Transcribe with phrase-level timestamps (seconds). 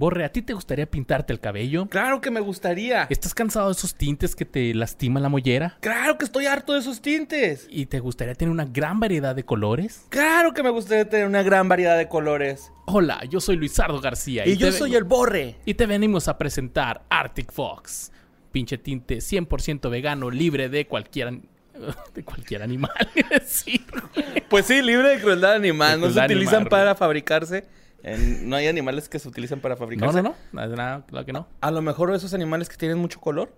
[0.00, 1.86] Borre, ¿a ti te gustaría pintarte el cabello?
[1.90, 3.02] Claro que me gustaría.
[3.10, 5.76] ¿Estás cansado de esos tintes que te lastiman la mollera?
[5.80, 7.66] Claro que estoy harto de esos tintes.
[7.68, 10.06] ¿Y te gustaría tener una gran variedad de colores?
[10.08, 12.72] Claro que me gustaría tener una gran variedad de colores.
[12.86, 14.48] Hola, yo soy Luisardo García.
[14.48, 15.56] Y, yo soy el Borre.
[15.66, 18.10] Y te venimos a presentar Arctic Fox.
[18.52, 21.40] Pinche tinte 100% vegano, libre de cualquier,
[22.14, 22.90] de cualquier animal.
[24.48, 26.00] Pues sí, libre de crueldad animal.
[26.00, 27.66] De no se utilizan para fabricarse.
[28.02, 30.22] En- no hay animales que se utilizan para No, fabricarse.
[30.22, 30.34] no, no.
[30.52, 31.46] Nada, nada, claro que no.
[31.60, 33.52] A lo mejor esos animales que tienen mucho color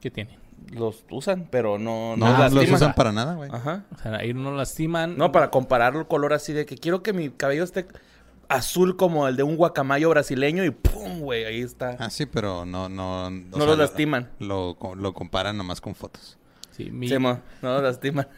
[0.00, 0.38] ¿Qué tiene?
[0.72, 3.50] los usan, pero no, No, no, no los usan para nada, güey.
[3.52, 3.84] Ajá.
[3.94, 5.16] O sea, ahí no lastiman.
[5.18, 7.86] No, para comparar el color así de que quiero que mi cabello esté
[8.48, 11.20] azul como el de un guacamayo brasileño y ¡pum!
[11.20, 11.96] güey, ahí está.
[11.98, 13.28] Ah, sí, pero no, no.
[13.30, 14.30] no sea, los lo- lastiman.
[14.38, 16.38] Lo, lo comparan nomás con fotos.
[16.70, 18.28] Sí, mi, Sí, mo, no los lastiman.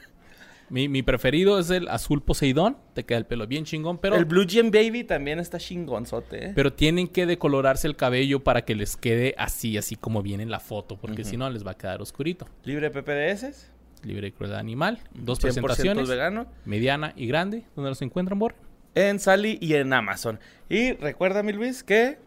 [0.70, 2.77] Mi, mi preferido es el azul Poseidón.
[2.95, 6.52] Te queda el pelo bien chingón, pero, el Blue Gem Baby también está chingonzote, ¿eh?
[6.55, 10.50] pero tienen que decolorarse el cabello para que les quede así, así como viene en
[10.50, 12.47] la foto, porque si no les va a quedar oscurito.
[12.64, 13.70] Libre PPDS,
[14.03, 15.00] Libre de crueldad animal.
[15.14, 16.08] Dos 100% presentaciones.
[16.08, 16.47] vegano.
[16.66, 17.64] Mediana y grande.
[17.75, 18.55] ¿Dónde los encuentran, Bor?
[18.94, 20.41] en Sally y en Amazon.
[20.69, 22.19] Y recuerda, mi Luis, que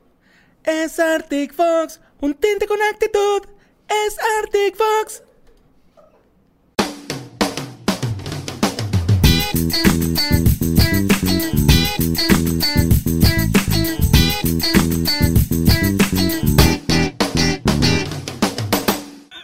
[0.64, 3.42] es Arctic Fox, un tinte con actitud.
[3.88, 5.24] Es Arctic Fox.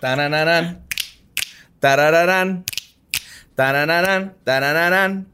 [0.03, 0.81] Tarararán.
[1.79, 2.65] Tarararán.
[3.55, 4.35] Tarararán.
[4.43, 5.27] Tarararán.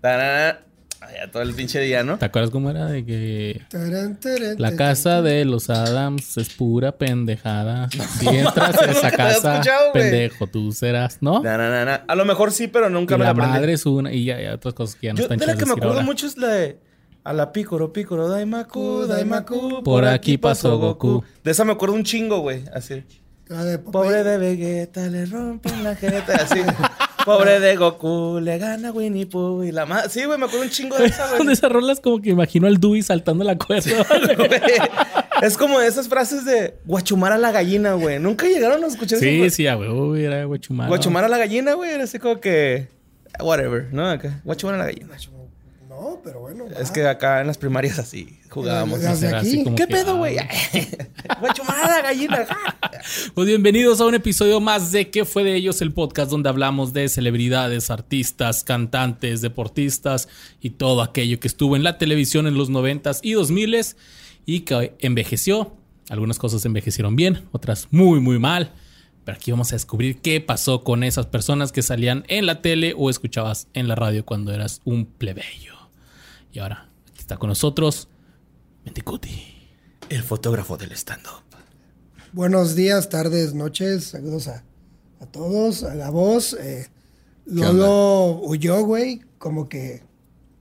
[0.00, 0.58] Tarararán.
[1.02, 2.16] Ay, ya todo el pinche día, ¿no?
[2.16, 2.86] ¿Te acuerdas cómo era?
[2.86, 7.90] De que Tarán, tarán, la tarán, casa de los Adams es pura pendejada.
[8.18, 9.60] Si entras a esa casa,
[9.92, 11.42] pendejo, tú serás, ¿no?
[11.42, 11.94] Na, na, na, na.
[12.08, 13.52] A lo mejor sí, pero nunca Y me la la aprendí.
[13.52, 15.54] madre es una y ya, ya otras cosas que ya no Yo, están de la
[15.56, 16.02] que me acuerdo ahora.
[16.06, 16.78] mucho es la de
[17.26, 19.82] a la pícoro, pícoro, daimaku, daimaku.
[19.82, 21.24] Por aquí pasó Goku.
[21.42, 22.62] De esa me acuerdo un chingo, güey.
[22.72, 23.02] Así.
[23.48, 23.78] De.
[23.80, 26.36] Pobre de Vegeta, le rompen la jeta.
[26.36, 26.60] Así.
[27.24, 29.64] Pobre de Goku, le gana Winnie Pooh.
[29.64, 30.12] Y la más.
[30.12, 31.52] Sí, güey, me acuerdo un chingo de esa, Con güey.
[31.52, 33.90] esas rolas como que imagino al Dewey saltando la cuerda.
[35.42, 38.20] es como esas frases de guachumar a la gallina, güey.
[38.20, 39.56] Nunca llegaron a escuchar sí, eso.
[39.56, 40.88] sí, a huevo, era guachumano.
[40.90, 41.90] Guachumar a la gallina, güey.
[41.90, 42.86] Era así como que.
[43.40, 44.08] Whatever, ¿no?
[44.08, 44.40] Acá.
[44.44, 45.08] Guachumar a la gallina.
[45.98, 46.66] No, pero bueno.
[46.78, 46.92] Es va.
[46.92, 49.00] que acá en las primarias así jugábamos.
[49.00, 49.64] Las de Era así aquí.
[49.64, 50.36] como ¿Qué que, pedo, ah, güey?
[51.40, 52.46] Guachumar a la gallina.
[53.34, 55.80] Pues bienvenidos a un episodio más de ¿Qué fue de ellos?
[55.80, 60.28] El podcast donde hablamos de celebridades, artistas, cantantes, deportistas
[60.60, 63.96] y todo aquello que estuvo en la televisión en los 90s y 2000s
[64.44, 65.72] y que envejeció.
[66.10, 68.70] Algunas cosas envejecieron bien, otras muy, muy mal.
[69.24, 72.94] Pero aquí vamos a descubrir qué pasó con esas personas que salían en la tele
[72.96, 75.85] o escuchabas en la radio cuando eras un plebeyo.
[76.56, 78.08] Y ahora, aquí está con nosotros
[78.82, 79.28] Mendicuti.
[80.08, 81.44] El fotógrafo del stand-up.
[82.32, 84.04] Buenos días, tardes, noches.
[84.04, 84.64] Saludos a,
[85.20, 86.54] a todos, a la voz.
[86.54, 86.88] Eh,
[87.44, 89.20] Lolo huyó, güey.
[89.36, 90.02] Como que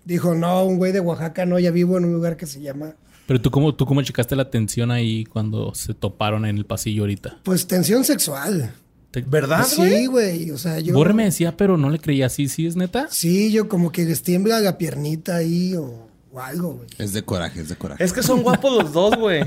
[0.03, 2.97] dijo, no, un güey de Oaxaca, no, ya vivo en un lugar que se llama...
[3.25, 7.03] Pero tú cómo, tú cómo checaste la atención ahí cuando se toparon en el pasillo
[7.03, 7.39] ahorita.
[7.43, 8.73] Pues tensión sexual.
[9.21, 9.89] Te- ¿Verdad, güey?
[9.97, 10.51] Sí, güey.
[10.51, 10.93] O sea, yo...
[10.93, 12.29] Borre me decía, pero no le creía.
[12.29, 13.07] ¿Sí, sí es neta?
[13.09, 16.87] Sí, yo como que les tiembla la piernita ahí o, o algo, güey.
[16.97, 18.03] Es de coraje, es de coraje.
[18.03, 19.41] Es que son guapos los dos, güey.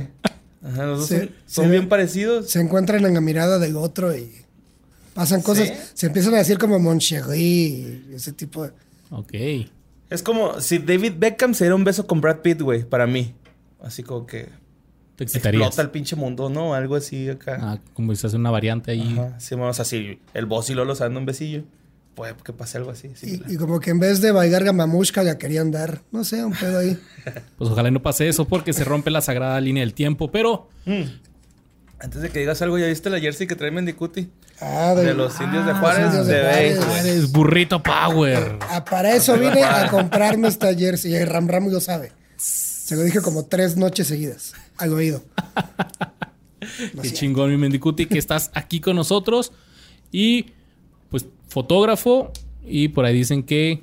[0.62, 2.50] Ajá, los dos Se- son, son se- bien parecidos.
[2.50, 4.30] Se encuentran en la mirada del otro y
[5.14, 5.68] pasan cosas.
[5.68, 5.74] ¿Sí?
[5.94, 8.72] Se empiezan a decir como Moncherry y ese tipo de...
[9.10, 9.34] Ok.
[10.10, 13.34] Es como si David Beckham se diera un beso con Brad Pitt, güey, para mí.
[13.82, 14.48] Así como que
[15.18, 15.66] Te excitarías.
[15.66, 16.74] explota el pinche mundo, ¿no?
[16.74, 17.58] Algo así acá.
[17.60, 19.16] Ah, como si se hace una variante ahí.
[19.18, 19.38] Ajá.
[19.40, 20.20] Sí, vamos así.
[20.32, 21.64] El boss y Lolo se dando un besillo.
[22.14, 23.10] Puede que pase algo así.
[23.14, 26.02] sí, Y, y como que en vez de bailar gamamushka la querían dar.
[26.12, 26.98] No sé, un pedo ahí.
[27.58, 30.30] Pues ojalá no pase eso porque se rompe la sagrada línea del tiempo.
[30.30, 30.68] Pero
[32.00, 34.30] Antes de que digas algo, ¿ya viste la jersey que trae Mendicuti?
[34.60, 37.32] Ah, De los indios de los Juárez, indios de de Juárez.
[37.32, 38.58] burrito power.
[38.70, 41.12] Ah, para eso vine a comprarme esta jersey.
[41.14, 42.12] Y Ram Ram lo sabe.
[42.36, 44.54] Se lo dije como tres noches seguidas.
[44.78, 45.22] Al oído.
[47.02, 49.52] Qué chingón, mi Mendicuti, que estás aquí con nosotros.
[50.12, 50.46] Y
[51.10, 52.32] pues fotógrafo.
[52.64, 53.82] Y por ahí dicen que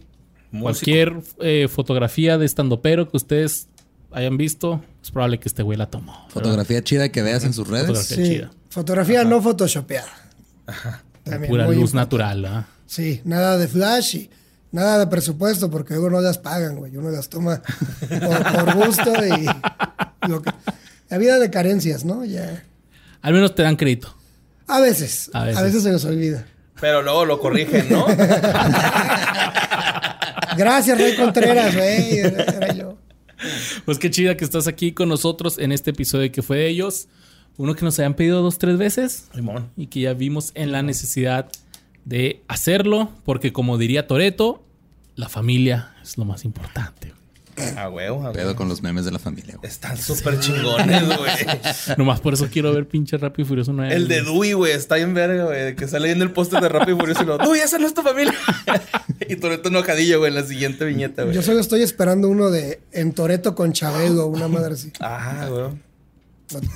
[0.51, 0.63] Músico.
[0.63, 3.67] cualquier eh, fotografía de estandopero que ustedes
[4.11, 6.25] hayan visto, es probable que este güey la tomó.
[6.29, 7.87] Fotografía chida que veas en sus redes.
[7.87, 8.15] Fotografía.
[8.25, 8.31] Sí.
[8.33, 8.51] chida.
[8.69, 10.11] Fotografía no photoshopeada.
[11.23, 11.95] También, Pura luz importante.
[11.97, 12.67] natural, ¿ah?
[12.85, 14.29] Sí, nada de flash y
[14.71, 16.95] nada de presupuesto porque luego no las pagan, güey.
[16.95, 17.61] Uno las toma
[18.07, 19.45] por, por gusto y
[20.27, 20.51] lo que-
[21.09, 22.25] la vida de carencias, ¿no?
[22.25, 22.63] Ya.
[23.21, 24.15] Al menos te dan crédito.
[24.67, 25.63] A veces, A a veces.
[25.63, 26.45] veces, se nos olvida.
[26.81, 28.05] Pero luego lo corrigen, ¿no?
[30.57, 32.17] Gracias, Rey Contreras, güey.
[32.19, 32.97] Era yo.
[33.85, 37.07] Pues qué chida que estás aquí con nosotros en este episodio que fue de ellos.
[37.57, 39.69] Uno que nos habían pedido dos, tres veces Limón.
[39.77, 41.49] y que ya vimos en la necesidad
[42.03, 44.61] de hacerlo, porque como diría Toreto,
[45.15, 47.13] la familia es lo más importante.
[47.77, 48.33] A huevo, a huevo.
[48.33, 49.69] Pedo con los memes de la familia, güey.
[49.69, 51.31] Están súper chingones, güey.
[51.97, 53.93] Nomás por eso quiero ver pinche Rápido y Furioso 9.
[53.93, 55.75] El de Dewey, güey, está bien verga, güey.
[55.75, 57.93] Que sale en el póster de Rápido y Furioso y lo, Dewey, esa no es
[57.93, 58.33] tu familia.
[59.29, 61.35] y Toreto enojadillo, güey, en la siguiente viñeta, güey.
[61.35, 64.91] Yo solo estoy esperando uno de En Toreto con Chabelo, una madre así.
[64.99, 65.85] Ah, güey.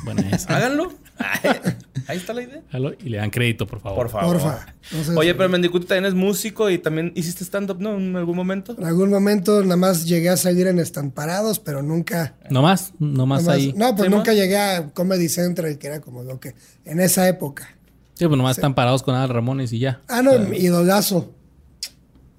[0.04, 0.24] Bueno.
[0.48, 0.94] Háganlo.
[2.07, 2.62] Ahí está la idea.
[2.69, 3.98] Hágalo Y le dan crédito, por favor.
[3.98, 4.38] Por favor.
[4.39, 4.74] Porfa.
[4.92, 7.98] No sé, Oye, pero Mendicuti también es músico y también hiciste stand-up, ¿no?
[7.98, 8.75] En algún momento.
[8.77, 12.36] En algún momento nada más llegué a salir en Estamparados, pero nunca.
[12.50, 13.74] Nomás, nomás nomás- ahí.
[13.77, 14.38] no, pues Sí, nunca ¿no?
[14.38, 16.56] llegué a Comedy Central, que era como lo que.
[16.86, 17.68] En esa época.
[18.16, 20.01] Sí, pues nomás están parados con Adal Ramones y ya.
[20.07, 21.33] Ah, no, idolazo.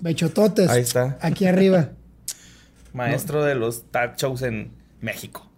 [0.00, 0.68] Bechototes.
[0.68, 1.18] Ahí está.
[1.20, 1.90] Aquí arriba.
[2.92, 5.49] Maestro de los talk shows en México.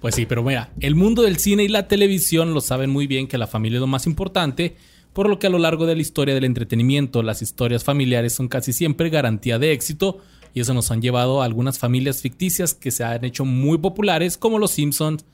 [0.00, 3.26] Pues sí, pero mira, el mundo del cine y la televisión lo saben muy bien
[3.28, 4.76] que la familia es lo más importante,
[5.12, 8.48] por lo que a lo largo de la historia del entretenimiento, las historias familiares son
[8.48, 10.18] casi siempre garantía de éxito,
[10.54, 14.36] y eso nos han llevado a algunas familias ficticias que se han hecho muy populares,
[14.38, 15.24] como los Simpsons,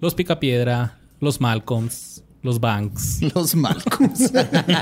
[0.00, 3.20] los Picapiedra, los Malcolms, los Banks.
[3.34, 4.30] Los Malcolms.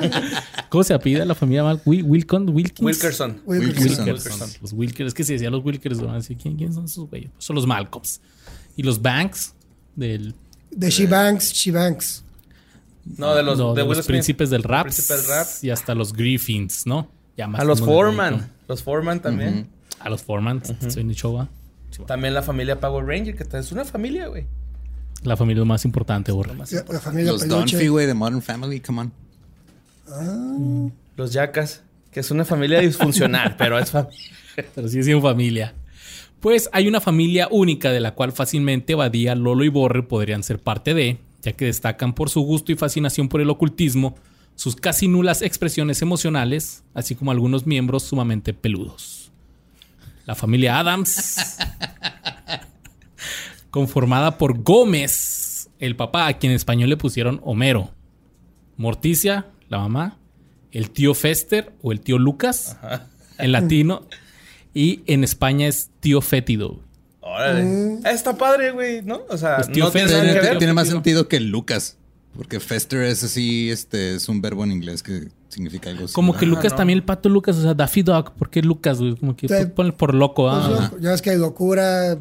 [0.68, 2.50] ¿Cómo se apellida la familia Mal Wil- Wilkins?
[2.50, 2.80] Wilkins.
[2.86, 3.40] Wilkerson.
[3.46, 4.06] Wilkerson.
[4.06, 4.50] Wilkerson.
[4.60, 5.08] Los Wilkers.
[5.08, 7.30] Es que si decía los Wilkers, van a decir, ¿quién, quién son esos güeyes?
[7.32, 8.20] Pues son los Malcolms.
[8.76, 9.54] Y los Banks
[9.94, 10.34] del
[10.70, 12.22] De She Banks, She Banks.
[13.16, 14.84] No, de los, no, de los príncipes del rap.
[14.84, 15.46] Príncipe del rap.
[15.62, 17.08] Y hasta los Griffins, ¿no?
[17.36, 18.50] Ya más A los Foreman.
[18.68, 19.68] Los Foreman también.
[20.00, 20.62] A los Foreman.
[20.90, 21.48] Soy de Chowa.
[22.06, 24.44] También la familia Power Ranger, que es una familia, güey.
[25.22, 26.52] La familia más importante, borra.
[26.52, 27.76] La, la familia los Peluche.
[27.76, 29.10] Dunphy, güey, de Modern Family, come
[30.08, 30.92] on.
[31.16, 34.18] Los Yacas, que es una familia disfuncional, pero es familia.
[34.74, 35.74] Pero sí es en familia.
[36.40, 40.58] Pues hay una familia única de la cual fácilmente Badía, Lolo y Borre podrían ser
[40.58, 44.16] parte de, ya que destacan por su gusto y fascinación por el ocultismo,
[44.54, 49.30] sus casi nulas expresiones emocionales, así como algunos miembros sumamente peludos.
[50.24, 51.58] La familia Adams,
[53.70, 57.90] conformada por Gómez, el papá, a quien en español le pusieron Homero,
[58.76, 60.18] Morticia, la mamá,
[60.72, 62.78] el tío Fester o el tío Lucas,
[63.38, 64.06] en latino,
[64.78, 66.78] y en España es tío fétido.
[67.20, 67.98] Órale.
[68.04, 69.20] Está padre, güey, ¿no?
[69.28, 69.90] O sea, Pues, tío no
[70.58, 71.96] tiene más sentido que Lucas.
[72.36, 76.12] Porque Fester es así, este, es un verbo en inglés que significa algo así.
[76.12, 76.76] Como que Ah, Lucas no.
[76.76, 79.16] también, el pato Lucas, o sea, Daffy Dog, ¿por qué Lucas, güey?
[79.16, 79.54] Como que Sí.
[79.74, 80.82] ponle por loco, Pues, ah.
[80.90, 82.18] loco, ya ves que hay locura,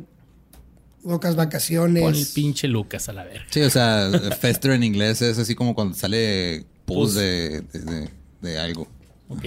[1.04, 2.02] locas vacaciones.
[2.02, 3.46] Pon el pinche Lucas a la verga.
[3.50, 4.10] Sí, o sea,
[4.40, 6.96] Fester en inglés es así como cuando sale Pus.
[7.10, 8.10] pus de, de, de-
[8.42, 8.88] de algo.
[9.28, 9.44] Ok.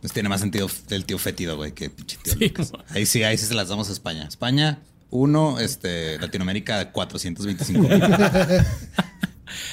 [0.00, 2.48] Pues tiene más sentido el tío fétido, güey, que pinche tío Sí.
[2.48, 2.72] Lucas.
[2.90, 4.24] Ahí sí, ahí sí se las damos a España.
[4.26, 4.78] España,
[5.10, 7.88] uno, este, Latinoamérica, 425.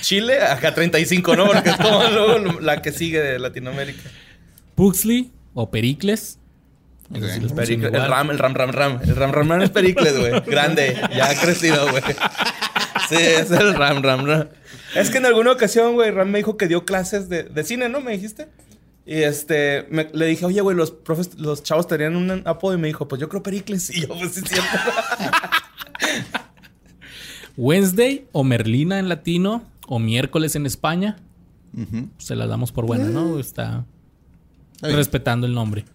[0.01, 1.45] Chile, acá 35, ¿no?
[1.47, 4.01] Porque es como luego la que sigue de Latinoamérica.
[4.75, 6.39] Puxley o Pericles.
[7.09, 7.18] Ok.
[7.18, 8.09] Esos sí los Pericle- pusieron el.
[8.09, 9.00] Ram, el Ram, Ram, Ram.
[9.03, 10.41] El Ram, Ram, Ram es Pericles, güey.
[10.45, 11.00] Grande.
[11.15, 12.03] Ya ha crecido, güey.
[13.09, 14.47] Sí, es el Ram, Ram, Ram.
[14.95, 17.88] Es que en alguna ocasión, güey, Ram me dijo que dio clases de, de cine,
[17.88, 18.01] ¿no?
[18.01, 18.47] Me dijiste.
[19.09, 22.77] Y este, me- le dije, oye, güey, los profes, los chavos tenían un apodo y
[22.77, 23.89] me dijo, pues yo creo Pericles.
[23.95, 24.67] Y yo, pues sí, cierto.
[27.58, 31.17] Wednesday o Merlina en latino o miércoles en España.
[32.17, 33.39] Se las damos por buena, ¿no?
[33.39, 33.86] Está
[34.75, 35.86] Está respetando el nombre.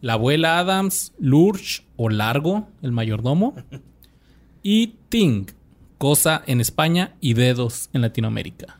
[0.00, 3.54] La abuela Adams, Lurch o Largo, el mayordomo.
[4.62, 5.46] Y Ting,
[5.98, 8.78] cosa en España y dedos en Latinoamérica.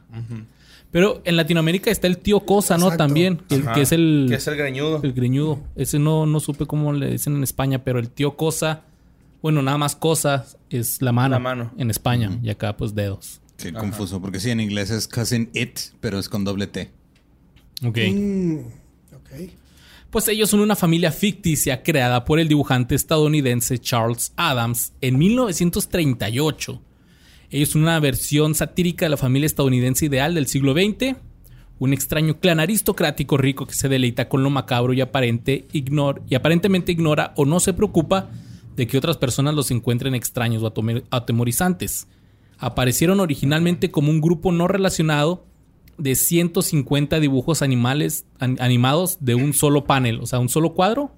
[0.95, 2.85] Pero en Latinoamérica está el tío Cosa, ¿no?
[2.85, 2.99] Exacto.
[3.05, 5.01] También, que, es el, Que es el greñudo.
[5.03, 5.59] el greñudo.
[5.75, 8.85] Ese no, no supe cómo le dicen en España, pero el tío Cosa,
[9.43, 11.73] bueno, nada más Cosa es la mano, La mano.
[11.79, 13.41] en España y acá pues dedos.
[13.57, 14.21] Sí, confuso.
[14.23, 16.89] Porque sí, en inglés es cousin it, pero es con doble T.
[17.85, 17.99] Ok.
[18.13, 18.59] Mm,
[19.17, 19.51] ok.
[20.11, 26.81] Pues ellos son una familia ficticia creada por el dibujante estadounidense Charles Adams en 1938.
[27.55, 31.15] Ellos son una versión satírica de la familia estadounidense ideal del siglo XX.
[31.79, 36.35] Un extraño clan aristocrático rico que se deleita con lo macabro y, aparente, ignor- y
[36.35, 38.29] aparentemente ignora o no se preocupa
[38.75, 40.73] de que otras personas los encuentren extraños o
[41.11, 42.09] atemorizantes.
[42.59, 45.45] Aparecieron originalmente como un grupo no relacionado
[45.97, 51.13] de 150 dibujos animales, an- animados de un solo panel, o sea, un solo cuadro.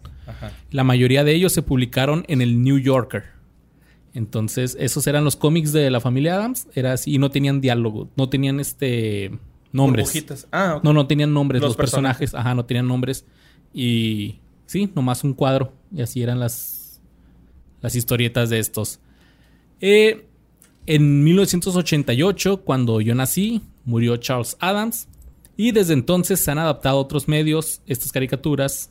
[0.70, 3.35] La mayoría de ellos se publicaron en el New Yorker.
[4.16, 6.68] Entonces, esos eran los cómics de la familia Adams.
[6.74, 9.30] Era así, y no tenían diálogo, no tenían este
[9.72, 10.06] nombres.
[10.06, 10.48] Burbujitas.
[10.50, 10.80] Ah.
[10.82, 11.60] No, no tenían nombres.
[11.60, 13.26] Los Los, personajes, ajá, no tenían nombres.
[13.74, 15.74] Y sí, nomás un cuadro.
[15.94, 16.98] Y así eran las,
[17.82, 19.00] las historietas de estos.
[19.82, 20.24] Eh,
[20.86, 25.08] en 1988, cuando yo nací, murió Charles Adams.
[25.58, 28.90] Y desde entonces se han adaptado a otros medios estas caricaturas.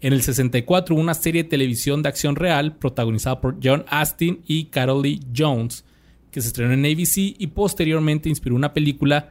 [0.00, 4.42] En el 64 hubo una serie de televisión de acción real protagonizada por John Astin
[4.46, 5.84] y Carol Lee Jones,
[6.30, 9.30] que se estrenó en ABC y posteriormente inspiró una película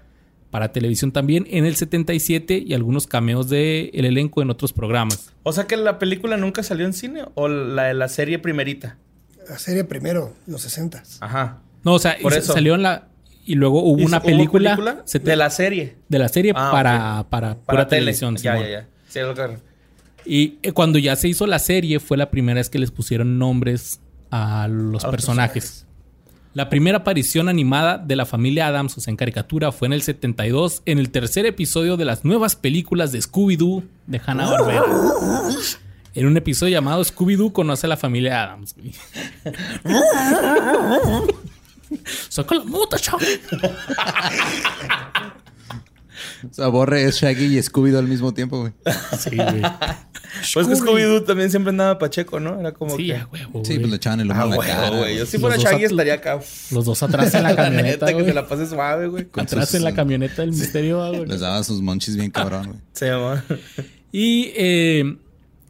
[0.52, 5.34] para televisión también en el 77 y algunos cameos del el elenco en otros programas.
[5.44, 8.98] O sea que la película nunca salió en cine o la de la serie primerita.
[9.50, 11.04] La serie primero, los 60.
[11.22, 11.62] Ajá.
[11.84, 12.54] No, o sea, Por y eso.
[12.54, 13.08] salió en la
[13.46, 15.96] y luego hubo ¿Y una película, de la serie.
[16.10, 18.02] de la serie Ah, para, para Para pura tele.
[18.02, 18.36] televisión.
[18.36, 18.88] Ya, ya, ya.
[19.08, 19.58] Sí, lo que-
[20.28, 23.40] Y eh, cuando ya se hizo la serie fue la primera vez que les pusieron
[23.40, 25.86] nombres a los A los personajes.
[26.54, 30.02] La primera aparición animada de la familia Adams, o sea, en caricatura, fue en el
[30.02, 34.84] 72, en el tercer episodio de las nuevas películas de Scooby-Doo de Hanna-Barbera.
[36.16, 38.74] En un episodio llamado Scooby-Doo conoce a la familia Adams.
[42.28, 43.20] Saca la chavo.
[46.50, 48.74] O sea, Borre es Shaggy y Scooby-Doo al mismo tiempo, güey.
[49.18, 49.62] Sí, güey.
[50.54, 52.60] Pues que Scooby-Doo también siempre andaba pacheco, ¿no?
[52.60, 53.16] Era como Sí, que...
[53.16, 53.80] a huevo, Sí, güey.
[53.80, 54.90] pues le echaban el Ah, en la güey, cara.
[54.98, 55.18] güey.
[55.18, 56.40] Yo si Los fuera Shaggy at- estaría acá.
[56.72, 59.26] Los dos atrás en la La camioneta, neta, que se la pase suave, güey.
[59.26, 61.26] Con Atrás sus- en la camioneta del misterio, ah, güey.
[61.26, 62.80] Les daba sus monchis bien cabrón, güey.
[62.94, 63.44] Se llama.
[64.12, 65.18] Y eh,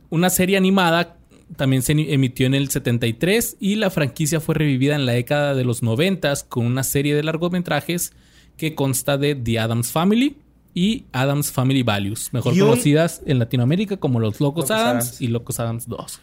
[0.09, 1.15] una serie animada
[1.55, 5.63] también se emitió en el 73 y la franquicia fue revivida en la década de
[5.63, 8.11] los 90 con una serie de largometrajes
[8.57, 10.37] que consta de The Adams Family
[10.73, 15.05] y Adams Family Values, mejor Y un- conocidas en Latinoamérica como Los Locos, Locos Adams,
[15.05, 15.21] Adams.
[15.21, 16.19] y Locos Adams 2.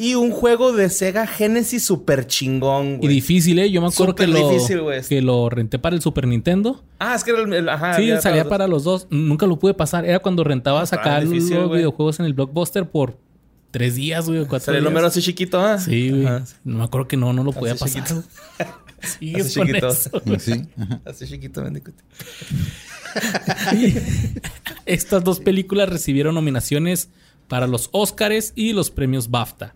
[0.00, 3.08] Y un juego de Sega Genesis super chingón, Y güey.
[3.08, 3.68] difícil, ¿eh?
[3.68, 5.02] Yo me acuerdo que lo, difícil, güey.
[5.02, 6.84] que lo renté para el Super Nintendo.
[7.00, 7.52] Ah, es que era el...
[7.52, 7.94] el- ajá.
[7.96, 9.08] sí, salía los para los dos.
[9.10, 10.04] Nunca lo pude pasar.
[10.04, 11.78] Era cuando rentabas Estaba acá difícil, los güey.
[11.80, 13.18] videojuegos en el Blockbuster por
[13.72, 15.78] tres días, güey, cuatro Salió el número así chiquito, ¿ah?
[15.78, 16.26] Sí, güey.
[16.26, 16.44] Ajá.
[16.62, 18.22] No me acuerdo que no, no lo podía Así pasar.
[19.02, 19.88] Sí, Así es con chiquito.
[19.88, 20.10] eso.
[21.04, 21.62] Así chiquito.
[24.86, 27.10] Estas dos películas recibieron nominaciones
[27.48, 29.74] para los Oscars y los premios BAFTA.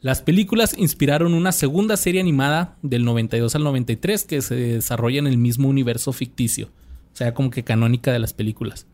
[0.00, 5.26] Las películas inspiraron una segunda serie animada del 92 al 93 que se desarrolla en
[5.26, 6.66] el mismo universo ficticio,
[7.12, 8.86] o sea, como que canónica de las películas.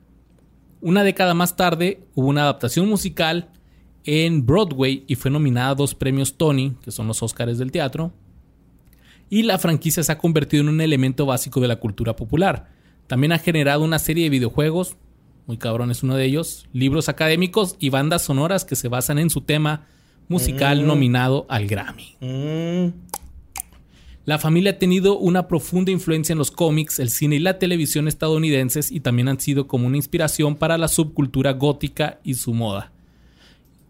[0.81, 3.51] Una década más tarde hubo una adaptación musical
[4.05, 8.13] en Broadway y fue nominada a dos premios Tony, que son los Oscars del teatro.
[9.29, 12.69] Y la franquicia se ha convertido en un elemento básico de la cultura popular.
[13.07, 14.97] También ha generado una serie de videojuegos,
[15.47, 19.29] muy cabrón es uno de ellos, libros académicos y bandas sonoras que se basan en
[19.31, 19.87] su tema
[20.29, 22.17] musical nominado al Grammy.
[22.21, 22.93] Mm,
[24.25, 28.07] La familia ha tenido una profunda influencia en los cómics, el cine y la televisión
[28.07, 32.93] estadounidenses y también han sido como una inspiración para la subcultura gótica y su moda.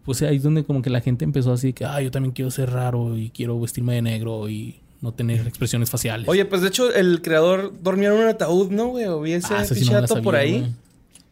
[0.03, 2.49] Pues ahí es donde como que la gente empezó así que, ah, yo también quiero
[2.49, 6.27] ser raro y quiero vestirme de negro y no tener expresiones faciales.
[6.29, 9.05] Oye, pues de hecho el creador dormía en un ataúd, ¿no, güey?
[9.05, 10.59] O vi ese Ah, sí no la dato por ahí.
[10.61, 10.71] güey.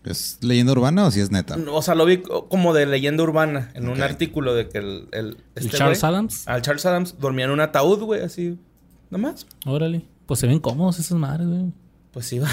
[0.04, 1.56] ¿Es leyenda urbana o si es neta?
[1.72, 5.08] O sea, lo vi co- como de leyenda urbana en un artículo de que el...
[5.12, 6.48] El, ¿El este Charles güey- Adams?
[6.48, 8.58] Al Charles Adams dormía en un ataúd, güey, así.
[9.10, 9.46] Nomás.
[9.66, 10.01] Órale.
[10.25, 11.66] Pues se ven cómodos esas madres, güey.
[12.12, 12.50] Pues sí, va.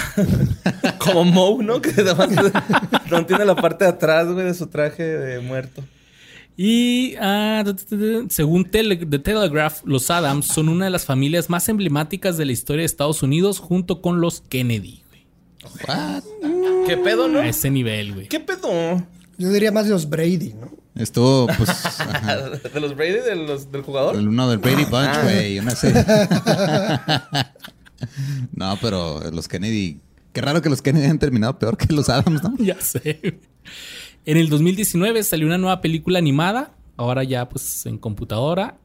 [0.99, 1.81] como Moe, ¿no?
[1.81, 2.29] Que además
[3.11, 5.83] no tiene la parte de atrás, güey, de su traje de muerto.
[6.61, 7.63] Y ah,
[8.27, 12.51] según Tele- The Telegraph, los Adams son una de las familias más emblemáticas de la
[12.51, 15.25] historia de Estados Unidos junto con los Kennedy, güey.
[15.87, 16.23] What?
[16.85, 17.39] ¿Qué pedo, no?
[17.39, 18.27] A ese nivel, güey.
[18.27, 18.69] ¿Qué pedo?
[19.37, 20.69] Yo diría más de los Brady, ¿no?
[20.95, 22.49] Estuvo, pues, ajá.
[22.73, 23.19] ¿De los Brady?
[23.21, 24.17] ¿De los, ¿Del jugador?
[24.17, 25.21] El uno del Brady Bunch, Ah.
[25.23, 25.59] güey.
[25.59, 26.03] Una serie.
[28.53, 30.01] no, pero los Kennedy.
[30.33, 32.53] Qué raro que los Kennedy hayan terminado peor que los Adams, ¿no?
[32.59, 33.39] Ya sé.
[34.29, 38.77] En el 2019 salió una nueva película animada, ahora ya pues en computadora.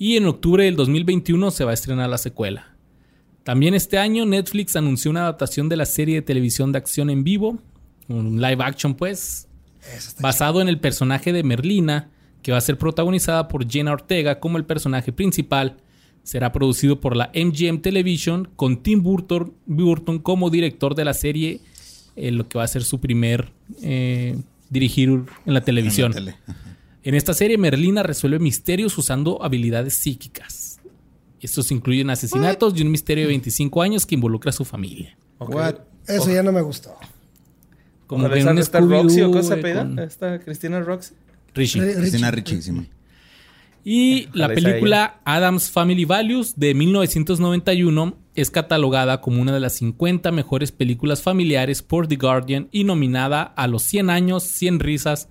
[0.00, 2.74] Y en octubre del 2021 se va a estrenar la secuela.
[3.44, 7.22] También este año Netflix anunció una adaptación de la serie de televisión de acción en
[7.22, 7.60] vivo,
[8.08, 9.46] un live action pues,
[10.18, 12.10] basado en el personaje de Merlina,
[12.42, 15.76] que va a ser protagonizada por Jenna Ortega como el personaje principal.
[16.24, 21.60] Será producido por la MGM Television con Tim Burton, Burton como director de la serie,
[22.16, 24.36] eh, lo que va a ser su primer eh,
[24.70, 26.12] dirigir en la televisión.
[26.16, 26.54] En la tele.
[27.02, 30.80] En esta serie, Merlina resuelve misterios usando habilidades psíquicas.
[31.40, 35.16] Estos incluyen asesinatos y un misterio de 25 años que involucra a su familia.
[35.38, 35.74] What?
[36.06, 36.96] Eso ya no me gustó.
[38.06, 41.14] Como que esa un Roxy o cosa con Esta Cristina Roxy.
[41.54, 41.94] Richie.
[41.94, 42.54] Cristina Richie.
[42.56, 42.86] richísima.
[43.84, 49.74] Y la Ojalá película Adams Family Values de 1991 es catalogada como una de las
[49.74, 55.28] 50 mejores películas familiares por The Guardian y nominada a los 100 años, 100 risas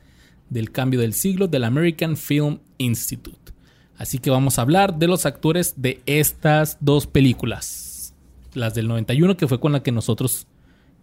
[0.49, 3.53] del cambio del siglo del American Film Institute.
[3.97, 8.13] Así que vamos a hablar de los actores de estas dos películas.
[8.53, 10.45] Las del 91, que fue con la que nosotros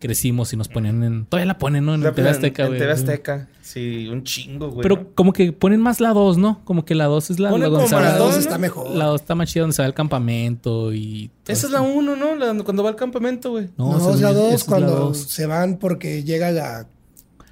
[0.00, 1.26] crecimos y nos ponían en...
[1.26, 1.94] Todavía la ponen, ¿no?
[1.94, 2.80] En La TV Azteca, En güey.
[2.80, 3.48] TV Azteca.
[3.60, 4.82] Sí, un chingo, güey.
[4.82, 5.06] Pero ¿no?
[5.14, 6.64] como que ponen más la 2, ¿no?
[6.64, 8.36] Como que la 2 es la, Ponen la donde como se va- La maratón, dos
[8.36, 8.40] ¿no?
[8.42, 8.90] está mejor.
[8.96, 11.30] La 2 está más chida donde se va al campamento y...
[11.44, 12.34] todo Esa es la uno, ¿no?
[12.34, 13.68] La- cuando va al campamento, güey.
[13.76, 15.18] No, según es la yo, esa dos es la cuando dos.
[15.18, 16.86] se van porque llega la...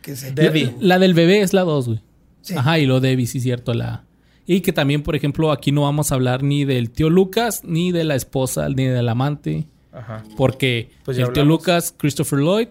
[0.03, 0.75] Que se Debbie.
[0.81, 2.01] La del bebé es la 2, güey.
[2.41, 2.55] Sí.
[2.57, 3.75] Ajá, y lo Debbie, sí, cierto.
[3.75, 4.05] La...
[4.47, 7.93] Y que también, por ejemplo, aquí no vamos a hablar ni del tío Lucas, ni
[7.93, 9.69] de la esposa, ni del amante.
[9.99, 10.25] Ajá.
[10.37, 11.45] Porque Pues el tío.
[11.45, 12.69] Lucas, Christopher Lloyd,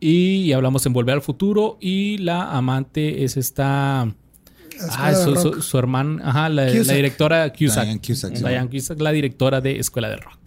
[0.00, 4.12] y hablamos en Volver al Futuro, y la amante es esta...
[4.90, 7.84] Ah, su, su, hermana, ajá, la, directora Cusack.
[7.84, 8.42] Diane Cusack, sí.
[8.42, 10.38] Diane Cusack, la directora de Escuela de Rock.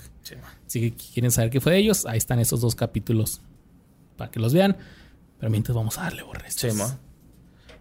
[0.67, 3.41] Sí, que quieren saber qué fue de ellos, ahí están esos dos capítulos
[4.17, 4.75] para que los vean.
[5.39, 6.55] Pero mientras vamos a darle borres.
[6.55, 6.67] Sí.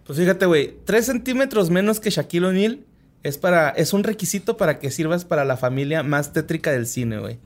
[0.05, 0.75] Pues fíjate, güey.
[0.85, 2.79] Tres centímetros menos que Shaquille O'Neal
[3.23, 7.19] es, para, es un requisito para que sirvas para la familia más tétrica del cine,
[7.19, 7.39] güey.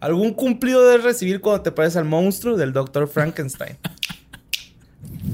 [0.00, 3.06] Algún cumplido debes recibir cuando te pareces al monstruo del Dr.
[3.06, 3.76] Frankenstein.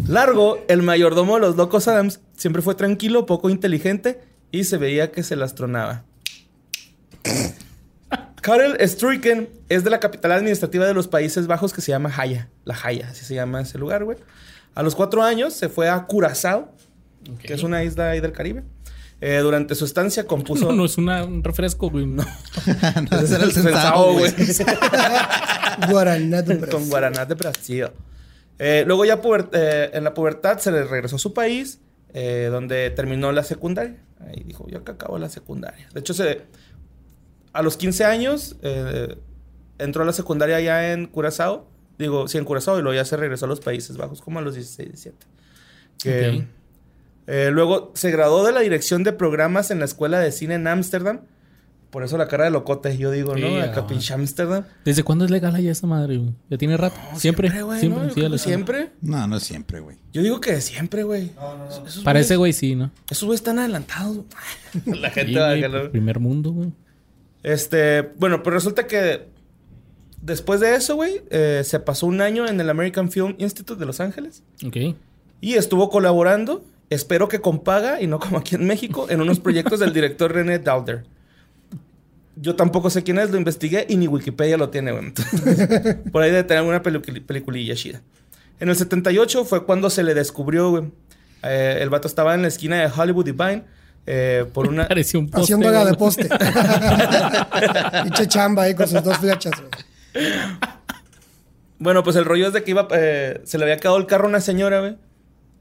[0.08, 4.20] Largo, el mayordomo de los locos Adams, siempre fue tranquilo, poco inteligente
[4.50, 6.04] y se veía que se las tronaba.
[8.42, 12.48] Karel Struiken es de la capital administrativa de los Países Bajos que se llama Haya.
[12.64, 14.18] La Haya, así se llama ese lugar, güey.
[14.74, 16.70] A los cuatro años se fue a Curazao,
[17.40, 18.62] que es una isla ahí del Caribe.
[19.20, 20.66] Eh, durante su estancia compuso...
[20.66, 22.06] No, no es una- un refresco, güey.
[22.06, 22.22] No.
[23.10, 24.32] No, ese era el centavo, güey.
[25.90, 26.88] Guaraná de Con Brasil.
[26.90, 27.86] Guaraná de Brasil.
[28.58, 31.80] Eh, luego ya puber- eh, en la pubertad se le regresó a su país,
[32.14, 33.96] eh, donde terminó la secundaria.
[34.20, 35.88] Ahí dijo, yo que acabo la secundaria.
[35.92, 36.42] De hecho, se,
[37.52, 39.16] a los 15 años eh,
[39.78, 41.68] entró a la secundaria ya en Curazao.
[41.98, 44.42] Digo, sí, en Curazao y luego ya se regresó a los Países Bajos como a
[44.42, 45.16] los 16, 17.
[46.02, 46.46] Que.
[47.26, 50.66] Eh, luego se graduó de la dirección de programas en la escuela de cine en
[50.66, 51.20] Ámsterdam.
[51.90, 53.60] Por eso la cara de locote, yo digo, ¿no?
[53.62, 54.64] Acá pinche Ámsterdam.
[54.84, 56.34] ¿Desde cuándo es legal allá esa madre, güey?
[56.50, 56.96] ¿Ya tiene rato?
[57.14, 57.48] siempre.
[57.62, 58.36] güey, siempre, ¿no?
[58.36, 58.90] Sí, siempre.
[59.00, 59.96] No, no siempre, güey.
[60.12, 61.30] Yo digo que siempre, güey.
[61.86, 62.90] Esos Para güeyes- ese güey sí, ¿no?
[63.08, 64.18] Esos güeyes están adelantados.
[64.84, 65.90] La gente Sí, va a güey, dejarlo.
[65.90, 66.72] primer mundo, güey.
[67.42, 69.28] Este, bueno, pues resulta que
[70.20, 73.86] después de eso, güey, eh, se pasó un año en el American Film Institute de
[73.86, 74.76] Los Ángeles Ok.
[75.40, 79.40] y estuvo colaborando, espero que con paga y no como aquí en México, en unos
[79.40, 81.04] proyectos del director René Dowder.
[82.36, 85.06] Yo tampoco sé quién es, lo investigué y ni Wikipedia lo tiene, güey.
[85.06, 88.02] Entonces, Por ahí debe tener una pelicu- peliculilla chida.
[88.60, 90.84] En el 78 fue cuando se le descubrió, güey.
[91.42, 93.64] Eh, el vato estaba en la esquina de Hollywood y Vine
[94.06, 94.86] eh, por una...
[94.88, 95.42] Parecía un poste.
[95.54, 95.92] Haciendo haga güey.
[95.92, 96.28] de poste.
[98.04, 99.52] Pinche chamba ahí con sus dos flechas.
[99.58, 99.70] güey.
[101.78, 104.24] Bueno, pues el rollo es de que iba, eh, se le había quedado el carro
[104.26, 104.96] a una señora, güey.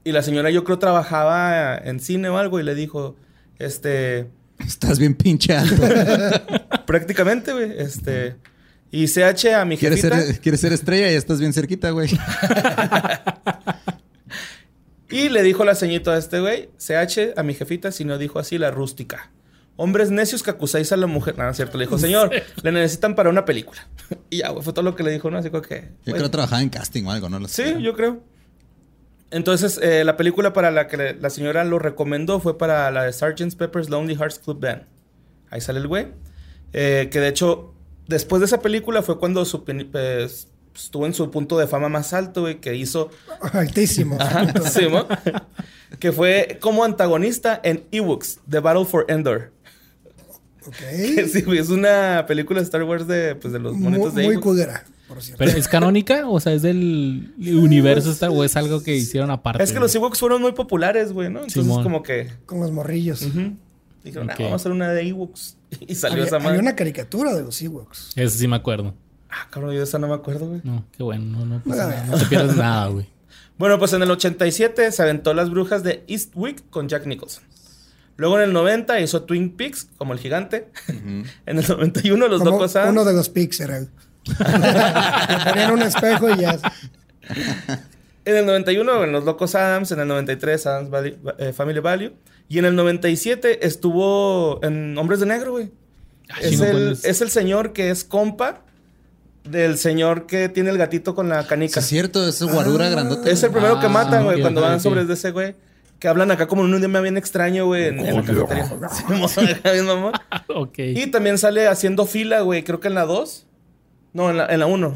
[0.06, 3.16] Y la señora yo creo trabajaba en cine o algo y le dijo,
[3.58, 4.28] este,
[4.64, 5.82] Estás bien pinche alto.
[6.86, 8.36] prácticamente, güey, este,
[8.92, 10.20] y CH a mi ¿Quieres jefita.
[10.22, 12.08] ser, quieres ser estrella y estás bien cerquita, güey.
[15.10, 18.38] Y le dijo la ceñito a este güey, CH a mi jefita, si no dijo
[18.40, 19.30] así, la rústica.
[19.76, 21.36] Hombres necios que acusáis a la mujer.
[21.38, 21.78] No, no es cierto.
[21.78, 22.30] Le dijo, señor,
[22.62, 23.86] le necesitan para una película.
[24.30, 25.38] y ya, güey, fue todo lo que le dijo, ¿no?
[25.38, 25.90] Así que...
[26.04, 27.38] Yo creo que trabajaba en casting o algo, ¿no?
[27.38, 27.82] Lo Sí, sé.
[27.82, 28.20] yo creo.
[29.30, 33.12] Entonces, eh, la película para la que la señora lo recomendó fue para la de
[33.12, 33.56] Sgt.
[33.56, 34.82] Pepper's Lonely Hearts Club Band.
[35.50, 36.08] Ahí sale el güey.
[36.72, 37.74] Eh, que de hecho,
[38.06, 42.12] después de esa película fue cuando su pues, estuvo en su punto de fama más
[42.12, 43.10] alto, güey, que hizo...
[43.52, 44.16] Altísimo.
[44.20, 45.06] Ajá, sí, ¿no?
[45.98, 49.52] que fue como antagonista en Ewoks, The Battle for Endor.
[50.66, 50.74] Ok.
[51.32, 54.28] sí, güey, es una película de Star Wars de, pues, de los monitos Muy, de
[54.28, 54.95] muy Ewoks.
[55.06, 55.44] Culera, por cierto.
[55.44, 56.28] ¿Pero es canónica?
[56.28, 59.62] O sea, ¿es del universo Star o es algo que hicieron aparte?
[59.62, 59.94] Es que los?
[59.94, 61.40] Ewoks fueron muy populares, güey, ¿no?
[61.40, 61.82] Entonces, Simón.
[61.82, 62.32] como que...
[62.46, 63.22] Con los morrillos.
[63.22, 63.54] Ujú.
[64.04, 65.56] Dijeron, ah, vamos a hacer una de Ewoks.
[65.80, 66.60] Y salió había, esa había madre.
[66.60, 68.12] una caricatura de los Ewoks.
[68.14, 68.94] Eso sí me acuerdo.
[69.28, 70.60] Ah, cabrón, yo de esa no me acuerdo, güey.
[70.62, 71.24] No, qué bueno.
[71.24, 72.06] No, no, pasa nada.
[72.06, 73.06] no te pierdes nada, güey.
[73.58, 77.42] Bueno, pues en el 87 se aventó Las Brujas de Eastwick con Jack Nicholson.
[78.16, 80.68] Luego en el 90 hizo Twin Peaks como el gigante.
[80.88, 81.24] en
[81.58, 82.92] el 91 Los Como Locos Adams.
[82.92, 83.84] uno de los pics era
[84.38, 86.58] Le ponían un espejo y ya.
[88.24, 89.92] En el 91 en Los Locos Adams.
[89.92, 90.90] En el 93 Adams
[91.38, 92.12] eh, Family Value.
[92.48, 95.70] Y en el 97 estuvo en Hombres de Negro, güey.
[96.28, 97.04] Ah, Es, chingo, ¿cuál el, es?
[97.04, 98.62] es el señor que es compa
[99.44, 101.78] del señor que tiene el gatito con la Sí, canica.
[101.80, 103.30] es cierto, ese guarura grandote.
[103.30, 105.54] Es el primero que Ah, matan, güey, cuando van sobre de ese güey.
[106.00, 108.70] Que hablan acá como en un idioma bien extraño, güey, en, en la cafetería.
[110.48, 110.78] Ok.
[110.78, 113.45] y también sale haciendo fila, güey, creo que en la 2.
[114.16, 114.94] No, en la, en la 1.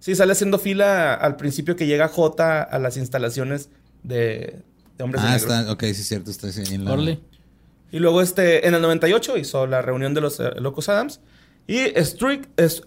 [0.00, 3.70] Sí, sale haciendo fila al principio que llega J a las instalaciones
[4.02, 4.62] de,
[4.98, 5.52] de Hombres de Ah, Negro.
[5.54, 6.92] está, ok, sí, es cierto, está en la.
[6.92, 7.20] Órale.
[7.92, 11.20] Y luego este, en el 98 hizo la reunión de los eh, Locos Adams.
[11.68, 11.78] Y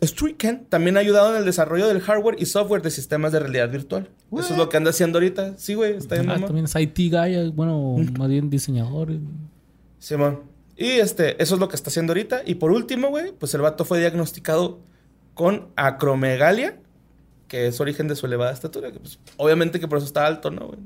[0.01, 3.69] Stricken también ha ayudado en el desarrollo del hardware y software de sistemas de realidad
[3.69, 4.09] virtual.
[4.31, 5.57] Eso es lo que anda haciendo ahorita.
[5.57, 6.29] Sí, güey, está bien.
[6.29, 6.45] Ah, mamá.
[6.47, 9.11] también es IT guy, bueno, más bien diseñador.
[9.11, 9.19] eh.
[9.97, 10.43] Simón.
[10.81, 12.41] Y este, eso es lo que está haciendo ahorita.
[12.45, 14.79] Y por último, güey, pues el vato fue diagnosticado
[15.33, 16.79] con acromegalia,
[17.49, 18.91] que es origen de su elevada estatura.
[18.91, 20.67] que, pues, obviamente que por eso está alto, ¿no?
[20.67, 20.79] güey?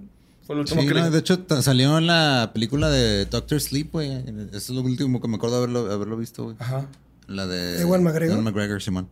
[0.47, 3.61] Fue el último Sí, que no, le- de hecho salió en la película de Doctor
[3.61, 4.11] Sleep, güey.
[4.11, 6.55] Eso es lo último que me acuerdo de haberlo, haberlo visto, güey.
[6.59, 6.87] Ajá.
[7.27, 7.79] La de...
[7.81, 8.33] ¿Ewan McGregor?
[8.33, 9.07] Ewan McGregor, Simón.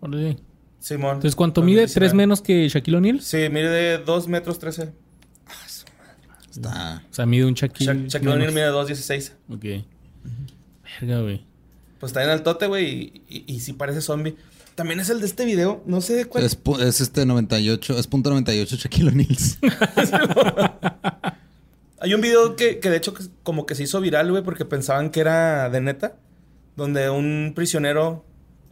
[0.00, 0.38] Órale.
[0.80, 1.16] Simón.
[1.16, 1.86] Entonces, ¿cuánto mide?
[1.88, 3.20] ¿Tres menos que Shaquille O'Neal?
[3.20, 4.92] Sí, mide de 2 metros 13.
[6.66, 7.02] Está...
[7.10, 7.86] O sea, mide un Shaquille.
[7.92, 9.32] Sha- Shaquille O'Neal mide 2.16.
[9.50, 9.84] Ok.
[11.00, 11.44] Verga, güey.
[12.00, 12.86] Pues está en altote, güey,
[13.28, 14.36] y, y, y sí parece zombie.
[14.76, 16.44] También es el de este video, no sé cuál.
[16.44, 19.28] Es, es este 98, es punto 98 Shaquille O'Neal.
[22.00, 25.10] Hay un video que, que de hecho como que se hizo viral, güey, porque pensaban
[25.10, 26.16] que era de neta.
[26.76, 28.24] Donde un prisionero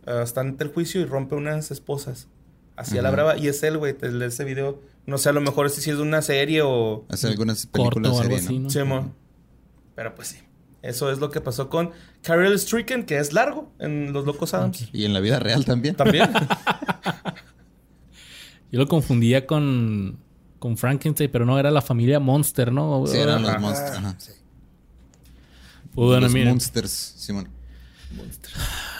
[0.06, 2.28] eh, está ante el juicio y rompe unas esposas.
[2.76, 3.16] Hacia la Ajá.
[3.16, 3.36] brava.
[3.38, 4.80] Y es él, güey, el de ese video.
[5.06, 7.04] No sé, a lo mejor si es de una serie o...
[7.08, 8.64] Hace algunas Corto películas o algo serie, así, ¿no?
[8.64, 8.70] ¿no?
[8.70, 9.14] Sí, mo.
[9.94, 10.38] Pero pues sí.
[10.82, 11.90] Eso es lo que pasó con
[12.22, 14.88] Carol Stricken, que es largo en Los Locos Adams.
[14.92, 15.96] Y en la vida real también.
[15.96, 16.30] También.
[18.72, 20.18] Yo lo confundía con,
[20.58, 23.04] con Frankenstein, pero no, era la familia Monster, ¿no?
[23.06, 23.96] Sí, eran los monsters.
[23.96, 24.16] Ajá.
[24.18, 24.32] Sí.
[25.94, 27.48] Pues, bueno, los miren, monsters, Simón.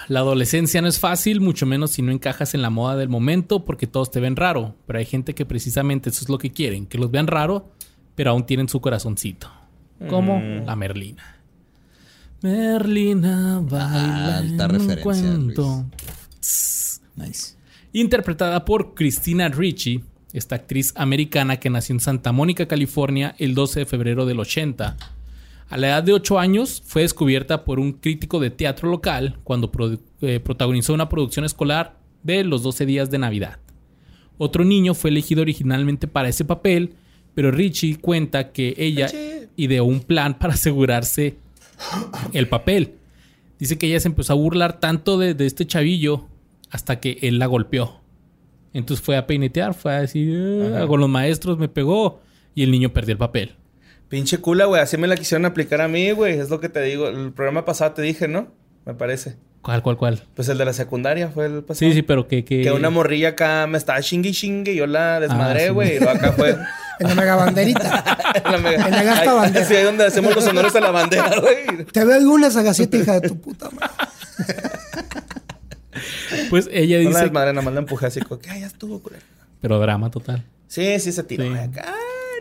[0.08, 3.64] La adolescencia no es fácil, mucho menos si no encajas en la moda del momento,
[3.64, 4.74] porque todos te ven raro.
[4.86, 7.72] Pero hay gente que precisamente eso es lo que quieren, que los vean raro,
[8.14, 9.50] pero aún tienen su corazoncito.
[10.08, 10.66] Como Mm.
[10.66, 11.36] la Merlina.
[12.42, 15.86] Merlina baila Alta en un referencia, cuento.
[17.16, 17.56] Nice.
[17.92, 23.80] interpretada por Christina Ricci, esta actriz americana que nació en Santa Mónica, California, el 12
[23.80, 24.96] de febrero del 80.
[25.68, 29.70] A la edad de 8 años fue descubierta por un crítico de teatro local cuando
[30.20, 33.58] eh, protagonizó una producción escolar de Los 12 días de Navidad.
[34.38, 36.94] Otro niño fue elegido originalmente para ese papel,
[37.34, 39.10] pero Ricci cuenta que ella
[39.56, 41.36] ideó un plan para asegurarse
[42.32, 42.94] el papel.
[43.58, 46.26] Dice que ella se empezó a burlar tanto de, de este chavillo
[46.70, 48.00] hasta que él la golpeó.
[48.72, 52.20] Entonces fue a peinetear, fue a decir, "Ah, con los maestros me pegó
[52.54, 53.54] y el niño perdió el papel.
[54.08, 54.80] Pinche cula, güey.
[54.80, 56.38] Así me la quisieron aplicar a mí, güey.
[56.38, 57.08] Es lo que te digo.
[57.08, 58.48] El programa pasado te dije, ¿no?
[58.84, 59.36] Me parece.
[59.62, 60.22] ¿Cuál, cuál, cuál?
[60.36, 61.90] Pues el de la secundaria fue el pasado.
[61.90, 62.44] Sí, sí, pero que...
[62.44, 65.66] Que, Que una morrilla acá me estaba chingue y chingue y yo la Ah, desmadré,
[65.66, 65.72] sí.
[65.72, 65.96] güey.
[65.96, 66.56] y luego acá fue...
[66.98, 68.04] En la mega banderita.
[68.44, 69.66] en la mega- En la gasta Ahí- bandera.
[69.66, 71.84] Sí, ahí donde hacemos los honores a la bandera, güey.
[71.92, 73.90] Te veo alguna sagacita, hija de tu puta madre.
[76.48, 77.22] Pues ella No la dice...
[77.24, 79.22] desmadré, nada más la empujé así como que, "Ay, ya estuvo, culero".
[79.60, 80.44] Pero drama total.
[80.68, 81.44] Sí, sí se tiró.
[81.44, 81.50] Sí.
[81.50, 81.92] güey, acá.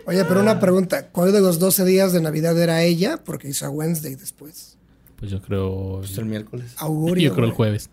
[0.05, 1.09] Oye, pero una pregunta.
[1.09, 3.23] ¿Cuál de los 12 días de Navidad era ella?
[3.23, 4.77] Porque hizo a Wednesday después.
[5.15, 5.97] Pues yo creo...
[5.99, 6.73] Pues el miércoles.
[6.77, 7.29] Augurio.
[7.29, 7.89] Yo creo el jueves.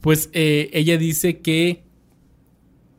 [0.00, 1.82] pues eh, ella dice que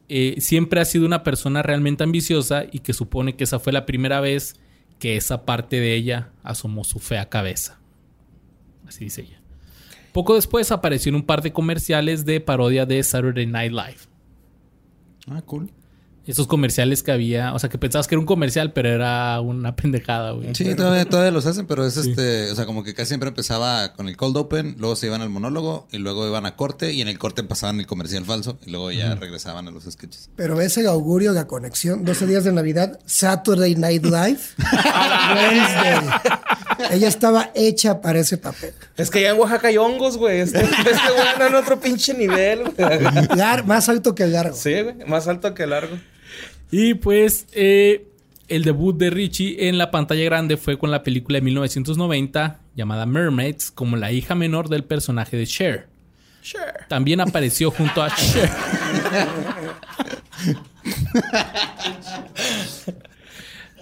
[0.10, 3.86] eh, siempre ha sido una persona realmente ambiciosa y que supone que esa fue la
[3.86, 4.56] primera vez
[5.00, 7.80] que esa parte de ella asomó su fea cabeza.
[8.88, 9.42] Así dice ella.
[10.12, 14.00] Poco después apareció en un par de comerciales de parodia de Saturday Night Live.
[15.28, 15.72] Ah, cool.
[16.32, 19.76] Esos comerciales que había, o sea, que pensabas que era un comercial, pero era una
[19.76, 20.56] pendejada, güey.
[20.56, 23.94] Sí, todavía, todavía los hacen, pero es este, o sea, como que casi siempre empezaba
[23.94, 27.02] con el cold open, luego se iban al monólogo y luego iban a corte y
[27.02, 30.30] en el corte pasaban el comercial falso y luego ya regresaban a los sketches.
[30.36, 32.04] Pero ves el augurio, la conexión.
[32.06, 34.40] 12 días de Navidad, Saturday Night Live.
[35.36, 36.10] Wednesday.
[36.92, 38.74] Ella estaba hecha para ese papel.
[38.98, 40.40] Es que ya en Oaxaca hay hongos, güey.
[40.40, 40.82] Este, este
[41.16, 42.76] güey anda en otro pinche nivel, güey.
[43.38, 44.56] Lar- más alto que el largo.
[44.56, 44.96] Sí, güey.
[45.08, 45.98] Más alto que largo.
[46.72, 48.08] Y pues eh,
[48.48, 53.06] el debut de Richie en la pantalla grande fue con la película de 1990 llamada
[53.06, 55.88] Mermaids como la hija menor del personaje de Cher.
[56.42, 56.64] Sure.
[56.88, 58.50] También apareció junto a Cher.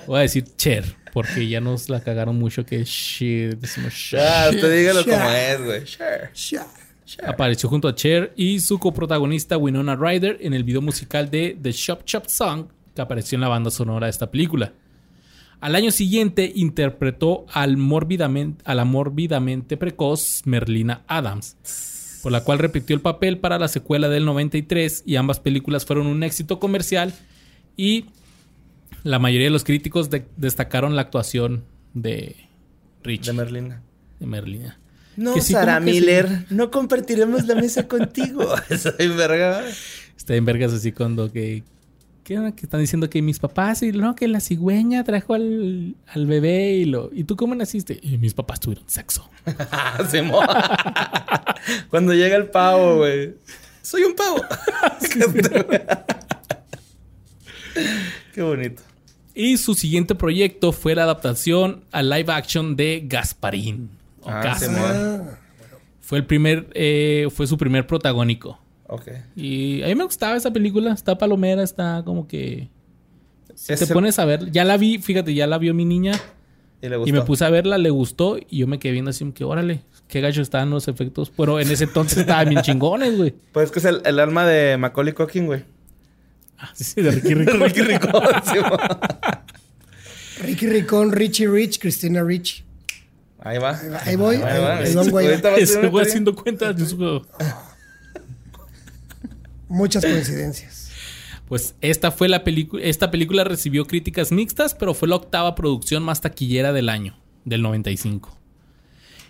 [0.07, 4.55] Voy a decir Cher porque ya nos la cagaron mucho que Cher, decimos Cher.
[4.55, 5.85] Usted dígalo como es, güey.
[5.85, 6.29] Sure.
[6.33, 6.65] Sha.
[7.25, 11.71] Apareció junto a Cher y su coprotagonista Winona Ryder en el video musical de The
[11.71, 12.67] Shop Shop Song
[12.99, 14.73] que apareció en la banda sonora de esta película.
[15.61, 22.59] Al año siguiente interpretó al mórbidamente, a la mórbidamente precoz Merlina Adams, por la cual
[22.59, 27.13] repitió el papel para la secuela del 93 y ambas películas fueron un éxito comercial
[27.77, 28.05] y
[29.03, 32.35] la mayoría de los críticos de- destacaron la actuación de
[33.03, 33.81] Rich, De Merlina.
[34.19, 34.79] de Merlina.
[35.15, 35.85] No, sí, Sara sí.
[35.85, 38.45] Miller, no compartiremos la mesa contigo.
[38.77, 39.63] Soy verga.
[40.17, 41.63] Está en vergas así cuando que...
[42.29, 42.51] ¿Qué onda?
[42.51, 46.73] Que están diciendo que mis papás y no, que la cigüeña trajo al, al bebé
[46.73, 47.09] y lo...
[47.11, 47.99] ¿Y tú cómo naciste?
[48.03, 49.27] Y mis papás tuvieron sexo.
[50.11, 50.45] Simón.
[51.89, 53.33] Cuando llega el pavo, güey.
[53.81, 54.43] Soy un pavo.
[58.35, 58.83] Qué bonito.
[59.33, 63.89] Y su siguiente proyecto fue la adaptación a live action de Gasparín.
[64.21, 64.95] o Ah, Gaspar.
[64.95, 65.39] Ah,
[65.99, 68.59] Fue el primer, eh, fue su primer protagónico.
[68.89, 69.07] Ok.
[69.35, 70.93] Y a mí me gustaba esa película.
[70.93, 72.69] Está palomera, está como que.
[73.55, 75.85] Si Es te el- pones a ver, ya la vi, fíjate, ya la vio mi
[75.85, 76.13] niña.
[76.81, 77.09] Y le gustó.
[77.09, 78.37] Y me puse a verla, le gustó.
[78.37, 81.31] Y yo me quedé viendo así, que órale, qué gacho estaban los efectos.
[81.35, 83.35] Pero en ese entonces estaban bien chingones, güey.
[83.51, 85.63] Pues es que es el, el alma de Macaulay Culkin, güey.
[86.57, 87.57] Ah, sí, de Ricky Rico.
[87.65, 88.11] Ricky Ricón.
[90.41, 92.63] Ricky Ricón, Richie Rich, Cristina Rich.
[93.41, 93.77] Ahí va.
[93.77, 94.35] Ahí va, ahí voy.
[94.37, 94.77] Ahí va.
[94.77, 95.01] Ahí va.
[95.01, 96.09] Ahorita va a ser Ese una güey teoría.
[96.09, 97.25] haciendo cuentas de su-
[99.69, 100.91] Muchas coincidencias.
[101.47, 102.83] Pues esta fue la película.
[102.83, 107.61] Esta película recibió críticas mixtas, pero fue la octava producción más taquillera del año, del
[107.61, 108.37] 95.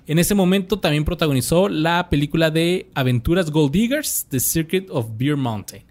[0.08, 5.38] En ese momento también protagonizó la película de Aventuras Gold Diggers, The Secret of Beer
[5.38, 5.84] Mountain.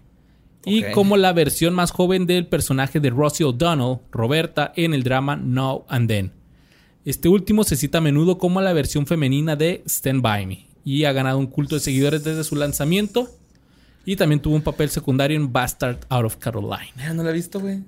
[0.65, 5.37] Y como la versión más joven del personaje de Rosie O'Donnell, Roberta, en el drama
[5.37, 6.33] Now and Then.
[7.05, 11.05] Este último se cita a menudo como la versión femenina de Stand By Me y
[11.05, 13.29] ha ganado un culto de seguidores desde su lanzamiento.
[14.09, 16.79] Y también tuvo un papel secundario en Bastard Out of Carolina.
[16.97, 17.83] Ah, no la he visto, güey.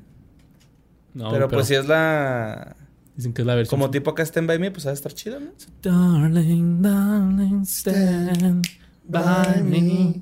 [1.16, 2.76] No, pero, pues si es la...
[3.16, 3.80] Dicen que es la versión.
[3.80, 5.50] Como tipo acá Stand By Me, pues ha de estar chido, ¿no?
[5.82, 8.68] Darling, darling, stand
[9.08, 10.22] by me.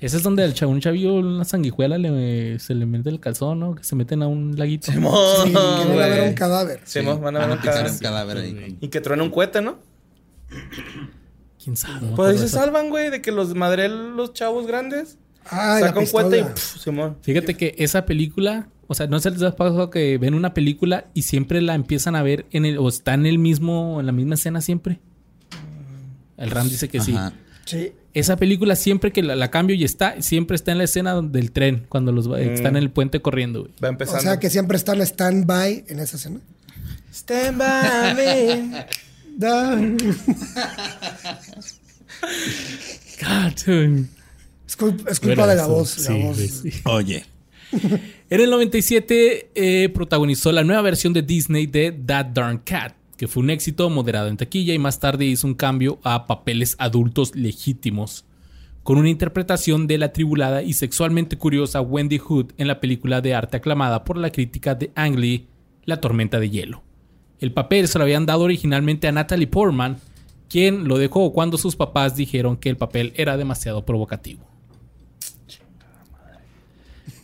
[0.00, 3.60] Ese es donde el chavo, un chavillo, una sanguijuela, le, se le mete el calzón,
[3.60, 3.76] ¿no?
[3.76, 4.90] Que se meten a un laguito.
[4.90, 5.14] Simón,
[5.46, 6.80] Sí, van a ver un cadáver.
[6.84, 7.92] Simón, van a Van ver a un cadáver.
[7.92, 8.78] un cadáver ahí.
[8.80, 9.78] Y que truena un cohete, ¿no?
[11.62, 12.06] ¿Quién sabe?
[12.08, 15.18] No Pues ahí se salvan, güey, de que los madren los chavos grandes.
[15.44, 17.16] Ah, la Saca un cohete y pff, Simón.
[17.22, 21.06] Fíjate que esa película, o sea, no se les ha pasado que ven una película
[21.14, 24.12] y siempre la empiezan a ver en el, o está en el mismo, en la
[24.12, 25.00] misma escena siempre.
[26.36, 27.12] El Ram dice que sí.
[27.14, 27.32] Ajá.
[27.66, 27.92] Sí.
[28.14, 31.52] Esa película siempre que la, la cambio y está, siempre está en la escena del
[31.52, 33.72] tren, cuando los va- están en el puente corriendo, güey.
[33.82, 34.22] Va O empezando.
[34.22, 36.40] sea que siempre están stand-by en esa escena.
[37.12, 38.86] Stand by me.
[39.36, 39.76] Da-
[43.20, 44.06] God.
[44.66, 45.98] Es culpa, es culpa Bueno, de la eso, voz.
[45.98, 46.36] La sí, voz.
[46.38, 46.70] sí.
[46.84, 47.24] Oye.
[48.30, 53.28] En el 97 eh, protagonizó la nueva versión de Disney de That Darn Cat, que
[53.28, 57.34] fue un éxito moderado en taquilla y más tarde hizo un cambio a papeles adultos
[57.36, 58.24] legítimos,
[58.82, 63.34] con una interpretación de la atribulada y sexualmente curiosa Wendy Hood en la película de
[63.34, 65.46] arte aclamada por la crítica de Ang Lee,
[65.84, 66.82] La tormenta de hielo.
[67.40, 69.98] El papel se lo habían dado originalmente a Natalie Portman,
[70.48, 74.46] quien lo dejó cuando sus papás dijeron que el papel era demasiado provocativo.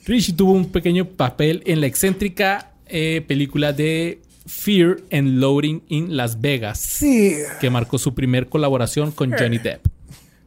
[0.06, 6.16] Richie tuvo un pequeño papel en la excéntrica eh, película de Fear and Loading in
[6.16, 7.34] Las Vegas, Sí.
[7.60, 9.84] que marcó su primer colaboración con Johnny Depp.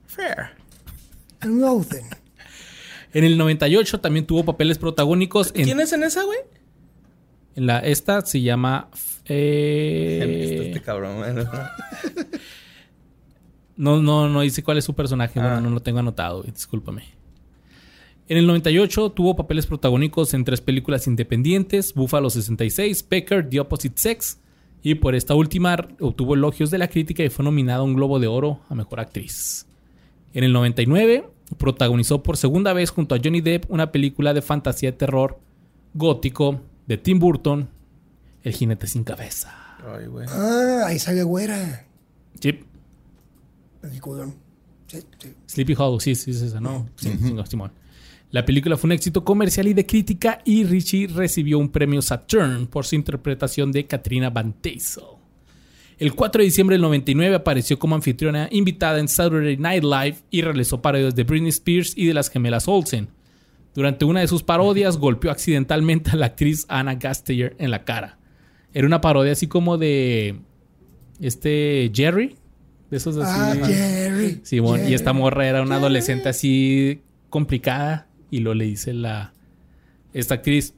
[0.07, 0.51] Fair.
[1.41, 2.05] And Loathing.
[3.13, 6.39] En el 98 también tuvo papeles protagónicos en, ¿Quién es en esa, güey?
[7.55, 8.87] en la esta se llama
[9.29, 11.23] eh, Este cabrón,
[13.77, 15.43] no no no dice cuál es su personaje, Ah.
[15.53, 17.03] bueno, no lo tengo anotado, discúlpame.
[18.27, 23.95] En el 98 tuvo papeles protagónicos en tres películas independientes, Buffalo 66, Pecker, The Opposite
[23.97, 24.39] Sex,
[24.83, 28.19] y por esta última obtuvo elogios de la crítica y fue nominada a un Globo
[28.19, 29.65] de Oro a Mejor Actriz.
[30.33, 34.91] En el 99 protagonizó por segunda vez junto a Johnny Depp una película de fantasía
[34.91, 35.39] de terror
[35.95, 37.67] gótico de Tim Burton,
[38.43, 39.53] El jinete sin cabeza.
[39.85, 40.27] Ay, güey.
[40.29, 41.85] Ah, ahí sale güera.
[42.39, 42.63] Chip.
[43.81, 44.35] Peliculón.
[44.87, 45.33] Sí, sí.
[45.45, 46.89] Sleepy Hollow, sí, sí, es esa, ¿no?
[46.95, 47.11] Sí,
[47.47, 47.71] Simón.
[48.31, 52.67] La película fue un éxito comercial y de crítica y Richie recibió un premio Saturn
[52.67, 55.03] por su interpretación de Katrina Van Tassel.
[55.97, 60.43] El 4 de diciembre del 99 apareció como anfitriona invitada en Saturday Night Live y
[60.43, 63.09] realizó parodias de Britney Spears y de las gemelas Olsen.
[63.73, 68.18] Durante una de sus parodias golpeó accidentalmente a la actriz Anna Gasteyer en la cara.
[68.73, 70.39] Era una parodia así como de
[71.19, 72.35] este Jerry,
[72.91, 73.59] de esos así.
[73.61, 74.39] Ah, Jerry.
[74.43, 78.07] Simón, y esta morra era una adolescente así complicada.
[78.31, 79.33] Y lo le dice la.
[80.13, 80.73] Esta actriz.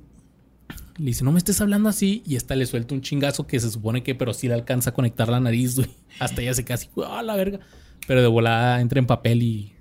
[0.97, 2.23] Le dice, no me estés hablando así.
[2.25, 4.93] Y esta le suelta un chingazo que se supone que, pero sí le alcanza a
[4.93, 5.89] conectar la nariz, güey.
[6.19, 7.59] Hasta ella se casi, ¡ah, la verga!
[8.07, 9.73] Pero de volada entra en papel y.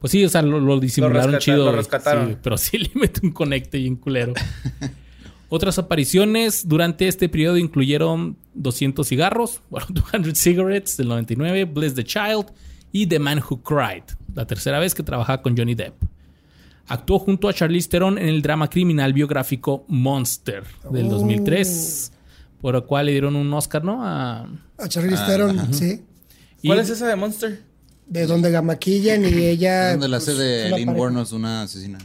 [0.00, 1.66] Pues sí, o sea, lo, lo disimularon rescata- chido.
[1.66, 2.28] lo rescataron.
[2.30, 4.32] Sí, pero sí le mete un conecte bien culero.
[5.54, 12.04] Otras apariciones durante este periodo incluyeron 200 cigarros, bueno, 200 cigarettes del 99, Bless the
[12.04, 12.46] Child
[12.90, 15.92] y The Man Who Cried, la tercera vez que trabajaba con Johnny Depp.
[16.86, 22.12] Actuó junto a Charlize Theron en el drama criminal biográfico Monster del 2003,
[22.62, 24.02] por lo cual le dieron un Oscar, ¿no?
[24.02, 26.00] A, A Charlize Theron, sí.
[26.62, 27.62] y- ¿Cuál es esa de Monster?
[28.06, 29.90] De donde la maquillan y ella.
[29.92, 30.88] donde la pues, hace de una Lynn.
[30.98, 31.98] Warnos, una asesina.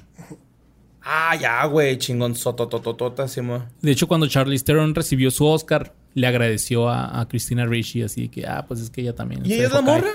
[1.09, 1.97] Ah, ya, güey.
[1.97, 3.63] Chingón sotototota, sí, mo.
[3.81, 8.23] De hecho, cuando Charlize Theron recibió su Oscar, le agradeció a, a Christina Ricci, así
[8.23, 9.45] de que, ah, pues es que ella también.
[9.45, 10.09] ¿Y ella es la morra?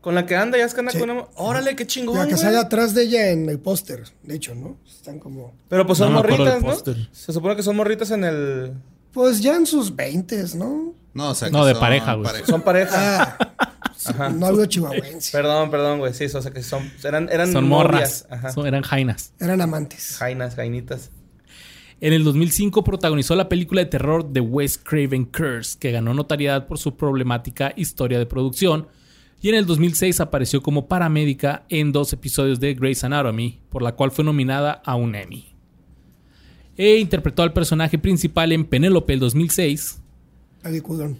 [0.00, 0.98] Con la que anda, ya es que anda Sí.
[0.98, 1.26] con una...
[1.36, 4.76] Órale, qué chingón, La que sale atrás de ella en el póster, de hecho, ¿no?
[4.84, 5.54] Están como.
[5.68, 6.74] Pero pues son No morritas, ¿no?
[7.12, 8.72] Se supone que son morritas en el...
[9.12, 10.94] Pues ya en sus veintes, ¿no?
[11.14, 12.44] No, o sea, No, que de son pareja, güey.
[12.44, 13.36] Son pareja.
[13.38, 13.71] Ah,
[14.38, 15.32] no hablo chihuahuense.
[15.32, 16.14] Perdón, perdón, güey.
[16.14, 16.90] Sí, o sea que son...
[17.04, 18.26] Eran, eran Son morras.
[18.30, 18.52] Ajá.
[18.52, 19.32] Son- eran jainas.
[19.40, 20.16] Eran amantes.
[20.18, 21.10] Jainas, jainitas.
[22.00, 26.66] En el 2005 protagonizó la película de terror The Wes Craven Curse, que ganó notoriedad
[26.66, 28.88] por su problemática historia de producción.
[29.40, 33.92] Y en el 2006 apareció como paramédica en dos episodios de Grey's Anatomy, por la
[33.92, 35.54] cual fue nominada a un Emmy.
[36.76, 40.00] E interpretó al personaje principal en Penélope el 2006,
[40.62, 41.18] Peliculón.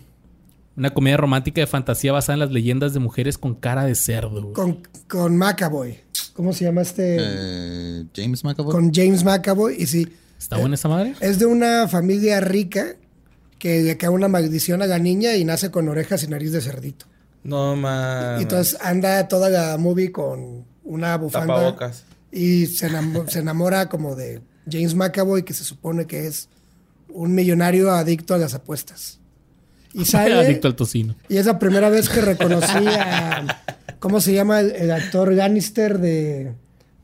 [0.77, 4.41] Una comedia romántica de fantasía basada en las leyendas de mujeres con cara de cerdo.
[4.43, 4.53] güey.
[4.55, 5.99] Con, con McAvoy.
[6.35, 7.17] ¿Cómo se llama este?
[7.21, 8.73] Eh, James McAvoy.
[8.73, 9.77] Con James McAvoy.
[9.79, 10.09] Y sí,
[10.39, 11.15] ¿Está buena esa madre?
[11.21, 12.97] es de una familia rica
[13.59, 16.61] que le cae una maldición a la niña y nace con orejas y nariz de
[16.61, 17.07] cerdito.
[17.45, 18.41] No mames.
[18.41, 21.55] Y entonces anda toda la movie con una bufanda.
[21.55, 22.05] Tapabocas.
[22.33, 26.49] Y se, enamo- se enamora como de James McAvoy, que se supone que es
[27.11, 29.21] un millonario adicto a las apuestas.
[30.03, 30.35] Y sale.
[30.35, 31.15] Adicto al tocino.
[31.29, 33.63] Y es la primera vez que reconocí a.
[33.99, 36.55] ¿Cómo se llama el, el actor Lannister de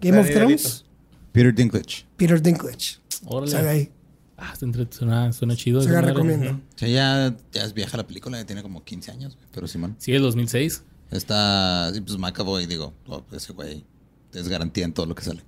[0.01, 0.85] Game of Thrones?
[1.33, 2.07] Peter Dinklage.
[2.17, 2.99] Peter Dinklage.
[3.27, 3.53] Órale.
[3.53, 3.91] Sale ahí.
[4.39, 4.55] Ah,
[4.91, 5.83] suena, suena chido.
[5.83, 6.53] Se la recomiendo.
[6.53, 9.97] O sea, ya, ya es vieja la película, ya tiene como 15 años, pero Simón.
[9.99, 10.85] Sí, el 2006.
[11.11, 13.85] Está, pues McAvoy, digo, oh, ese güey
[14.33, 15.43] es garantía en todo lo que sale.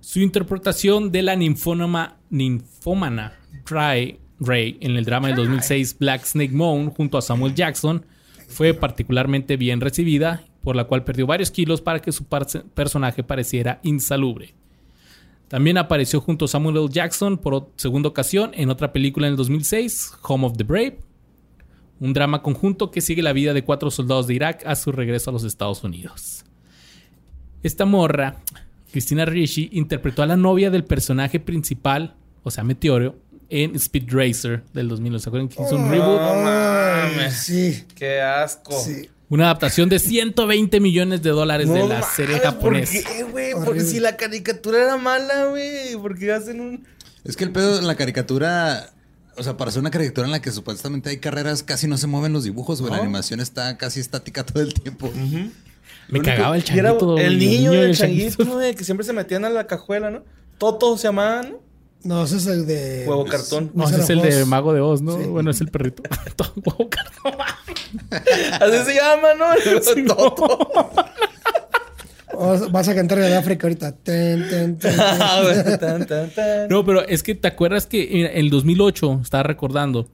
[0.00, 3.32] Su interpretación de la ninfónoma, ninfómana
[3.64, 8.04] Ray, Ray en el drama del 2006 Black Snake Moan junto a Samuel Jackson
[8.48, 13.80] fue particularmente bien recibida, por la cual perdió varios kilos para que su personaje pareciera
[13.82, 14.54] insalubre.
[15.48, 16.88] También apareció junto a Samuel L.
[16.90, 20.98] Jackson por segunda ocasión en otra película en el 2006, Home of the Brave,
[22.00, 25.30] un drama conjunto que sigue la vida de cuatro soldados de Irak a su regreso
[25.30, 26.44] a los Estados Unidos.
[27.62, 28.42] Esta morra,
[28.90, 33.16] Cristina Ricci, interpretó a la novia del personaje principal, o sea, Meteoro,
[33.48, 35.20] en Speed Racer del 2000.
[35.20, 36.20] ¿Se acuerdan que hizo un reboot?
[36.20, 37.34] No mames.
[37.34, 38.78] sí, Qué asco.
[38.80, 39.08] sí.
[39.28, 42.92] Una adaptación de 120 millones de dólares de la serie japonesa.
[43.02, 43.52] ¿Por qué, güey?
[43.64, 45.96] Porque si la caricatura era mala, güey.
[46.00, 46.86] Porque hacen un.
[47.24, 48.90] Es que el pedo en la caricatura,
[49.36, 52.06] o sea, para hacer una caricatura en la que supuestamente hay carreras, casi no se
[52.06, 52.92] mueven los dibujos, güey.
[52.92, 55.10] La animación está casi estática todo el tiempo.
[56.08, 57.18] Me cagaba el changuito.
[57.18, 60.22] El niño, el changuito, güey, que siempre se metían a la cajuela, ¿no?
[60.58, 61.65] Toto se llamaba, ¿no?
[62.04, 63.04] No, ese es el de.
[63.06, 63.70] Huevo cartón.
[63.74, 64.44] No, ese es el de.
[64.44, 65.18] Mago de Oz, ¿no?
[65.18, 65.24] Sí.
[65.26, 66.02] Bueno, es el perrito.
[66.64, 67.32] Huevo cartón.
[68.60, 69.52] Así se llama, ¿no?
[69.52, 70.58] El Toto.
[72.38, 73.92] O vas a cantar de África ahorita.
[73.92, 74.94] Ten, ten, ten.
[75.00, 75.42] Ah.
[76.68, 80.08] No, pero es que te acuerdas que en el 2008, estaba recordando,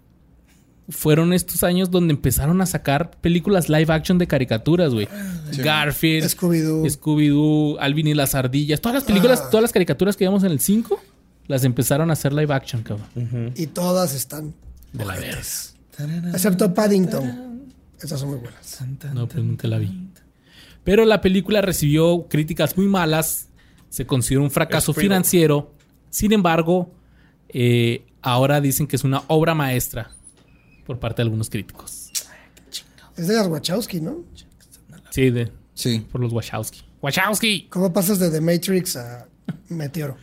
[0.88, 5.08] fueron estos años donde empezaron a sacar películas live action de caricaturas, güey.
[5.58, 6.84] Garfield, Scooby-Doo.
[6.86, 8.80] Scooby-Doo, Alvin y las ardillas.
[8.80, 9.48] Todas las películas, Ah.
[9.50, 11.00] todas las caricaturas que vimos en el 5,
[11.52, 13.52] las empezaron a hacer live action, cabrón.
[13.56, 14.54] Y todas están.
[14.94, 15.38] De la verga.
[16.32, 17.68] Excepto Paddington.
[18.00, 18.78] Esas son muy buenas.
[19.12, 20.08] No, pues nunca la vi.
[20.82, 23.48] Pero la película recibió críticas muy malas.
[23.90, 25.74] Se consideró un fracaso financiero.
[26.08, 26.94] Sin embargo,
[27.50, 30.10] eh, ahora dicen que es una obra maestra
[30.86, 32.10] por parte de algunos críticos.
[33.14, 34.24] Es de las Wachowski, ¿no?
[35.10, 36.06] Sí, de, Sí.
[36.10, 36.80] por los Wachowski.
[37.02, 37.66] ¡Wachowski!
[37.68, 39.26] ¿Cómo pasas de The Matrix a
[39.68, 40.16] Meteoro?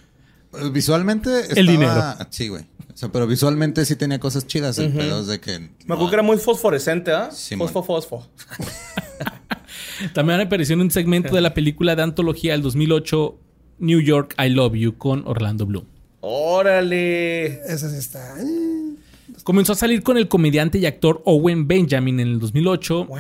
[0.54, 1.60] Eh, Visualmente estaba...
[1.60, 2.04] El dinero.
[2.30, 2.64] Sí, güey.
[2.94, 4.78] O sea, pero visualmente sí tenía cosas chidas.
[4.78, 5.58] El pedo es de que...
[5.60, 7.30] Me acuerdo que era muy fosforescente, ¿ah?
[7.32, 8.28] Sí, fosfo, fosfo.
[10.14, 13.38] También apareció en un segmento de la película de antología del 2008,
[13.80, 15.86] New York, I Love You, con Orlando Bloom.
[16.22, 17.62] Órale.
[17.72, 18.36] Esa sí está.
[18.42, 18.96] eh.
[19.44, 23.06] Comenzó a salir con el comediante y actor Owen Benjamin en el 2008.
[23.06, 23.18] Wow.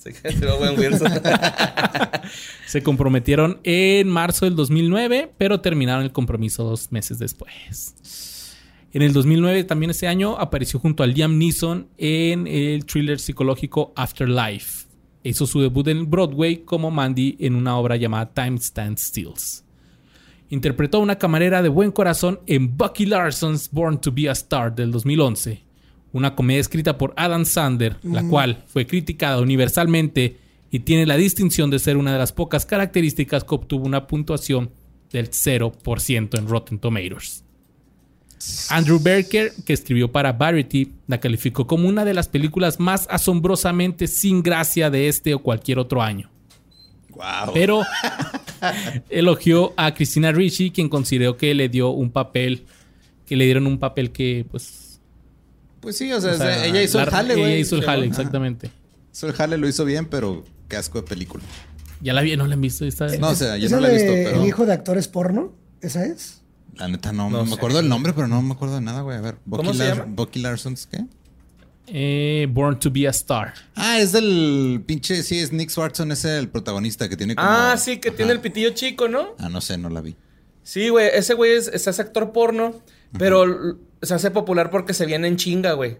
[2.66, 8.56] Se comprometieron en marzo del 2009, pero terminaron el compromiso dos meses después.
[8.92, 13.92] En el 2009, también ese año, apareció junto a Liam Neeson en el thriller psicológico
[13.94, 14.86] Afterlife.
[15.22, 19.64] Hizo su debut en Broadway como Mandy en una obra llamada Time Stands Stills.
[20.48, 24.74] Interpretó a una camarera de buen corazón en Bucky Larson's Born to be a Star
[24.74, 25.62] del 2011,
[26.12, 30.36] una comedia escrita por Adam Sander, la cual fue criticada universalmente
[30.70, 34.70] y tiene la distinción de ser una de las pocas características que obtuvo una puntuación
[35.12, 37.44] del 0% en Rotten Tomatoes.
[38.70, 44.06] Andrew Berker, que escribió para Variety, la calificó como una de las películas más asombrosamente
[44.06, 46.30] sin gracia de este o cualquier otro año.
[47.10, 47.52] Wow.
[47.52, 47.82] Pero
[49.10, 52.64] elogió a Christina Ricci, quien consideró que le dio un papel,
[53.26, 54.89] que le dieron un papel que, pues...
[55.80, 57.52] Pues sí, o sea, o sea, ella hizo el jale, güey.
[57.52, 58.10] Ella hizo el jale, Ajá.
[58.10, 58.70] exactamente.
[59.12, 61.42] Hizo el jale, lo hizo bien, pero qué asco de película.
[62.02, 62.84] Ya la vi, no la han visto.
[62.84, 65.08] Esta, No, o sea, yo ¿Esa no la he visto, pero ¿El hijo de actores
[65.08, 65.52] porno?
[65.80, 66.36] ¿Esa es?
[66.76, 67.54] la neta no, No me sé.
[67.56, 69.16] acuerdo del nombre, pero no me acuerdo de nada, güey.
[69.18, 70.12] A ver, Bucky, ¿Cómo se Lar- llama?
[70.14, 71.04] Bucky Larson's, ¿qué?
[71.88, 73.52] Eh, Born to be a Star.
[73.74, 77.48] Ah, es del pinche, sí, es Nick Swartzen, ese el protagonista que tiene como...
[77.48, 78.16] Ah, sí, que Ajá.
[78.16, 79.34] tiene el pitillo chico, ¿no?
[79.38, 80.14] Ah, no sé, no la vi.
[80.62, 82.80] Sí, güey, ese güey es, es ese actor porno,
[83.18, 85.98] pero se hace popular porque se viene en chinga, güey.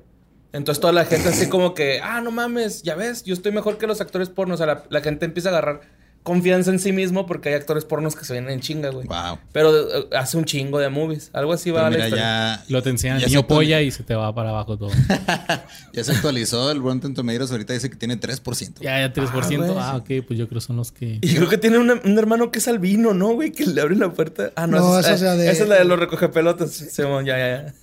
[0.52, 3.78] Entonces toda la gente así como que, ah, no mames, ya ves, yo estoy mejor
[3.78, 4.54] que los actores porno.
[4.54, 5.80] O sea, la, la gente empieza a agarrar
[6.22, 9.06] confianza en sí mismo porque hay actores pornos que se vienen en chinga, güey.
[9.06, 9.38] Wow.
[9.52, 11.30] Pero eh, hace un chingo de movies.
[11.32, 12.24] Algo así va Pero la mira, historia.
[12.24, 12.64] ya...
[12.68, 14.90] Lo te enseñan ya se niño actuali- polla y se te va para abajo todo.
[15.92, 18.74] Ya se actualizó el Rotten Tomatoes, ahorita dice que tiene 3%.
[18.80, 19.56] ya, ya 3%.
[19.56, 19.70] güey.
[19.76, 21.18] Ah, ok, pues yo creo que son los que...
[21.20, 23.50] Y creo que tiene una- un hermano que es albino, ¿no, güey?
[23.52, 24.52] Que le abre la puerta.
[24.56, 26.70] Ah, no, No, esa, esa es la de- esa es la de los recogepelotas.
[26.70, 27.74] Simón, ya, ya, ya.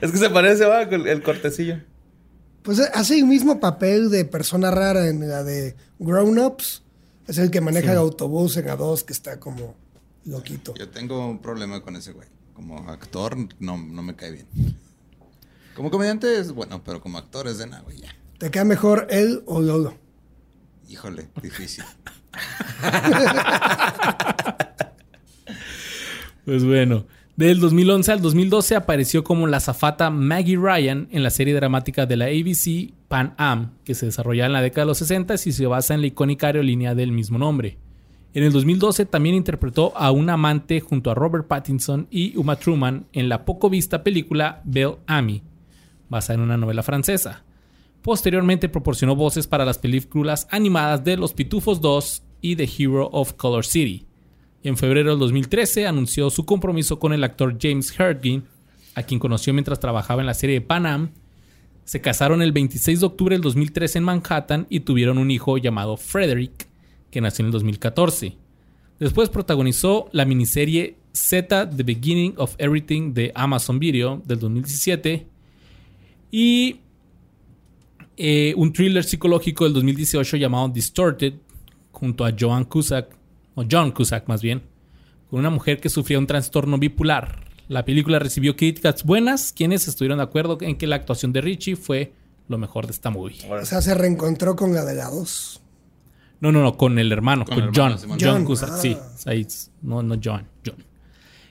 [0.00, 1.78] es que se parece, va, con el cortecillo.
[2.62, 6.82] Pues eh, hace el mismo papel de persona rara en la de Grown Ups.
[7.26, 9.74] Es el que maneja el autobús en A2, que está como
[10.24, 10.74] loquito.
[10.74, 12.28] Yo tengo un problema con ese güey.
[12.54, 14.46] Como actor, no, no me cae bien.
[15.74, 18.14] Como comediante es bueno, pero como actor es de nada, güey, ya.
[18.38, 19.94] ¿Te queda mejor él o Lolo?
[20.88, 21.84] Híjole, difícil.
[26.46, 27.06] Pues bueno,
[27.36, 32.16] del 2011 al 2012 apareció como la zafata Maggie Ryan en la serie dramática de
[32.16, 35.66] la ABC Pan Am, que se desarrollaba en la década de los 60 y se
[35.66, 37.78] basa en la icónica aerolínea del mismo nombre.
[38.32, 43.06] En el 2012 también interpretó a un amante junto a Robert Pattinson y Uma Truman
[43.12, 45.42] en la poco vista película Belle Ami,
[46.08, 47.44] basada en una novela francesa.
[48.00, 53.34] Posteriormente proporcionó voces para las películas animadas de Los Pitufos 2 y The Hero of
[53.34, 54.05] Color City.
[54.66, 58.42] En febrero del 2013 anunció su compromiso con el actor James Herdgin,
[58.96, 61.10] a quien conoció mientras trabajaba en la serie Pan Am.
[61.84, 65.96] Se casaron el 26 de octubre del 2013 en Manhattan y tuvieron un hijo llamado
[65.96, 66.66] Frederick,
[67.12, 68.36] que nació en el 2014.
[68.98, 75.28] Después protagonizó la miniserie Z The Beginning of Everything de Amazon Video del 2017
[76.32, 76.80] y
[78.16, 81.34] eh, un thriller psicológico del 2018 llamado Distorted
[81.92, 83.15] junto a Joan Cusack,
[83.56, 84.62] o John Cusack más bien,
[85.28, 87.44] con una mujer que sufría un trastorno bipolar.
[87.66, 91.74] La película recibió críticas buenas, quienes estuvieron de acuerdo en que la actuación de Richie
[91.74, 92.12] fue
[92.46, 93.38] lo mejor de esta movie.
[93.50, 95.60] O sea, se reencontró con la de la 2.
[96.40, 98.10] No, no, no, con el hermano, Con con, el hermano, John.
[98.10, 98.78] John John, Cusack, ah.
[98.78, 98.96] sí.
[99.24, 99.46] Ahí,
[99.82, 100.76] no, no John, John.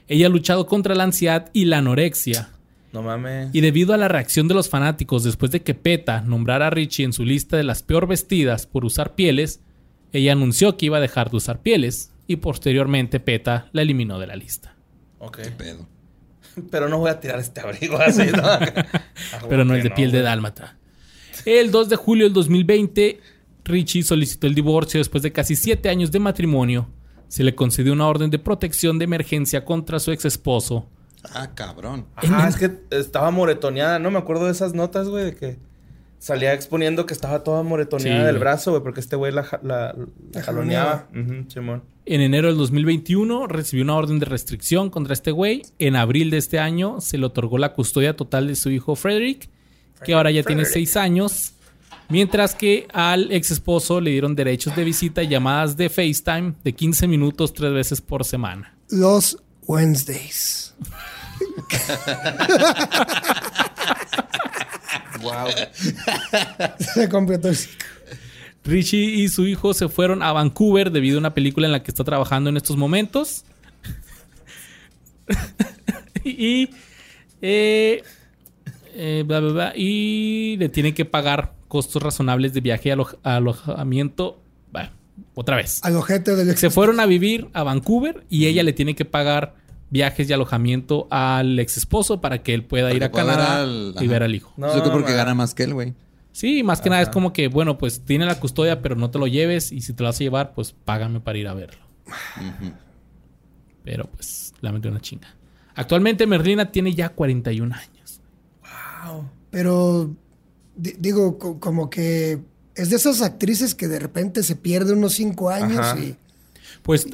[0.08, 2.50] Ella ha luchado contra la ansiedad y la anorexia.
[2.94, 3.50] No mames.
[3.52, 7.04] Y debido a la reacción de los fanáticos después de que PETA nombrara a Richie
[7.04, 9.60] en su lista de las peor vestidas por usar pieles,
[10.18, 14.28] ella anunció que iba a dejar de usar pieles y posteriormente PETA la eliminó de
[14.28, 14.76] la lista.
[15.20, 15.40] Ok.
[15.58, 15.88] Pedo.
[16.72, 18.44] Pero no voy a tirar este abrigo así, ¿no?
[19.34, 20.78] Ah, pero no el de piel de dálmata.
[21.46, 23.20] El 2 de julio del 2020,
[23.64, 26.88] Richie solicitó el divorcio después de casi 7 años de matrimonio.
[27.28, 30.88] Se le concedió una orden de protección de emergencia contra su ex esposo.
[31.24, 32.06] Ah, cabrón.
[32.16, 34.00] Ajá, es que estaba moretoneada.
[34.00, 35.58] No me acuerdo de esas notas, güey, de que
[36.20, 39.60] salía exponiendo que estaba toda moretoneada Sí, del brazo, güey, porque este güey la, ja-
[39.64, 39.96] la,
[40.34, 41.08] la jaloneaba.
[41.14, 45.62] En enero del 2021 recibió una orden de restricción contra este güey.
[45.80, 49.50] En abril de este año se le otorgó la custodia total de su hijo Frederick,
[50.04, 50.66] que ahora ya tiene.
[50.66, 51.52] 6 años.
[52.10, 56.74] Mientras que al ex esposo le dieron derechos de visita y llamadas de FaceTime de
[56.74, 58.76] 15 minutos tres veces por semana.
[58.90, 60.76] Los Wednesdays.
[65.26, 65.48] Wow.
[66.94, 67.86] Se completó el ciclo.
[68.64, 71.92] Richie y su hijo se fueron a Vancouver debido a una película en la que
[71.92, 73.44] está trabajando en estos momentos.
[76.24, 76.70] y,
[77.42, 78.04] eh,
[78.96, 83.20] eh, bla, bla, bla, y le tienen que pagar costos razonables de viaje y alo-
[83.24, 84.42] alojamiento.
[84.72, 84.90] Bueno,
[85.36, 85.80] otra vez.
[85.84, 86.60] Al ojete del ex.
[86.60, 89.56] Se fueron a vivir a Vancouver y ella le tiene que pagar
[89.90, 93.96] viajes y alojamiento al ex esposo para que él pueda Para ir a Canadá al-
[94.00, 94.54] y ver al hijo.
[94.58, 95.94] No, Yo creo porque gana más que él, güey.
[96.32, 99.20] Sí, más que nada es como que, bueno, pues tiene la custodia, pero no te
[99.20, 101.80] lo lleves y si te lo vas a llevar, pues págame para ir a verlo.
[103.84, 105.28] Pero pues, la metió una chinga.
[105.76, 108.22] Actualmente Merlina tiene ya 41 años.
[109.06, 109.30] Wow.
[109.52, 110.16] Pero
[110.76, 112.40] di- digo, co- como que
[112.76, 116.00] es de esas actrices que de repente se pierde unos cinco años Ajá.
[116.00, 116.18] y
[116.86, 117.08] Pues,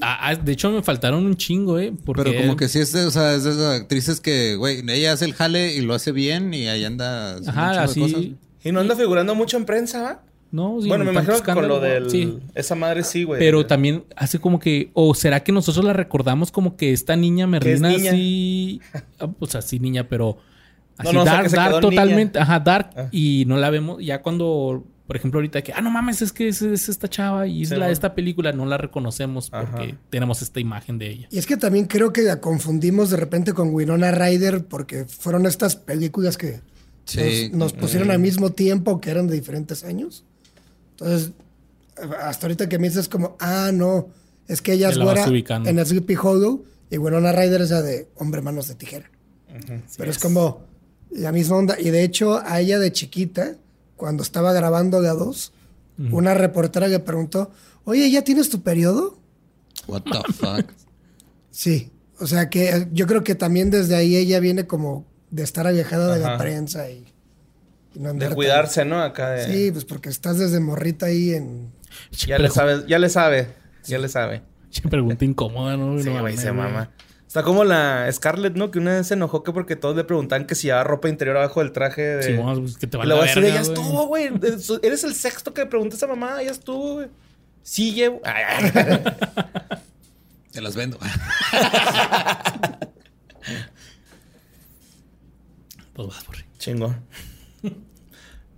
[0.44, 1.94] de hecho, me faltaron un chingo, ¿eh?
[2.04, 4.84] Porque Pero como que sí es de, o sea, es de esas actrices que, güey,
[4.90, 8.04] ella hace el jale y lo hace bien y ahí anda Ajá, de cosas.
[8.14, 8.36] así.
[8.66, 10.24] Y no anda figurando mucho en prensa, ¿va?
[10.52, 12.10] No, sí, bueno, me imagino que con lo del...
[12.10, 12.38] Sí.
[12.54, 13.40] Esa madre sí, güey.
[13.40, 17.48] Pero también hace como que, o será que nosotros la recordamos como que esta niña
[17.48, 18.12] Merlina niña.
[18.12, 18.82] sí,
[19.22, 20.38] ah, o sea, sí niña, pero
[20.98, 22.44] así no, o sea, dark, dark totalmente, niña.
[22.44, 23.08] ajá, dark Ah.
[23.14, 26.48] y no la vemos ya cuando, por ejemplo, ahorita que, ah, no mames, es que
[26.48, 29.70] es, es esta chava y es Sí, la de esta película, no la reconocemos Ajá.
[29.70, 31.28] porque tenemos esta imagen de ella.
[31.30, 35.46] Y es que también creo que la confundimos de repente con Winona Ryder porque fueron
[35.46, 36.62] estas películas que
[37.04, 37.50] Sí.
[37.50, 40.24] nos, nos pusieron al mismo tiempo que eran de diferentes años.
[40.92, 41.32] Entonces,
[42.24, 44.08] hasta ahorita que me dices como, ah, no,
[44.48, 48.42] es que ella es güera en Sleepy Hollow y Winona Ryder es la de Hombre
[48.42, 49.12] Manos de Tijera.
[49.98, 50.62] Pero es como
[51.10, 51.76] la misma onda.
[51.78, 53.58] Y de hecho, a ella de chiquita,
[54.02, 55.54] cuando estaba grabando la 2,
[56.12, 57.52] una reportera le preguntó,
[57.84, 59.20] oye, ¿ya tienes tu periodo?
[59.88, 60.72] What the fuck.
[61.52, 65.44] Sí, o sea que eh, yo creo que también desde ahí ella viene como de
[65.44, 67.06] estar alejada de la prensa y,
[67.94, 69.04] y no De tan- cuidarse, ¿no?
[69.04, 69.46] Acá de...
[69.54, 71.72] Sí, pues porque estás desde morrita ahí en...
[72.26, 73.50] Ya le sabe, ya le sabe.
[73.86, 74.42] Ya le sabe.
[74.72, 76.02] Che, pregunta incómoda, ¿no?
[76.02, 76.56] Sí, No güey, se güey.
[76.56, 76.90] mama.
[77.32, 78.72] Está como la Scarlett, ¿no?
[78.72, 81.38] Que una vez se enojó que porque todos le preguntaban que si llevaba ropa interior
[81.38, 82.24] abajo del traje de...
[82.24, 84.30] Sí, vamos, pues, que te Y va le la voy a decir, ya estuvo, güey.
[84.44, 87.08] Es- Eres el sexto que pregunta a esa mamá, ya estuvo, güey.
[87.64, 88.20] Sí llevo.
[90.52, 91.00] Te las vendo.
[95.94, 96.46] Pues vas, Borre.
[96.58, 97.06] Chingón.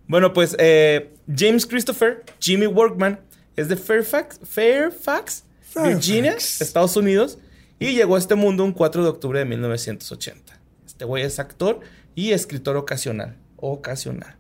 [0.07, 3.19] Bueno, pues eh, James Christopher, Jimmy Workman,
[3.55, 5.95] es de Fairfax, Fairfax, Fairfax.
[5.95, 7.38] Virginia, Estados Unidos,
[7.84, 10.57] y llegó a este mundo un 4 de octubre de 1980.
[10.86, 11.81] Este güey es actor
[12.15, 13.36] y escritor ocasional.
[13.57, 14.38] Ocasional.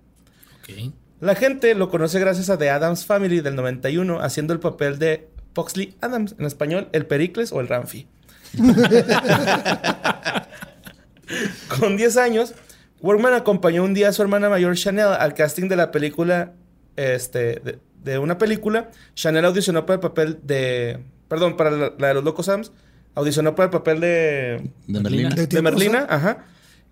[0.59, 0.93] Ok.
[1.19, 5.27] La gente lo conoce gracias a The Adams Family del 91, haciendo el papel de
[5.53, 8.07] Foxley Adams, en español, el Pericles o el Ramfi.
[11.79, 12.53] Con 10 años,
[13.01, 16.53] Workman acompañó un día a su hermana mayor Chanel al casting de la película,
[16.95, 18.89] este, de, de una película.
[19.15, 22.71] Chanel audicionó para el papel de, perdón, para la, la de los Locos Adams,
[23.15, 25.29] audicionó para el papel de, De Merlina.
[25.29, 26.45] ¿De Merlina, ajá.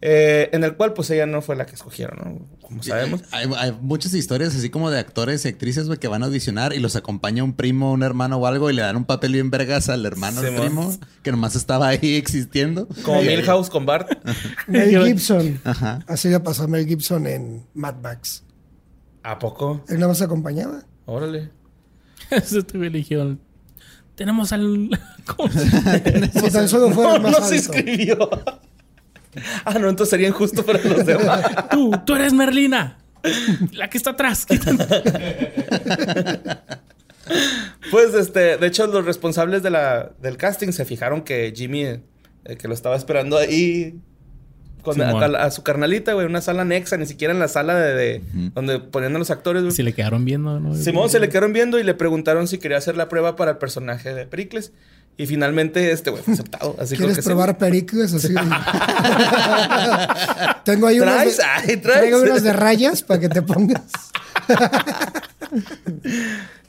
[0.04, 2.58] Eh, en el cual, pues ella no fue la que escogieron, ¿no?
[2.68, 3.22] Como sabemos.
[3.32, 6.74] Hay, hay muchas historias así como de actores y actrices güey, que van a audicionar
[6.74, 9.52] y los acompaña un primo, un hermano o algo y le dan un papel bien
[9.52, 10.62] vergas al hermano, Simón.
[10.62, 12.88] primo, que nomás estaba ahí existiendo.
[13.04, 14.10] Como Milhouse con Bart.
[14.68, 15.62] Mel Gibson.
[15.64, 16.00] Ajá.
[16.08, 18.44] Así le pasó a Mel Gibson en Mad Max.
[19.22, 19.86] ¿A poco?
[19.88, 20.84] Él nada más acompañaba.
[21.06, 21.52] Órale.
[22.32, 23.40] Eso te dijeron.
[24.16, 24.90] Tenemos al.
[25.26, 28.30] ¿Cómo Si tan solo fuera No, más no se inscribió.
[29.66, 31.70] ah, no, entonces sería injusto para los demás.
[31.70, 32.98] tú, tú eres Merlina.
[33.74, 34.46] La que está atrás.
[37.92, 42.02] Pues, este, de hecho, los responsables de la, del casting se fijaron que Jimmy, eh,
[42.58, 44.00] que lo estaba esperando ahí
[44.82, 47.76] con a, a- a su carnalita, güey, una sala anexa, ni siquiera en la sala
[47.76, 48.22] de, de-
[48.54, 49.74] donde ponían a los actores, güey.
[49.74, 50.76] Si le quedaron viendo, ¿no?
[50.76, 53.58] Simón se le quedaron viendo y le preguntaron si quería hacer la prueba para el
[53.58, 54.72] personaje de Pericles.
[55.18, 56.76] Y finalmente este güey fue aceptado.
[56.80, 57.28] Así ¿Quieres que sí.
[57.28, 58.14] probar pericles?
[58.14, 58.34] Así.
[60.64, 61.38] Tengo ahí unos ¿Traes?
[61.38, 62.00] de, Ay, ¿traes?
[62.00, 63.84] traigo unos de rayas para que te pongas.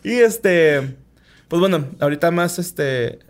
[0.05, 0.97] Y este.
[1.49, 3.21] Pues bueno, ahorita más este.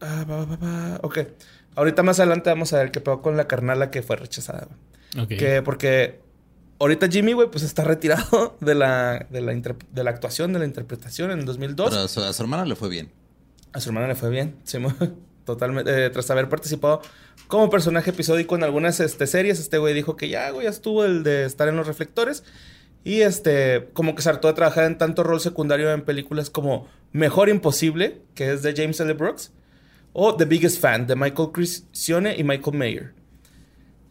[0.00, 1.18] Ah, va, va, va, Ok.
[1.76, 4.68] Ahorita más adelante vamos a ver qué pasó con la carnala que fue rechazada.
[5.14, 5.24] güey.
[5.24, 5.28] Ok.
[5.30, 6.20] Que porque
[6.78, 10.64] ahorita Jimmy, güey, pues está retirado de la, de, la de la actuación, de la
[10.64, 11.90] interpretación en el 2002.
[11.90, 13.10] Pero a su, a su hermana le fue bien.
[13.72, 14.96] A su hermana le fue bien, Simón.
[15.44, 16.06] Totalmente.
[16.06, 17.02] eh, tras haber participado
[17.48, 21.04] como personaje episódico en algunas este, series, este güey dijo que ya, güey, ya estuvo
[21.04, 22.44] el de estar en los reflectores.
[23.04, 26.88] Y este, como que se hartó de trabajar en tanto rol secundario en películas como
[27.12, 29.12] Mejor Imposible, que es de James L.
[29.12, 29.52] Brooks,
[30.14, 33.12] o The Biggest Fan, de Michael Cristione y Michael Mayer.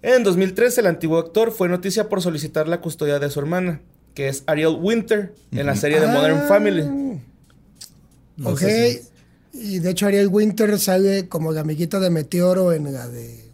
[0.03, 3.81] En 2013, el antiguo actor fue noticia por solicitar la custodia de su hermana,
[4.13, 6.45] que es Ariel Winter, en la serie de Modern Ah.
[6.47, 6.83] Family.
[8.35, 8.61] No ok.
[9.53, 13.49] Y de hecho Ariel Winter sale como la amiguita de Meteoro en la de,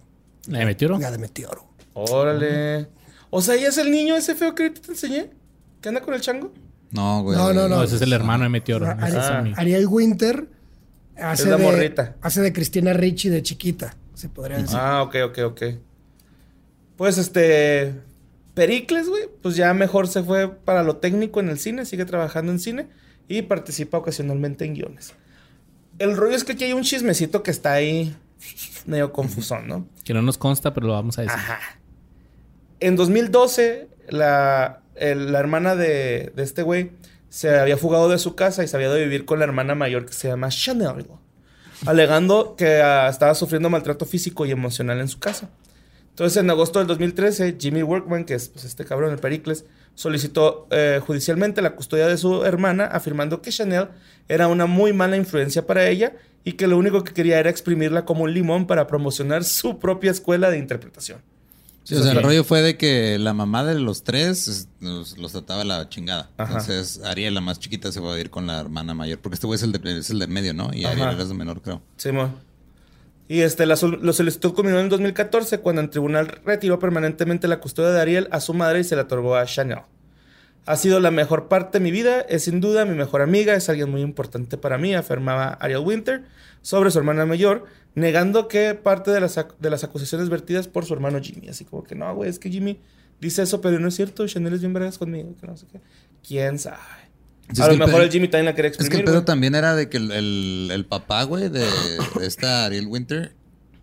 [0.47, 0.97] ¿La de Meteoro?
[0.97, 1.66] la de Meteoro.
[1.93, 2.88] Órale.
[3.30, 5.30] O sea, ¿ella es el niño ese feo que ahorita te enseñé?
[5.82, 6.52] ¿Que anda con el chango?
[6.91, 7.38] No, güey.
[7.38, 7.84] No, no, No, no.
[7.84, 8.88] ese es el hermano de Meteoro.
[8.88, 9.43] Ah, ah.
[9.58, 10.47] Ariel Winter
[11.22, 12.15] hace, Es la de, morrita.
[12.22, 14.78] hace de Cristina Ricci de chiquita, se podría decir.
[14.80, 15.61] Ah, ok, ok, ok.
[16.97, 17.93] Pues este.
[18.53, 22.51] Pericles, güey, pues ya mejor se fue para lo técnico en el cine, sigue trabajando
[22.51, 22.88] en cine
[23.30, 25.13] y participa ocasionalmente en guiones.
[25.97, 28.13] El rollo es que aquí hay un chismecito que está ahí
[28.86, 29.88] medio confusón, ¿no?
[30.03, 31.38] Que no nos consta, pero lo vamos a decir.
[31.38, 31.59] Ajá.
[32.82, 36.91] En 2012, la, el- la hermana de, de este güey
[37.30, 39.75] se había fugado de su casa y se había ido a vivir con la hermana
[39.75, 41.05] mayor que se llama Chanel.
[41.86, 45.49] Alegando que ah, estaba sufriendo maltrato físico y emocional en su casa.
[46.09, 49.63] Entonces, en agosto del 2013, Jimmy Workman, que es pues, este cabrón, el Pericles,
[49.95, 53.88] solicitó eh, judicialmente la custodia de su hermana, afirmando que Chanel
[54.27, 56.13] era una muy mala influencia para ella
[56.43, 60.11] y que lo único que quería era exprimirla como un limón para promocionar su propia
[60.11, 61.21] escuela de interpretación.
[61.90, 65.18] Sí, o sea, el rollo fue de que la mamá de los tres es- los,
[65.18, 66.30] los trataba la chingada.
[66.38, 66.52] Ajá.
[66.52, 69.20] Entonces, Ariel, la más chiquita, se va a ir con la hermana mayor.
[69.20, 70.70] Porque este güey es el de, es el de medio, ¿no?
[70.74, 71.82] Y Ariel era el menor, creo.
[71.98, 72.36] Simón.
[73.28, 77.48] Y este, la, sol- la solicitud culminó en el 2014 cuando el tribunal retiró permanentemente
[77.48, 79.80] la custodia de Ariel a su madre y se la otorgó a Chanel.
[80.66, 83.70] Ha sido la mejor parte de mi vida, es sin duda mi mejor amiga, es
[83.70, 86.26] alguien muy importante para mí, afirmaba Ariel Winter
[86.62, 87.66] sobre su hermana mayor,
[87.96, 91.50] negando que parte de las, de las acusaciones vertidas por su hermano Jimmy.
[91.50, 92.80] Así como que no, güey, es que Jimmy
[93.20, 95.82] dice eso, pero no es cierto, Chanel es bien vergas conmigo, que no sé qué.
[96.26, 96.78] ¿Quién sabe?
[97.60, 99.16] A lo el mejor pedo- el Jimmy también la quería Es que exprimir, el pedo
[99.22, 99.26] güey.
[99.26, 101.62] también era de que el, el- el papá, güey, de,
[102.20, 103.36] de esta Ariel Winter.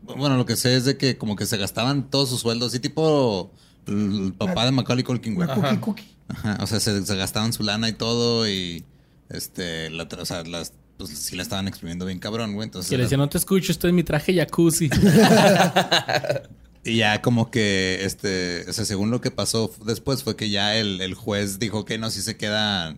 [0.03, 2.69] Bueno, lo que sé es de que como que se gastaban todos sus sueldos.
[2.69, 3.51] Así tipo
[3.89, 5.49] el papá de Macaulay Culkin, güey.
[5.81, 6.05] Cookie.
[6.29, 8.85] Ajá, o sea, se, se gastaban su lana y todo y
[9.31, 12.67] este, la, o sea, las, pues sí la estaban exprimiendo bien cabrón, güey.
[12.67, 14.89] Entonces, Que le decía, no te escucho, estoy en mi traje jacuzzi.
[16.85, 20.77] y ya como que, este, o sea, según lo que pasó después fue que ya
[20.77, 22.97] el, el juez dijo que no, si se queda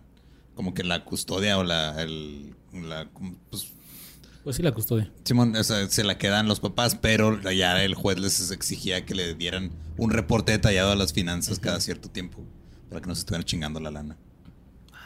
[0.55, 3.07] como que la custodia o la, el, la,
[3.49, 3.71] pues,
[4.43, 5.11] Pues sí, la custodia.
[5.23, 9.15] Simón, o sea, se la quedan los papás, pero ya el juez les exigía que
[9.15, 12.43] le dieran un reporte detallado a las finanzas cada cierto tiempo
[12.89, 14.17] para que no se estuvieran chingando la lana.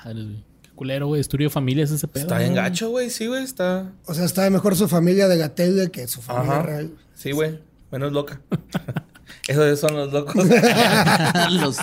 [0.05, 0.43] Madre,
[0.73, 1.21] culero, güey.
[1.21, 2.23] Estudio de familia es ese pedo.
[2.23, 2.55] Está bien ¿no?
[2.57, 3.91] gacho, güey, sí, güey, está...
[4.05, 6.63] O sea, está mejor su familia de Gatel que su familia Ajá.
[6.63, 6.91] real.
[7.15, 7.59] Sí, güey.
[7.91, 8.41] Menos loca.
[9.47, 10.35] Esos son los locos.
[11.51, 11.77] los,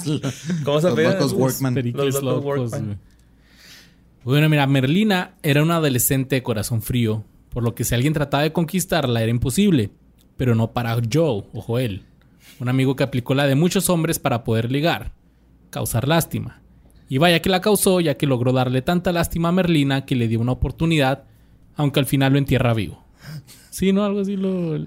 [0.65, 1.75] ¿Cómo se los locos Workman.
[1.75, 2.99] Los locos locos, Workman.
[4.25, 8.43] Bueno, mira, Merlina era una adolescente de corazón frío, por lo que si alguien trataba
[8.43, 9.91] de conquistarla era imposible,
[10.37, 12.05] pero no para Joel o Joel,
[12.61, 15.13] un amigo que aplicó la de muchos hombres para poder ligar,
[15.71, 16.60] causar lástima.
[17.11, 20.29] Y vaya que la causó, ya que logró darle tanta lástima a Merlina que le
[20.29, 21.25] dio una oportunidad,
[21.75, 23.05] aunque al final lo entierra vivo.
[23.71, 24.05] Sí, ¿no?
[24.05, 24.79] Algo así lo...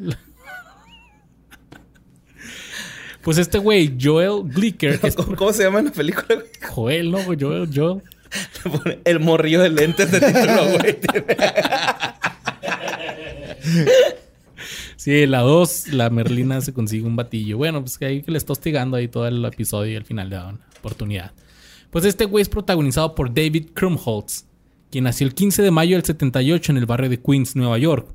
[3.21, 6.47] Pues este güey, Joel Glicker, es- ¿Cómo, se llama en la película, güey?
[6.69, 7.19] Joel, ¿no?
[7.39, 8.01] Joel, Joel.
[9.05, 10.97] El morrillo de lentes de título, güey.
[14.97, 17.57] Sí, la 2, la Merlina se consigue un batillo.
[17.57, 20.29] Bueno, pues que ahí que le está hostigando ahí todo el episodio y al final
[20.29, 21.31] le da una oportunidad.
[21.93, 24.45] Pues este güey es protagonizado por David Krumholtz,
[24.91, 28.07] quien nació el 15 de mayo del 78 en el barrio de Queens, Nueva York.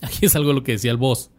[0.00, 1.30] Aquí es algo de lo que decía el boss.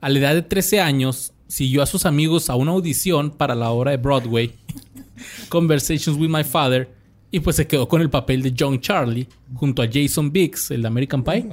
[0.00, 3.70] A la edad de 13 años, siguió a sus amigos a una audición para la
[3.70, 4.54] obra de Broadway,
[5.48, 6.90] Conversations with My Father,
[7.30, 10.82] y pues se quedó con el papel de John Charlie, junto a Jason Biggs, el
[10.82, 11.46] de American Pie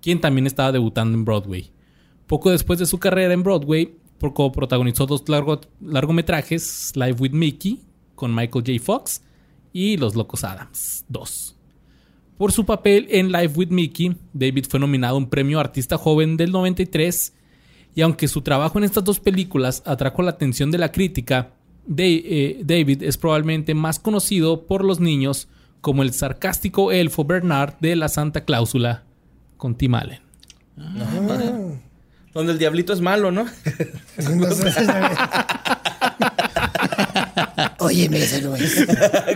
[0.00, 1.70] quien también estaba debutando en Broadway.
[2.26, 7.80] Poco después de su carrera en Broadway, protagonizó dos largo- largometrajes, Live with Mickey,
[8.20, 8.84] con Michael J.
[8.84, 9.22] Fox,
[9.72, 11.56] y Los Locos Adams 2.
[12.36, 16.36] Por su papel en Live with Mickey, David fue nominado a un premio Artista Joven
[16.36, 17.32] del 93,
[17.94, 21.54] y aunque su trabajo en estas dos películas atrajo la atención de la crítica,
[21.96, 25.48] eh, David es probablemente más conocido por los niños
[25.80, 29.04] como el sarcástico elfo Bernard de la Santa Cláusula
[29.56, 30.20] con Tim Allen.
[32.34, 33.46] Donde el diablito es malo, ¿no?
[34.36, 35.16] No sé si sabe.
[37.90, 38.86] Óyeme, ese no es.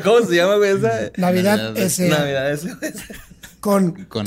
[0.05, 0.77] ¿Cómo se llama, güey?
[0.77, 1.11] Esa?
[1.17, 2.93] Navidad Navidad, ese Navidad, ese, güey.
[3.59, 4.27] con Con,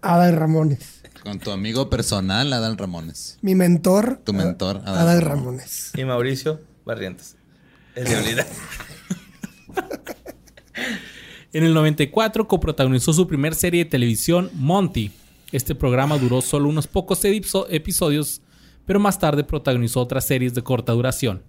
[0.00, 1.00] Adal Ramones.
[1.24, 3.38] con tu amigo personal, Adal Ramones.
[3.42, 4.20] Mi mentor.
[4.24, 5.32] Tu mentor, Adal Adal Ramones.
[5.34, 5.92] Ramones.
[5.96, 7.34] Y Mauricio Barrientos.
[7.96, 8.44] El diablito.
[11.52, 15.12] En el 94 coprotagonizó su primer serie de televisión, Monty.
[15.52, 18.40] Este programa duró solo unos pocos episodios,
[18.86, 21.42] pero más tarde protagonizó otras series de corta duración.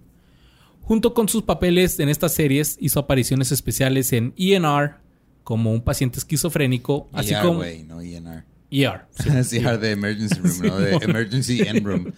[0.86, 4.96] Junto con sus papeles en estas series, hizo apariciones especiales en ENR,
[5.44, 8.44] como un paciente esquizofrénico, así ER, como no ENR.
[8.72, 9.02] ER.
[9.12, 12.14] sí, Es ER de Emergency Room, no de Emergency End Room.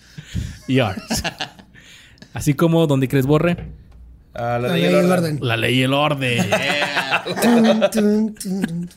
[0.68, 0.96] ER.
[2.34, 3.58] Así como donde crees borre,
[4.40, 5.12] Ah, la La ley y el orden.
[5.12, 5.40] orden.
[5.42, 6.46] la ley y el orden.
[7.42, 8.90] Tun, tun, tun.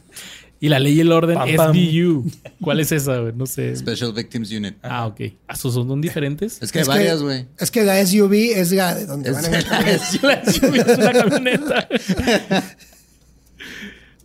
[0.62, 1.74] Y la ley y el orden Pam, pam.
[1.74, 2.30] SVU.
[2.60, 3.18] ¿Cuál es esa?
[3.18, 3.32] güey?
[3.34, 3.74] No sé.
[3.74, 4.74] Special Victims Unit.
[4.82, 5.20] Ah, ok.
[5.48, 6.60] ¿Ah, ¿Esos son diferentes?
[6.60, 7.46] Es que hay varias, güey.
[7.58, 9.64] Es que la SUV es la de donde Es- van en el
[10.22, 11.88] La SUV es una camioneta.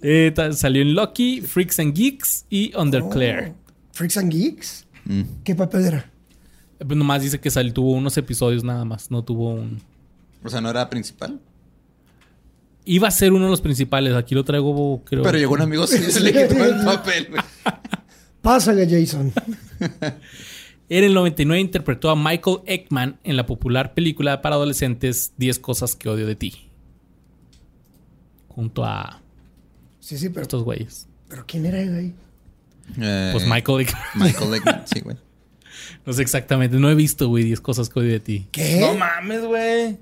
[0.02, 3.54] Eh, salió en Lucky, Freaks and Geeks y Underclaire.
[3.94, 4.86] Freaks and Geeks.
[5.06, 5.22] Mm.
[5.44, 6.12] ¿Qué papel era?
[6.80, 9.10] Eh, pues nomás dice que salió, tuvo unos episodios nada más.
[9.10, 9.82] No tuvo un.
[10.44, 11.40] O sea, no era principal.
[12.86, 14.14] Iba a ser uno de los principales.
[14.14, 15.24] Aquí lo traigo, creo.
[15.24, 17.42] Pero llegó un amigo y se le quitó el papel, güey.
[18.42, 19.34] Pásale, Jason.
[20.88, 25.96] En el 99 interpretó a Michael Ekman en la popular película para adolescentes 10 cosas
[25.96, 26.70] que odio de ti.
[28.50, 29.22] Junto a
[30.00, 31.08] Sí, sí, pero, estos güeyes.
[31.28, 32.14] pero ¿quién era, güey?
[33.02, 34.04] Eh, Pues Michael Ekman.
[34.14, 35.18] Michael Ekman, sí, güey.
[36.06, 36.78] No sé exactamente.
[36.78, 38.48] No he visto, güey, 10 cosas que odio de ti.
[38.52, 38.80] ¿Qué?
[38.80, 39.98] No mames, güey.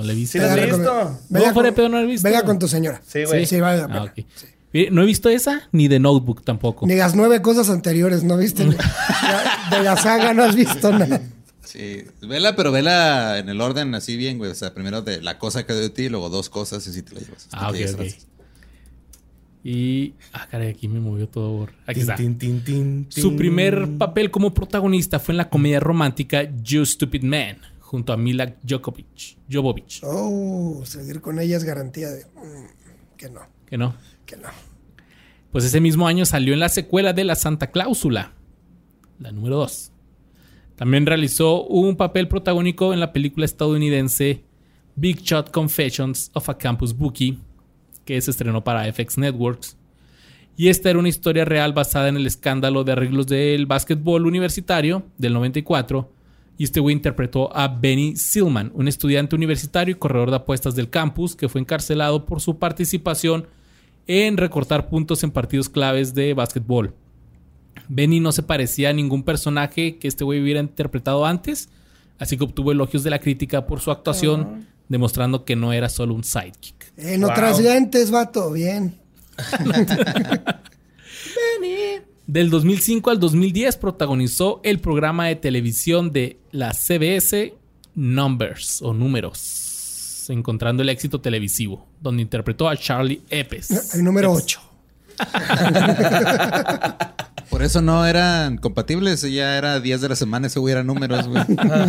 [0.00, 0.32] No le he visto.
[0.32, 1.18] Sí, la has visto?
[1.28, 2.26] No, fuera con- de pedo, no lo he visto.
[2.26, 3.02] Venga con tu señora.
[3.06, 3.44] Sí, güey.
[3.44, 4.12] Sí, vale la Ah,
[4.90, 6.86] No he visto esa ni de Notebook tampoco.
[6.86, 8.64] Ni las nueve cosas anteriores, ¿no viste?
[9.70, 11.20] de, la saga no has visto nada.
[11.62, 14.50] Sí, vela, pero vela en el orden así bien, güey.
[14.50, 17.14] O sea, primero de la cosa que de ti, luego dos cosas y así te
[17.14, 17.48] la llevas.
[17.52, 18.02] Ah, ok, ok.
[19.62, 20.14] Y.
[20.32, 21.68] Ah, caray, aquí me movió todo.
[21.86, 22.14] Aquí está.
[22.16, 26.86] Tin, tin, tin, tin, Su primer papel como protagonista fue en la comedia romántica You
[26.86, 27.58] Stupid Man,
[27.90, 29.36] junto a Mila Djokovic.
[29.50, 30.00] Jovovich.
[30.04, 33.96] Oh, seguir con ella es garantía de mm, que no, Que no.
[34.24, 34.48] que no.
[35.50, 38.32] Pues ese mismo año salió en la secuela de La Santa Cláusula,
[39.18, 39.90] la número 2.
[40.76, 44.44] También realizó un papel protagónico en la película estadounidense
[44.94, 47.40] Big Shot Confessions of a Campus Bookie,
[48.04, 49.76] que se estrenó para FX Networks.
[50.56, 55.02] Y esta era una historia real basada en el escándalo de arreglos del básquetbol universitario
[55.18, 56.19] del 94.
[56.60, 60.90] Y este güey interpretó a Benny Silman, un estudiante universitario y corredor de apuestas del
[60.90, 63.46] campus que fue encarcelado por su participación
[64.06, 66.92] en recortar puntos en partidos claves de básquetbol.
[67.88, 71.70] Benny no se parecía a ningún personaje que este güey hubiera interpretado antes,
[72.18, 76.12] así que obtuvo elogios de la crítica por su actuación, demostrando que no era solo
[76.12, 76.92] un sidekick.
[76.98, 77.36] Eh, no Wow.
[77.36, 78.98] traes lentes, vato, bien.
[82.30, 87.54] Del 2005 al 2010 protagonizó el programa de televisión de la CBS
[87.96, 93.96] Numbers o Números, encontrando el éxito televisivo, donde interpretó a Charlie Epes.
[93.96, 94.44] El número Epes.
[94.44, 94.60] 8.
[97.50, 99.22] Por eso no eran compatibles.
[99.22, 101.42] Ya era días de la semana, ese güey era números, güey.
[101.58, 101.88] Ah,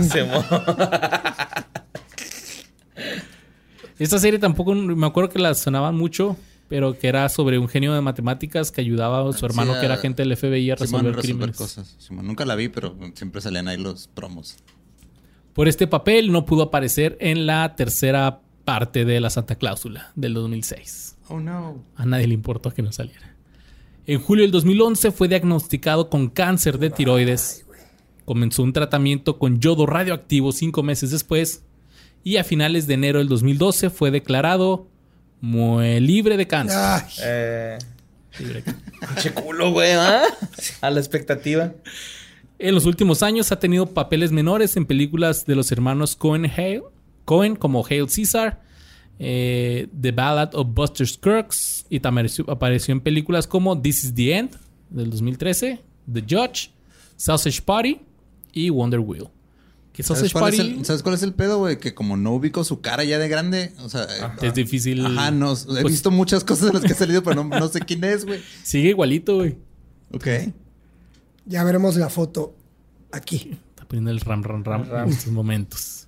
[4.00, 6.36] Esta serie tampoco me acuerdo que la sonaban mucho,
[6.72, 9.86] pero que era sobre un genio de matemáticas que ayudaba a su hermano, Sí, que
[9.88, 11.58] era agente del FBI, a Simón, resolver crímenes.
[11.58, 11.98] cosas.
[12.00, 14.56] Simón, nunca la vi, pero siempre salían ahí los promos.
[15.52, 20.34] Por este papel no pudo aparecer en la tercera parte de la Santa Cláusula del
[20.34, 21.18] 2006.
[21.28, 21.84] Oh, no.
[21.98, 23.36] A nadie le importó que no saliera.
[24.06, 27.66] En julio del 2011 fue diagnosticado con cáncer de tiroides.
[28.24, 31.66] Comenzó un tratamiento con yodo radioactivo cinco meses después.
[32.24, 34.88] Y a finales de enero del 2012 fue declarado
[35.42, 36.78] mue- libre de cáncer.
[36.78, 37.78] Ay, Eh,
[38.40, 38.64] Libre.
[39.08, 40.24] pinche culo, güey, ¿ah?
[40.82, 41.74] A la expectativa.
[42.60, 46.84] En los últimos años ha tenido papeles menores en películas de los hermanos Cohen Hale,
[47.26, 48.62] Cohen como Hale Caesar,
[49.20, 54.34] eh, The Ballad of Buster Scruggs y también apareció en películas como This is the
[54.38, 54.52] End
[54.90, 55.80] del 2013,
[56.12, 56.72] The Judge,
[57.18, 58.00] Sausage Party
[58.54, 59.28] y Wonder Wheel.
[59.94, 61.78] Que ¿Sabes cuál, es el, ¿Sabes cuál es el pedo, güey?
[61.78, 64.04] Que como no ubico su cara ya de grande, o sea...
[64.04, 65.06] eh, es difícil.
[65.06, 65.52] Ajá, no.
[65.54, 68.04] He Pues- visto muchas cosas de las que ha salido, pero no, no sé quién
[68.06, 68.40] es, güey.
[68.64, 69.58] Sigue igualito, güey.
[70.14, 70.28] Ok.
[71.46, 72.56] ya veremos la foto
[73.12, 73.58] aquí.
[73.72, 76.08] Está poniendo el ram, ram, ram, en estos momentos.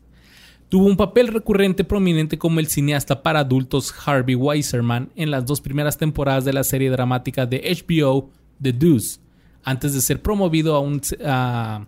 [0.69, 5.61] Tuvo un papel recurrente prominente como el cineasta para adultos Harvey Weiserman en las dos
[5.61, 8.31] primeras temporadas de la serie dramática de HBO
[8.61, 9.19] The Deuce,
[9.63, 11.85] antes de ser promovido a un, a,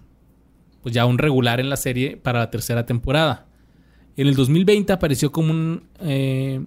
[0.85, 3.47] pues ya un regular en la serie para la tercera temporada.
[4.17, 6.63] En el 2020 apareció como un eh,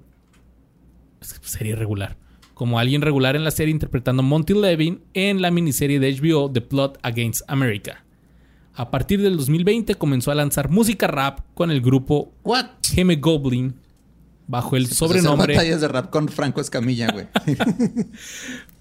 [1.20, 2.16] serie regular,
[2.52, 6.50] como alguien regular en la serie interpretando a Monty Levin en la miniserie de HBO
[6.50, 8.04] The Plot Against America.
[8.74, 12.66] A partir del 2020 comenzó a lanzar música rap con el grupo What?
[12.82, 13.76] Geme Goblin
[14.48, 15.54] bajo el Pues sobrenombre.
[15.54, 17.28] batallas de rap con Franco Escamilla, güey.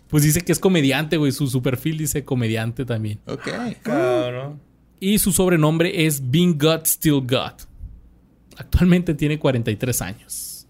[0.07, 1.33] Pues dice que es comediante, güey.
[1.33, 3.19] Su, su perfil dice comediante también.
[3.27, 3.49] ok.
[3.83, 4.61] Cabrón.
[4.99, 7.53] Y su sobrenombre es Being God Still God.
[8.57, 10.67] Actualmente tiene 43 años.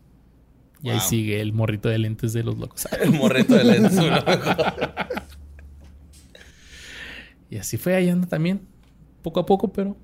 [0.83, 2.87] Y ahí sigue el morrito de lentes de los locos.
[3.01, 3.93] El morrito de lentes.
[3.95, 4.03] ¿no?
[7.49, 8.61] Y así fue, ahí anda también.
[9.21, 9.95] Poco a poco, pero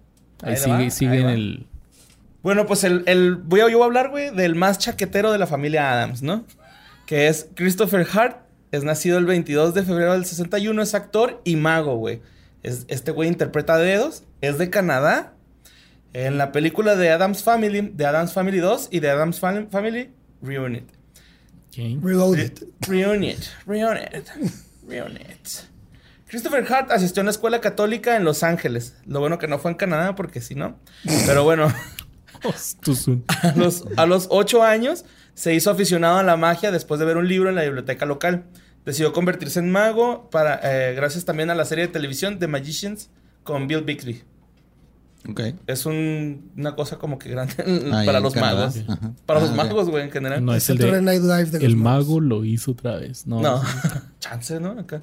[0.41, 1.34] ahí, Ahí sigue, va, sigue ahí en va.
[1.34, 1.67] el.
[2.41, 5.38] Bueno, pues el, el voy a, yo voy a hablar, güey, del más chaquetero de
[5.38, 6.45] la familia Adams, ¿no?
[7.05, 8.38] Que es Christopher Hart.
[8.71, 10.82] Es nacido el 22 de febrero del 61.
[10.82, 12.21] Es actor y mago, güey.
[12.64, 14.24] Es, este güey interpreta dedos.
[14.41, 15.34] Es de Canadá.
[16.14, 20.11] En la película de Adams Family, de Adams Family 2 y de Adams Fam- Family
[20.41, 20.86] Reunit.
[21.70, 22.03] Ok.
[22.03, 22.64] Reloaded.
[22.88, 23.39] Reunit.
[23.66, 24.28] Reunit.
[24.88, 25.47] Reunit.
[26.28, 28.95] Christopher Hart asistió a una escuela católica en Los Ángeles.
[29.05, 30.78] Lo bueno que no fue en Canadá, porque si no.
[31.26, 31.74] Pero bueno.
[33.41, 37.16] A los, a los ocho años se hizo aficionado a la magia después de ver
[37.18, 38.43] un libro en la biblioteca local.
[38.86, 43.09] Decidió convertirse en mago para, eh, gracias también a la serie de televisión The Magicians
[43.43, 44.23] con Bill Bixby.
[45.29, 45.39] Ok.
[45.67, 47.53] Es un- una cosa como que grande
[47.93, 48.67] Ahí para los Canadá.
[48.67, 48.84] magos.
[48.89, 49.13] Ajá.
[49.25, 50.43] Para Ah, los magos, güey, en general.
[50.43, 51.01] No, El es el de...
[51.01, 53.25] Night Live de los El mago lo hizo otra vez.
[53.25, 53.41] No.
[53.41, 53.61] No,
[54.19, 54.71] chance, ¿no?
[54.71, 55.01] Acá.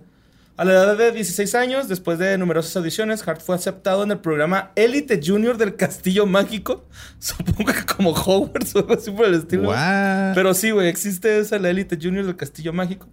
[0.58, 4.18] A la edad de 16 años, después de numerosas audiciones, Hart fue aceptado en el
[4.18, 6.84] programa Élite Junior del Castillo Mágico.
[7.18, 9.68] Supongo que como Hogwarts o algo así por el estilo.
[9.70, 10.34] What?
[10.34, 13.08] Pero sí, güey, existe esa, la Élite Junior del Castillo Mágico.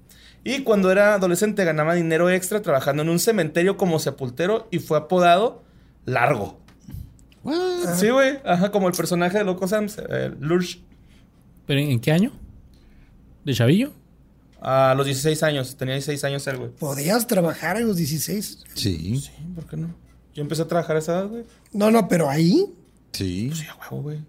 [0.48, 4.98] Y cuando era adolescente ganaba dinero extra trabajando en un cementerio como sepultero y fue
[4.98, 5.62] apodado
[6.06, 6.58] Largo.
[7.44, 7.96] What?
[7.96, 8.40] Sí, güey.
[8.46, 10.80] Ajá, como el personaje de Loco Sam's, eh, Lurch.
[11.66, 12.32] ¿Pero en qué año?
[13.44, 13.92] ¿De Chavillo?
[14.62, 15.76] A los 16 años.
[15.76, 16.72] Tenía 16 años él, güey.
[16.72, 18.64] ¿Podías trabajar a los 16?
[18.74, 19.18] Sí.
[19.20, 19.94] Sí, ¿por qué no?
[20.34, 21.44] Yo empecé a trabajar a esa edad, güey.
[21.74, 22.74] No, no, pero ahí,
[23.12, 23.52] Sí.
[23.54, 24.20] Sí, a huevo, güey.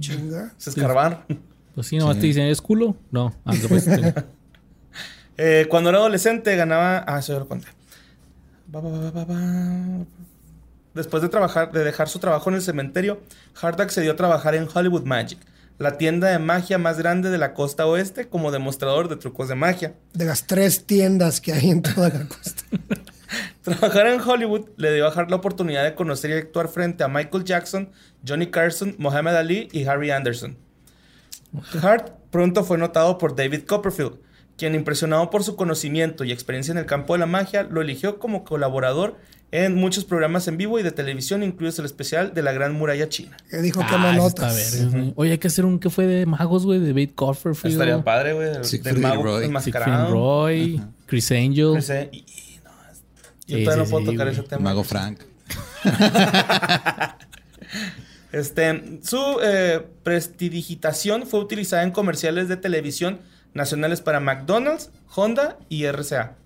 [0.00, 0.52] chinga.
[0.56, 1.24] Se escarbar.
[1.74, 2.96] Pues sí, nomás te dicen, ¿es culo?
[3.12, 3.32] No.
[3.44, 3.86] Ah, pues,
[5.44, 7.04] Eh, cuando era adolescente ganaba.
[7.04, 7.66] Ah, eso ya lo conté.
[10.94, 13.20] Después de trabajar, de dejar su trabajo en el cementerio,
[13.60, 15.40] Hart accedió a trabajar en Hollywood Magic,
[15.78, 19.56] la tienda de magia más grande de la costa oeste, como demostrador de trucos de
[19.56, 19.94] magia.
[20.12, 22.62] De las tres tiendas que hay en toda la costa.
[23.62, 27.08] Trabajar en Hollywood le dio a Hart la oportunidad de conocer y actuar frente a
[27.08, 27.90] Michael Jackson,
[28.24, 30.56] Johnny Carson, Muhammad Ali y Harry Anderson.
[31.82, 34.20] Hart pronto fue notado por David Copperfield,
[34.56, 38.18] quien impresionado por su conocimiento y experiencia en el campo de la magia, lo eligió
[38.18, 39.16] como colaborador
[39.50, 43.08] en muchos programas en vivo y de televisión, incluido el especial de la Gran Muralla
[43.10, 43.36] China.
[43.50, 44.56] Que dijo que Ah, eso notas.
[44.58, 45.12] está verga, güey.
[45.16, 47.74] Oye, hay que hacer un que fue de magos, güey, de David Cofferfield.
[47.74, 49.44] Estaría padre, güey, del, del mago Roy.
[49.44, 50.10] Enmascarado.
[50.10, 51.76] Roy, Chris Angel.
[51.76, 52.70] Ese- y- y no,
[53.46, 54.62] yo Sí, todavía sí, no puedo sí, tocar ese tema.
[54.62, 55.20] Mago Frank.
[58.32, 63.20] Este, su eh, prestidigitación fue utilizada en comerciales de televisión
[63.54, 66.36] nacionales para McDonald's, Honda y RCA.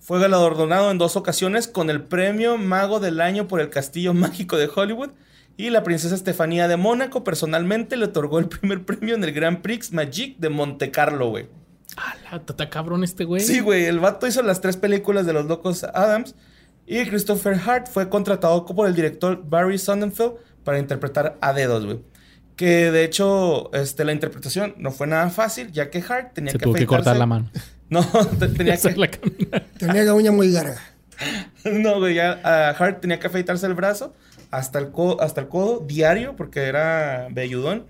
[0.00, 4.56] Fue galardonado en dos ocasiones con el premio Mago del Año por el Castillo Mágico
[4.56, 5.10] de Hollywood
[5.56, 9.62] y la princesa Estefanía de Mónaco personalmente le otorgó el primer premio en el Grand
[9.62, 11.48] Prix Magic de Monte Carlo, güey.
[11.96, 13.40] Ah, la tata cabrón este güey.
[13.40, 16.34] Sí, güey, el vato hizo las tres películas de los locos Adams
[16.86, 22.00] y Christopher Hart fue contratado por el director Barry Sonnenfeld para interpretar a dedos, güey.
[22.56, 26.58] Que de hecho, este, la interpretación no fue nada fácil, ya que Hart tenía Se
[26.58, 27.50] que tuvo que cortar la mano.
[27.88, 28.96] No, te- tenía que...
[28.96, 29.08] la.
[29.78, 30.80] Tenía la uña muy larga.
[31.64, 34.12] No, güey, ya ah, Hart tenía que afeitarse el brazo
[34.50, 37.86] hasta el, codo, hasta el codo diario porque era velludón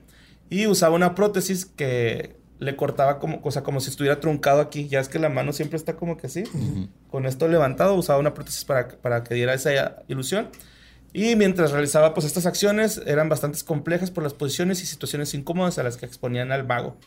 [0.49, 4.89] y usaba una prótesis que le cortaba como, o sea, como si estuviera truncado aquí.
[4.89, 6.45] Ya es que la mano siempre está como que así.
[7.11, 10.49] Con esto levantado, usaba una prótesis para, para que diera esa ilusión.
[11.19, 15.79] Y mientras realizaba pues estas acciones eran bastante complejas por las posiciones y situaciones incómodas
[15.79, 16.99] a las que exponían al mago.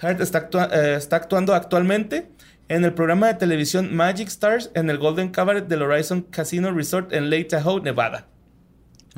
[0.00, 2.28] Hart está, actua- eh, está actuando actualmente
[2.68, 7.12] en el programa de televisión Magic Stars en el Golden Cabaret del Horizon Casino Resort
[7.12, 8.28] en Lake Tahoe, Nevada.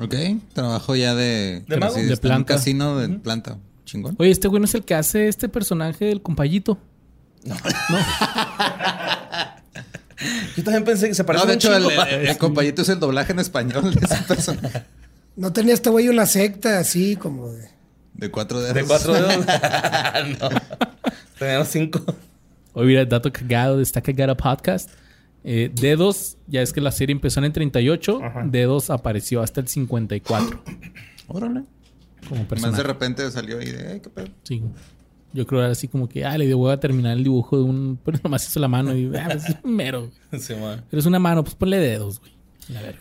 [0.01, 0.15] Ok.
[0.55, 1.65] Trabajo ya de...
[1.69, 1.95] ¿De mago?
[1.97, 2.55] De en un planta.
[2.55, 3.59] casino de planta.
[3.85, 4.17] Chingón.
[4.19, 6.79] Oye, este güey no es el que hace este personaje del compayito.
[10.57, 12.03] Yo también pensé que se parecía No, de un hecho, el, chingo.
[12.05, 14.87] el, el compañito es el doblaje en español de esa persona.
[15.37, 17.69] No tenía este güey una secta así como de...
[18.15, 18.75] De cuatro dedos.
[18.75, 19.47] De cuatro dedos.
[20.41, 20.49] no.
[21.39, 22.05] Teníamos cinco.
[22.73, 24.91] Hoy mira, dato cagado de Está Cagada Podcast.
[25.45, 28.21] Eh, Dedos, ya es que la serie empezó en el 38.
[28.25, 28.43] Ajá.
[28.45, 30.63] Dedos apareció hasta el 54
[31.29, 31.63] Órale.
[32.29, 32.83] como Más de personaje.
[32.83, 33.93] repente salió ahí de...
[33.93, 34.27] "Ay, qué pedo".
[34.43, 34.63] Sí.
[35.33, 37.99] Yo creo era así como que, ah, le voy a terminar el dibujo de un.
[38.05, 40.11] Pero nomás hizo la mano y, ah, pues, es un mero.
[40.39, 40.85] Sí, man.
[40.91, 42.33] Pero es una mano, pues ponle dedos, güey.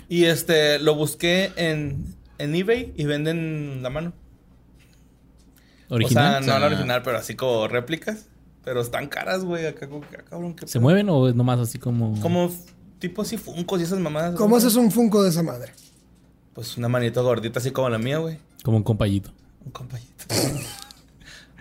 [0.07, 4.13] Y este, lo busqué en, en eBay y venden la mano.
[5.89, 6.41] Original.
[6.41, 8.27] O sea, no la O sea, original, pero así como réplicas.
[8.63, 9.65] Pero están caras, güey.
[9.65, 10.83] Acá, que, ah, cabrón, qué ¿Se pedo.
[10.83, 12.19] mueven o es nomás así como.?
[12.21, 12.51] Como
[12.99, 14.35] tipo así funcos y esas mamadas.
[14.35, 14.59] ¿Cómo güey?
[14.61, 15.71] haces un funko de esa madre?
[16.53, 18.39] Pues una manito gordita así como la mía, güey.
[18.63, 19.31] Como un compayito.
[19.65, 20.25] Un compañito.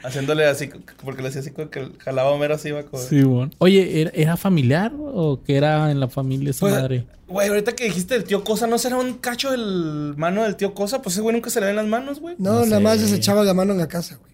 [0.06, 0.70] Haciéndole así,
[1.04, 3.02] porque le hacía así como que jalaba a Homero así, iba como...
[3.02, 3.50] Sí, bueno.
[3.58, 7.06] Oye, ¿era, era familiar o que era en la familia esa Pues, madre?
[7.26, 10.74] Güey, ahorita que dijiste el tío Cosa, ¿no será un cacho del mano del tío
[10.74, 11.02] Cosa?
[11.02, 12.36] Pues ese güey nunca se le ven las manos, güey.
[12.38, 14.32] No, No nada más se echaba la mano en la casa, güey.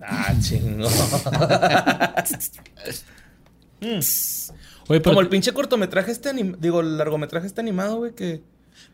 [0.00, 0.88] Ah, chingo.
[4.88, 5.02] Oye, pero.
[5.04, 8.42] Como el pinche cortometraje este anim- digo, el largometraje este animado, güey, que...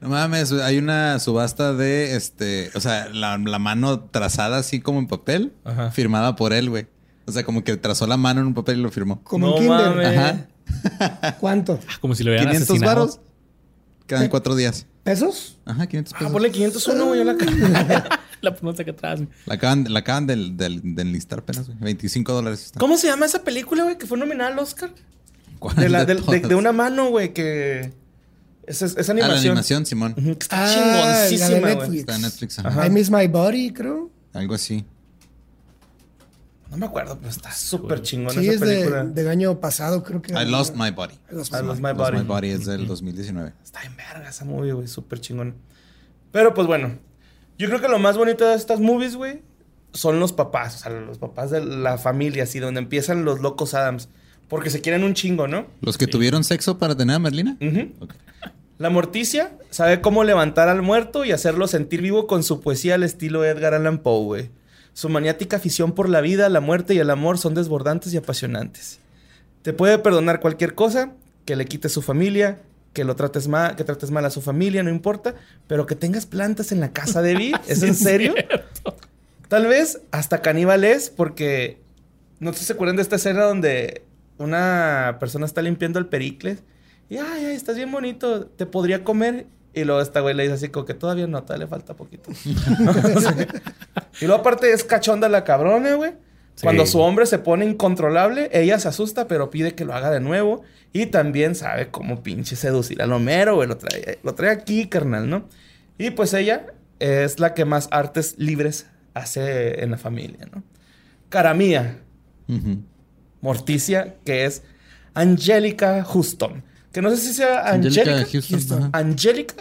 [0.01, 4.99] No mames, hay una subasta de este, o sea, la, la mano trazada así como
[5.01, 5.91] en papel, Ajá.
[5.91, 6.87] firmada por él, güey.
[7.27, 9.23] O sea, como que trazó la mano en un papel y lo firmó.
[9.23, 9.89] Como No en Kinder.
[9.97, 10.19] mames.
[10.19, 11.37] Ajá.
[11.41, 11.79] ¿Cuánto?
[12.01, 13.01] Como si lo hubieran 500 asesinado.
[13.01, 13.21] varos.
[14.07, 14.87] Quedan cuatro días.
[15.03, 15.59] ¿Pesos?
[15.67, 16.33] Ajá, 500 Ah, pesos.
[16.33, 18.21] ponle 501, güey, a la cara.
[18.41, 19.19] La ponemos acá atrás.
[19.21, 19.29] güey.
[19.47, 21.79] La acaban, la acaban del, del, de enlistar apenas, güey.
[21.81, 22.79] 25 dólares está.
[22.79, 23.99] ¿Cómo se llama esa película, güey?
[23.99, 24.91] Que fue nominada al Oscar.
[25.59, 27.93] ¿Cuál De, la- de- de- de una mano, güey, que...
[28.69, 29.51] Es, es, es Ah, la animación.
[29.53, 30.15] animación, Simón.
[30.15, 31.69] Que Está Ah, la de chingoncísima.
[31.69, 32.01] Netflix.
[32.01, 32.59] Está en Netflix.
[32.59, 32.69] ajá.
[32.69, 32.87] Ajá.
[32.87, 34.11] I Miss My Body, creo.
[34.35, 34.85] Algo así.
[36.71, 39.05] No me acuerdo, pero está súper chingona Sí, esa es de, película.
[39.05, 40.35] del año pasado, creo que.
[40.35, 41.15] I Lost My Body.
[41.33, 41.81] I Lost I My Body.
[41.81, 42.19] My Lost Body.
[42.19, 43.55] My Body es del 2019.
[43.65, 44.87] Está en verga esa movie, güey.
[44.87, 45.55] Súper chingona.
[46.31, 46.99] Pero pues bueno.
[47.57, 49.43] Yo creo que lo más bonito de estas movies, güey,
[49.93, 50.77] son los papás.
[50.77, 54.09] O sea, los papás de la familia, así, donde empiezan los locos Adams.
[54.47, 55.67] Porque se quieren un chingo, ¿no?
[55.81, 57.57] ¿Los que tuvieron sexo para tener a Merlina?
[57.61, 57.93] Ujú.
[58.01, 58.15] Ok.
[58.79, 63.03] La Morticia sabe cómo levantar al muerto y hacerlo sentir vivo con su poesía al
[63.03, 64.51] estilo Edgar Allan Poe, güey.
[64.93, 69.01] Su maniática afición por la vida, la muerte y el amor son desbordantes y apasionantes.
[69.63, 71.13] Te puede perdonar cualquier cosa,
[71.45, 72.61] que le quites su familia,
[72.93, 75.35] que lo trates mal, que trates mal a su familia, no importa,
[75.67, 78.33] pero que tengas plantas en la casa de Bill, ¿es en serio?
[79.49, 81.81] Tal vez hasta caníbales, porque
[82.39, 84.05] no sé si se acuerdan de esta escena donde
[84.39, 86.63] una persona está limpiando el Pericles
[87.09, 89.47] y ay, ay, estás bien bonito, te podría comer.
[89.75, 92.31] Y luego esta güey le dice así como que todavía no, todavía le falta poquito.
[94.21, 96.13] y luego aparte es cachonda la cabrona, güey.
[96.63, 100.19] Cuando su hombre se pone incontrolable, ella se asusta, pero pide que lo haga de
[100.19, 100.63] nuevo.
[100.93, 103.69] Y también sabe cómo pinche seducir al Homero, güey.
[103.69, 105.47] Lo trae, lo trae aquí, carnal, ¿no?
[105.99, 106.67] Y pues ella
[106.99, 110.65] es la que más artes libres hace en la familia, ¿no?
[111.29, 111.99] Cara mía,
[112.49, 112.83] Ujú.
[113.41, 114.63] Morticia, que es
[115.15, 116.65] Angélica Houston.
[116.99, 118.91] Que no sé si sea Angélica Angélica, Houston,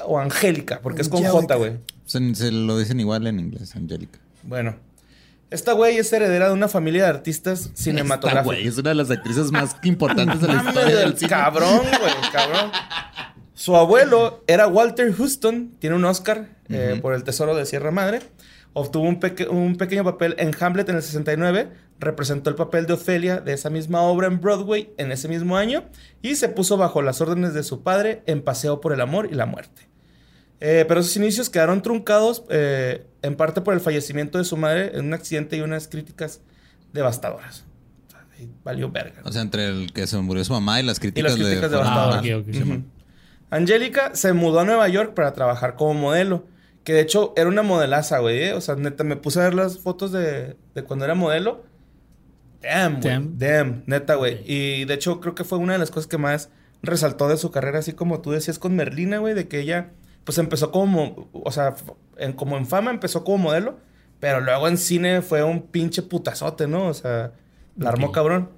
[0.08, 1.24] o Angélica, porque es con.
[1.24, 1.74] J, güey.
[2.04, 4.18] Se, se lo dicen igual en inglés, Angélica.
[4.42, 4.76] Bueno,
[5.52, 8.56] esta güey es heredera de una familia de artistas Esta, cinematográficos.
[8.56, 11.30] güey, es una de las actrices más importantes de la historia del el cine.
[11.30, 12.72] cabrón, güey, cabrón.
[13.54, 18.22] Su abuelo era Walter Houston, tiene un Oscar eh, por El Tesoro de Sierra Madre.
[18.80, 21.70] Obtuvo un, peque- un pequeño papel en Hamlet en el 69.
[22.00, 25.84] Representó el papel de Ofelia de esa misma obra en Broadway en ese mismo año.
[26.22, 29.36] Y se puso bajo las órdenes de su padre en Paseo por el Amor y
[29.36, 29.88] la Muerte.
[30.60, 34.92] Eh, pero sus inicios quedaron truncados eh, en parte por el fallecimiento de su madre
[34.98, 36.42] en un accidente y unas críticas
[36.94, 37.64] devastadoras.
[38.08, 39.22] O sea, ahí valió verga.
[39.24, 41.70] O sea, entre el que se murió su mamá y las Y críticas, las críticas
[41.70, 42.26] fueron devastadoras.
[42.26, 42.68] Ah, ok, ok.
[42.78, 42.84] Ujú.
[43.50, 46.46] Angélica se mudó a Nueva York para trabajar como modelo.
[46.88, 48.44] Que de hecho era una modelaza, güey.
[48.44, 48.54] ¿eh?
[48.54, 51.66] O sea, neta, me puse a ver las fotos de, de cuando era modelo.
[52.62, 53.14] Damn, güey.
[53.14, 53.38] Damn.
[53.38, 54.40] Damn, neta, güey.
[54.46, 56.50] Y de hecho creo que fue una de las cosas que más
[56.82, 59.90] resaltó de su carrera, así como tú decías con Merlina, güey, de que ella,
[60.24, 61.76] pues empezó como, o sea,
[62.16, 63.80] en, como en fama empezó como modelo,
[64.22, 66.88] pero luego en cine fue un pinche putazote, ¿no?
[66.88, 67.34] O sea,
[67.76, 68.52] la armó cabrón.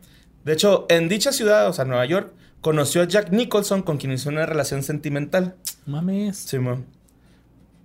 [0.45, 4.11] De hecho, en dicha ciudad, o sea, Nueva York, conoció a Jack Nicholson, con quien
[4.11, 5.55] hizo una relación sentimental.
[5.88, 6.38] Mames.
[6.38, 6.99] Simón.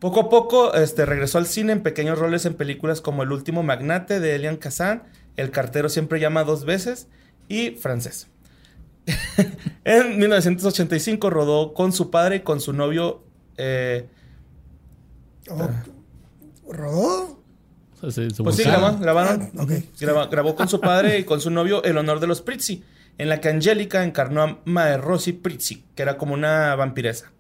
[0.05, 3.63] Poco a poco este, regresó al cine en pequeños roles en películas como El último
[3.63, 5.05] magnate de Elian Kazan,
[5.39, 7.09] El cartero siempre llama dos veces
[7.49, 8.29] y Francés.
[9.85, 13.25] en 1985 rodó con su padre y con su novio.
[13.57, 14.07] eh,
[15.49, 15.71] Oh,
[16.71, 17.41] ¿Rodó?
[18.03, 19.51] Pues sí, grabó- grabaron.
[19.59, 19.71] Ah, ok.
[20.01, 22.85] Graba- grabó con su padre y con su novio El honor de los Prizzi,
[23.17, 27.31] en la que Angélica encarnó a Mae Rossi Prizzi, que era como una vampiresa.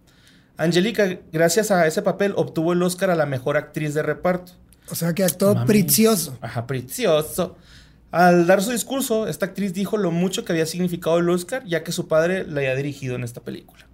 [0.56, 4.52] Angélica, gracias a ese papel, obtuvo el Oscar a la mejor actriz de reparto.
[4.90, 5.66] O sea que actuó Mami.
[5.66, 6.38] precioso.
[6.40, 7.56] Ajá, precioso.
[8.10, 11.82] Al dar su discurso, esta actriz dijo lo mucho que había significado el Oscar, ya
[11.82, 13.88] que su padre la había dirigido en esta película.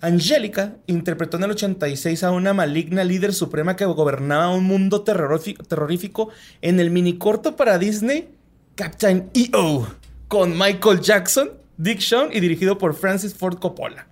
[0.00, 5.62] Angélica interpretó en el 86 a una maligna líder suprema que gobernaba un mundo terrorífico,
[5.64, 6.30] terrorífico
[6.62, 8.28] en el minicorto para Disney
[8.74, 9.86] Captain EO,
[10.28, 14.06] con Michael Jackson, Dick Shawn y dirigido por Francis Ford Coppola.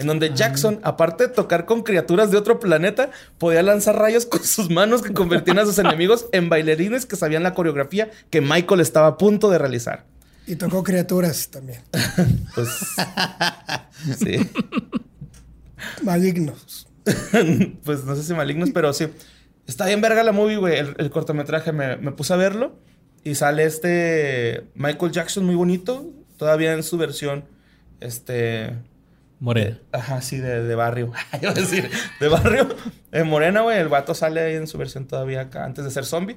[0.00, 4.42] En donde Jackson, aparte de tocar con criaturas de otro planeta, podía lanzar rayos con
[4.42, 8.80] sus manos que convertían a sus enemigos en bailarines que sabían la coreografía que Michael
[8.80, 10.06] estaba a punto de realizar.
[10.46, 11.82] Y tocó criaturas también.
[12.54, 12.70] Pues.
[14.18, 14.50] sí.
[16.02, 16.88] Malignos.
[17.84, 19.06] pues no sé si malignos, pero sí.
[19.66, 20.78] Está bien verga la movie, güey.
[20.78, 22.78] El, el cortometraje me, me puse a verlo.
[23.22, 26.10] Y sale este Michael Jackson muy bonito.
[26.38, 27.44] Todavía en su versión.
[28.00, 28.74] Este.
[29.40, 29.78] Morena.
[29.90, 31.12] Ajá, sí, de, de barrio.
[31.42, 32.68] Iba a decir, de barrio.
[33.10, 33.78] En Morena, güey.
[33.78, 36.36] El vato sale ahí en su versión todavía acá, antes de ser zombie.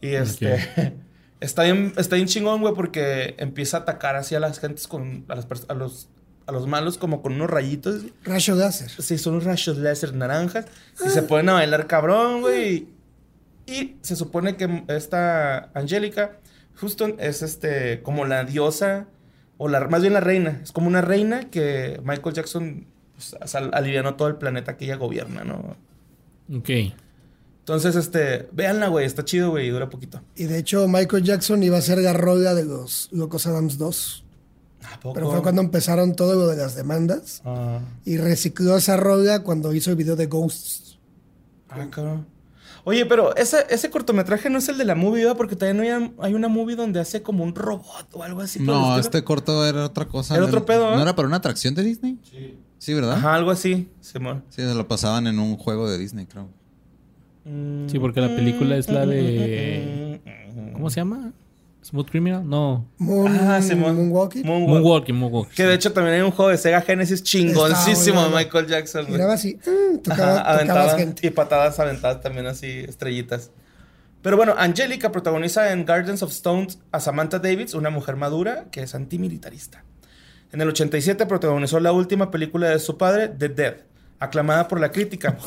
[0.00, 0.94] Y este.
[1.40, 5.26] Está bien, está bien chingón, güey, porque empieza a atacar así a las gentes con.
[5.28, 6.08] A, las a los,
[6.46, 8.02] a los malos, como con unos rayitos.
[8.22, 8.88] Rayo láser.
[8.88, 10.64] Sí, son unos rayos láser naranjas.
[11.04, 12.88] Y se ponen a bailar cabrón, güey.
[13.66, 16.38] Y se supone que esta Angélica
[16.76, 19.06] Houston es este como la diosa,
[19.58, 20.60] o la, más bien la reina.
[20.62, 24.96] Es como una reina que Michael Jackson pues, sal- alivianó todo el planeta que ella
[24.96, 25.76] gobierna, ¿no?
[26.56, 26.70] Ok.
[27.60, 30.20] Entonces, este, véanla, güey, está chido, güey, y dura poquito.
[30.36, 34.24] Y de hecho, Michael Jackson iba a ser Garrola de los Locos Adams 2.
[34.92, 35.14] ¿A poco?
[35.14, 37.40] Pero fue cuando empezaron todo lo de las demandas.
[37.46, 40.98] Ah, Y recicló esa rola cuando hizo el video de Ghosts.
[41.70, 42.26] ah, cabrón.
[42.86, 45.36] Oye, pero ese, ese cortometraje no es el de la movie, ¿verdad?
[45.36, 48.60] Porque también hay, hay una movie donde hace como un robot o algo así.
[48.60, 50.36] No, este corto era otra cosa.
[50.36, 50.96] Era otro pedo, ¿eh?
[50.96, 52.18] ¿No era para una atracción de Disney?
[52.30, 52.58] Sí.
[52.78, 53.14] Sí, ¿verdad?
[53.16, 53.88] Ajá, algo así.
[54.02, 54.44] Simón.
[54.50, 56.50] Sí, se lo pasaban en un juego de Disney, creo.
[57.86, 60.20] Sí, porque la película es la de.
[60.74, 61.32] ¿Cómo se llama?
[61.84, 62.48] ¿Smooth Criminal?
[62.48, 62.88] No.
[62.96, 63.60] Moon, Ah.
[63.60, 64.44] Moonwalking.
[64.46, 64.68] Moonwalk.
[64.70, 65.54] Moonwalking, Moonwalking.
[65.54, 68.30] Que de hecho también hay un juego de Sega Genesis chingoncísimo de.
[68.34, 69.20] Michael Jackson.
[69.30, 69.56] así.
[69.66, 71.26] mm, tocaba, Ajá, tocabas aventaban gente.
[71.26, 73.50] y patadas aventadas también así, estrellitas.
[74.22, 78.82] Pero bueno, Angelica protagoniza en Gardens of Stones a Samantha Davis, una mujer madura que
[78.82, 79.84] es antimilitarista.
[80.52, 83.74] En el 87 protagonizó la última película de su padre, The Dead,
[84.20, 85.36] aclamada por la crítica.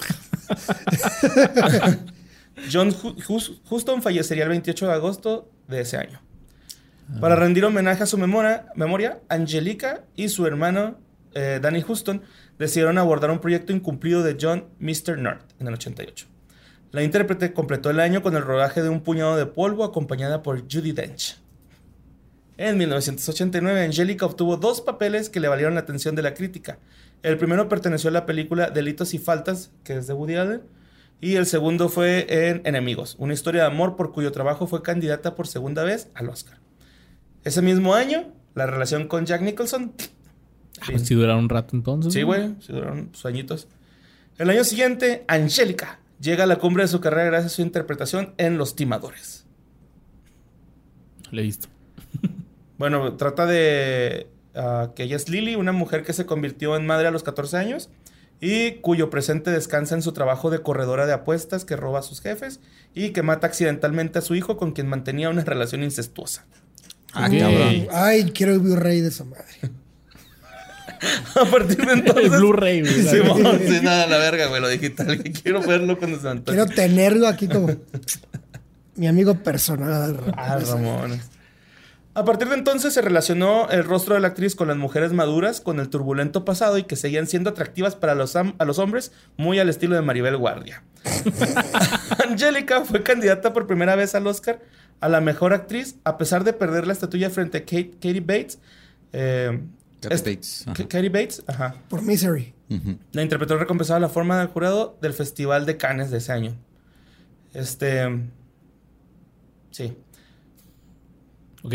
[2.72, 6.20] John Hu- Hus- Huston fallecería el 28 de agosto de ese año.
[7.22, 11.00] Para rendir homenaje a su memoria, memoria Angelica y su hermano
[11.34, 12.22] eh, Danny Houston
[12.60, 15.18] decidieron abordar un proyecto incumplido de John Mr.
[15.18, 16.28] Nerd en el 88.
[16.92, 20.62] La intérprete completó el año con el rodaje de Un puñado de polvo acompañada por
[20.62, 21.38] Judy Dench.
[22.58, 26.80] En 1989, Angelica obtuvo dos papeles que le valieron la atención de la crítica.
[27.24, 30.62] El primero perteneció a la película Delitos y Faltas, que es de Woody Allen,
[31.22, 35.36] y el segundo fue en Enemigos, una historia de amor por cuyo trabajo fue candidata
[35.36, 36.58] por segunda vez al Oscar.
[37.48, 38.26] Ese mismo año,
[38.56, 39.94] la relación con Jack Nicholson.
[40.82, 42.12] Ah, pues sí duraron un rato entonces.
[42.12, 43.70] Sí, güey, sí duraron sus añitos.
[44.38, 48.34] El año siguiente, Angélica llega a la cumbre de su carrera gracias a su interpretación
[48.38, 49.46] en Los Timadores.
[51.32, 51.70] Le he visto.
[52.78, 57.08] Bueno, trata de ah, que ella es Lily, una mujer que se convirtió en madre
[57.08, 57.90] a los 14 años
[58.42, 62.20] y cuyo presente descansa en su trabajo de corredora de apuestas que roba a sus
[62.20, 62.60] jefes
[62.94, 66.46] y que mata accidentalmente a su hijo con quien mantenía una relación incestuosa.
[67.18, 67.40] Ah, Ok.
[67.40, 67.88] cabrón.
[67.92, 69.44] Ay, quiero el Blu-ray de esa madre.
[71.36, 72.24] a partir de entonces...
[72.26, 72.94] El Blu-ray, güey.
[73.08, 75.22] Simón, sí, nada, la verga, güey, lo digital.
[75.44, 76.56] Quiero verlo cuando se antoje.
[76.58, 77.70] Quiero tenerlo aquí como
[78.96, 80.20] mi amigo personal.
[80.36, 81.20] Ah, Ramón.
[82.18, 85.62] A partir de entonces se relacionó el rostro de la actriz con las mujeres maduras,
[85.62, 89.12] con el turbulento pasado y que seguían siendo atractivas para los, am- a los hombres,
[89.38, 90.84] muy al estilo de Maribel Guardia.
[92.28, 94.60] Angélica fue candidata por primera vez al Oscar
[95.00, 98.60] a la mejor actriz, a pesar de perder la estatuilla frente a Kate, Katie Bates.
[99.14, 99.60] eh,
[100.02, 100.74] Bates, ajá.
[100.88, 101.76] Katie Bates, ajá.
[101.88, 102.54] Por Misery.
[102.70, 102.98] Ujú.
[103.12, 106.56] La interpretó recompensada la forma del jurado del Festival de Cannes de ese año.
[107.54, 108.24] Este.
[109.72, 109.94] Sí.
[111.64, 111.74] Ok.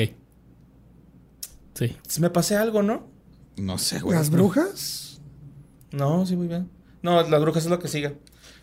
[1.83, 1.97] Sí.
[2.07, 3.09] Si me pasé algo, ¿no?
[3.57, 4.17] No sé, güey.
[4.17, 5.21] Las brujas.
[5.91, 6.71] No, sí, muy bien.
[7.03, 8.17] No, las brujas es lo que sigue.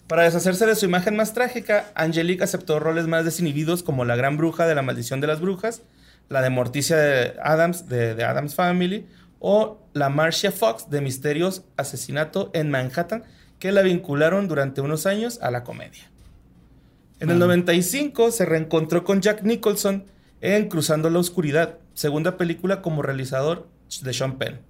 [0.08, 4.38] Para deshacerse de su imagen más trágica, Angelique aceptó roles más desinhibidos como la gran
[4.38, 5.82] bruja de la maldición de las brujas,
[6.30, 9.06] la de Morticia de Adams, de, de Adams Family,
[9.40, 13.24] o la Marcia Fox de Misterios Asesinato en Manhattan,
[13.60, 16.10] que la vincularon durante unos años a la comedia.
[17.20, 20.06] En el 95 se reencontró con Jack Nicholson
[20.42, 23.68] en Cruzando la Oscuridad, segunda película como realizador
[24.02, 24.62] de Sean Penn,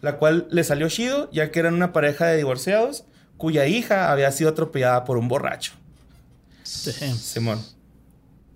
[0.00, 3.04] la cual le salió chido ya que eran una pareja de divorciados
[3.36, 5.74] cuya hija había sido atropellada por un borracho.
[7.00, 7.16] Damn.
[7.16, 7.60] Simón.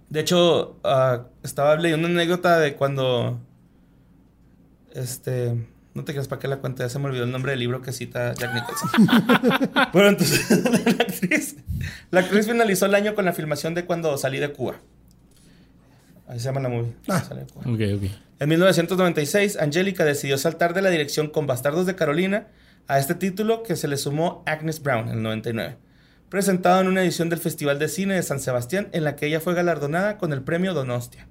[0.08, 3.40] De hecho, ah, estaba leyendo una anécdota de cuando.
[4.92, 5.54] Este.
[5.94, 7.80] No te creas para qué la cuenta, ya se me olvidó el nombre del libro
[7.80, 8.90] que cita Jack Nicholson.
[9.92, 10.50] bueno, entonces,
[10.84, 11.56] la actriz.
[12.10, 14.76] La actriz finalizó el año con la filmación de cuando salí de Cuba.
[16.28, 16.92] Ahí se llama la movie.
[17.08, 17.22] Ah.
[18.38, 22.48] En 1996, Angélica decidió saltar de la dirección con Bastardos de Carolina
[22.88, 25.76] a este título que se le sumó Agnes Brown en el 99,
[26.28, 29.40] presentado en una edición del Festival de Cine de San Sebastián en la que ella
[29.40, 31.26] fue galardonada con el premio Donostia.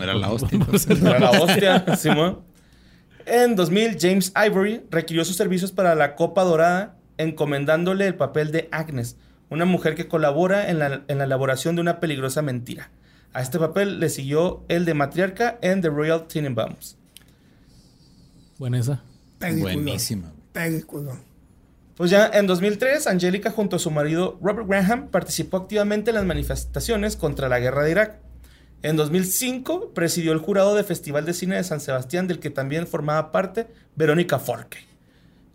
[0.00, 0.58] Era la hostia.
[0.90, 2.40] Era la hostia, Simón.
[3.26, 8.68] En 2000, James Ivory requirió sus servicios para la Copa Dorada, encomendándole el papel de
[8.70, 9.16] Agnes,
[9.50, 12.90] una mujer que colabora en la, en la elaboración de una peligrosa mentira.
[13.32, 16.96] A este papel le siguió el de matriarca en The Royal Tenenbaums.
[18.58, 19.02] Buena esa.
[19.38, 20.32] Buenísima.
[21.94, 26.24] Pues ya en 2003, Angélica junto a su marido Robert Graham participó activamente en las
[26.24, 28.20] manifestaciones contra la guerra de Irak.
[28.82, 32.86] En 2005 presidió el jurado del Festival de Cine de San Sebastián, del que también
[32.86, 34.78] formaba parte Verónica Forque.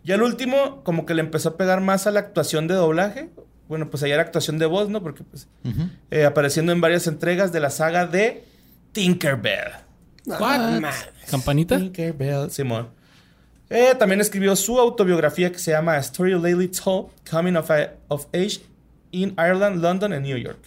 [0.02, 3.30] Y al último, como que le empezó a pegar más a la actuación de doblaje.
[3.68, 5.02] Bueno, pues allá era actuación de voz, ¿no?
[5.02, 5.48] Porque pues
[6.10, 8.44] eh, apareciendo en varias entregas de la saga de
[8.92, 9.72] Tinkerbell.
[10.30, 10.92] Ah,
[11.30, 11.78] ¿Campanita?
[11.78, 12.88] Tinkerbell, Simón.
[13.70, 17.70] Eh, también escribió su autobiografía que se llama A Story Lately Told, Coming of,
[18.08, 18.60] of Age
[19.10, 20.58] in Ireland, London and New York.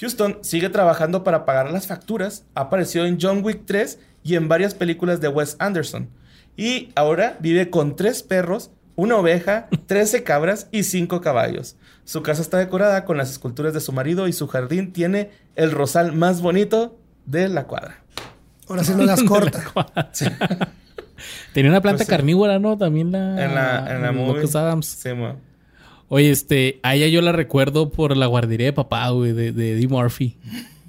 [0.00, 4.48] Houston sigue trabajando para pagar las facturas, ha aparecido en John Wick 3 y en
[4.48, 6.08] varias películas de Wes Anderson.
[6.56, 11.76] Y ahora vive con tres perros, una oveja, 13 cabras y 5 caballos.
[12.04, 15.70] Su casa está decorada con las esculturas de su marido y su jardín tiene el
[15.70, 18.02] rosal más bonito de la cuadra.
[18.68, 19.62] Ahora sí no las corta.
[21.52, 22.10] Tenía una planta Pues sí.
[22.10, 22.76] carnívora, ¿no?
[22.76, 23.44] También la.
[23.44, 24.34] En la, en la movie.
[24.36, 24.86] Locos Adams.
[24.86, 25.36] Sí, mo.
[26.08, 29.72] Oye, este, a ella yo la recuerdo por la guardería de papá, güey, de, de
[29.72, 30.36] Eddie Murphy.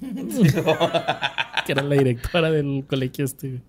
[1.66, 3.62] que era la directora del colegio este.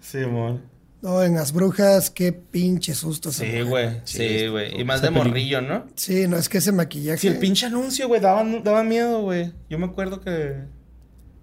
[0.00, 0.58] Sí, mo.
[1.02, 3.32] No, en las brujas, qué pinche susto.
[3.32, 4.00] Sí, güey.
[4.04, 4.78] Sí, güey.
[4.80, 5.86] Y más de peli- morrillo, ¿no?
[5.94, 7.18] Sí, no, es que ese maquillaje.
[7.18, 9.52] Sí, el pinche anuncio, güey, daba, daba miedo, güey.
[9.70, 10.56] Yo me acuerdo que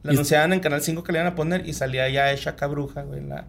[0.03, 3.01] la anunciaban en Canal 5 que le iban a poner y salía ya esa cabruja,
[3.01, 3.47] güey, en la...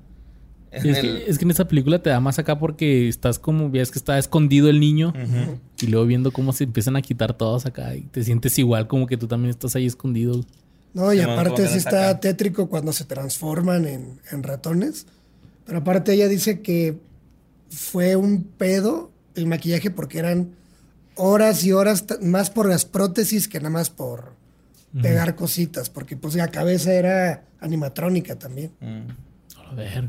[0.70, 3.38] en Es, el- que, es que en esa película te da más acá porque estás
[3.38, 5.12] como, ves que está escondido el niño
[5.78, 9.06] y luego viendo cómo se empiezan a quitar todos acá y te sientes igual como
[9.06, 10.40] que tú también estás ahí escondido.
[10.94, 15.06] No, y aparte sí está tétrico cuando se transforman en, en ratones.
[15.68, 16.98] Pero aparte ella dice que
[17.68, 20.54] fue un pedo el maquillaje porque eran
[21.14, 24.32] horas y horas más por las prótesis que nada más por
[25.02, 25.90] pegar cositas.
[25.90, 28.72] Porque pues la cabeza era animatrónica también.
[28.80, 29.10] Mm.
[29.70, 30.08] A ver,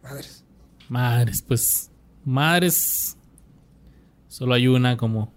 [0.00, 0.44] Madres.
[0.88, 1.90] madres, pues,
[2.24, 3.16] madres.
[4.28, 5.32] Solo hay una como.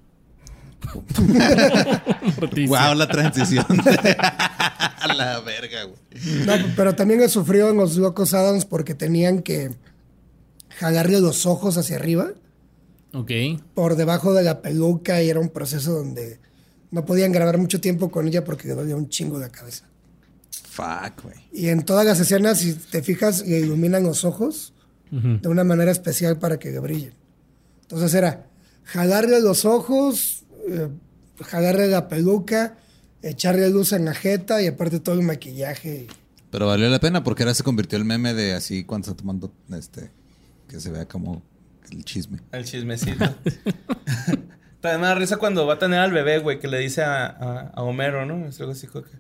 [2.68, 3.66] Wow, la transición.
[5.10, 6.00] A la verga, güey.
[6.46, 9.72] No, pero también he sufrido en los Locos Adams porque tenían que
[10.78, 12.32] jalarle los ojos hacia arriba.
[13.12, 13.32] Ok.
[13.74, 16.40] por debajo de la peluca y era un proceso donde
[16.92, 19.86] no podían grabar mucho tiempo con ella porque le dolía un chingo de cabeza.
[20.70, 21.36] Fuck, güey.
[21.52, 24.74] Y en todas las escenas, si te fijas, le iluminan los ojos
[25.10, 27.16] de una manera especial para que le brillen.
[27.82, 28.46] Entonces era
[28.84, 30.90] jalarle los ojos, eh,
[31.42, 32.78] jalarle la peluca,
[33.22, 36.08] echarle luz en la jeta y aparte todo el maquillaje.
[36.52, 39.54] Pero valió la pena porque ahora se convirtió el meme de así cuando está tomando
[39.72, 40.10] este.
[40.68, 41.42] Que se vea como
[41.92, 42.40] el chisme.
[42.52, 43.26] El chismecito.
[44.82, 47.26] También me da risa cuando va a tener al bebé, güey, que le dice a,
[47.26, 48.48] a- a Homero, ¿no?
[48.48, 49.12] Es algo así como que...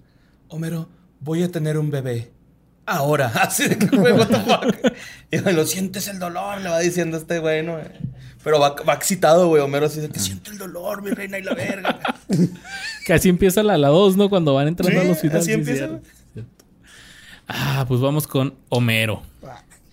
[0.48, 0.90] Homero,
[1.20, 2.32] voy a tener un bebé.
[2.86, 3.28] Ahora.
[3.36, 4.94] Así de que, güey, what the fuck.
[5.30, 7.78] Y güey, lo sientes el dolor, le va diciendo este güey, ¿no?
[8.44, 9.62] Pero va, va excitado, güey.
[9.62, 12.00] Homero así de que siento el dolor, mi reina y la verga.
[13.06, 14.30] Que así empieza la 2, ¿no?
[14.30, 15.38] Cuando van entrando Sí, al hospital.
[15.38, 16.66] así sí, empieza, cierto, cierto.
[17.48, 19.24] Ah, pues vamos con Homero.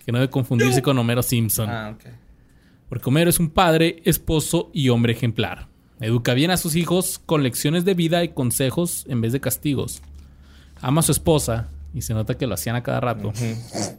[0.05, 1.67] Que no debe confundirse con Homero Simpson.
[1.69, 2.03] ah, ok.
[2.89, 5.67] Porque Homero es un padre, esposo y hombre ejemplar.
[5.99, 10.01] Educa bien a sus hijos con lecciones de vida y consejos en vez de castigos.
[10.79, 13.33] Ama a su esposa y se nota que lo hacían a cada rato.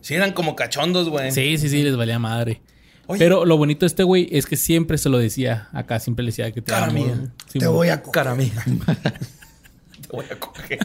[0.01, 1.33] Sí, eran como cachondos, güey.
[1.33, 2.62] Sí, sí, sí, les valía madre.
[3.09, 3.19] Oye.
[3.19, 5.69] Pero lo bonito de este güey es que siempre se lo decía.
[5.73, 6.95] Acá siempre le decía que te Cara amo.
[7.05, 7.33] mía.
[7.49, 8.13] Sí, Te voy a coger.
[8.13, 8.65] Cara amiga.
[10.09, 10.79] Te voy a coger.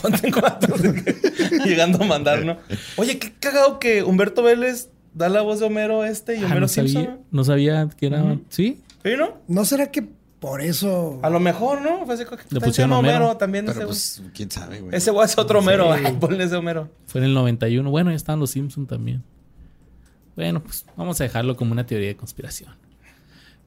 [0.00, 0.74] Ponte en cuatro.
[1.64, 2.56] Llegando a mandar, ¿no?
[2.96, 6.60] Oye, qué cagado que Humberto Vélez da la voz de Homero este y Ah, Homero
[6.60, 7.02] no, Simpson.
[7.04, 8.22] sabía, no sabía que era...
[8.22, 8.42] Ujú.
[8.48, 8.80] ¿Sí?
[9.02, 9.38] ¿Sí, no?
[9.48, 10.06] ¿No será que
[10.40, 11.18] por eso...
[11.22, 12.04] A lo mejor, ¿no?
[12.06, 13.36] Fue así como que Le se pusieron llama Homero.
[13.36, 13.96] también ese Pero güey.
[13.98, 14.94] pues, quién sabe, güey.
[14.94, 15.94] Ese güey es otro Homero.
[15.96, 16.04] Sí.
[16.20, 16.88] Ponle ese Homero.
[17.06, 17.90] Fue en el 91.
[17.90, 19.22] Bueno, ya estaban los Simpson también.
[20.38, 22.70] Bueno, pues vamos a dejarlo como una teoría de conspiración.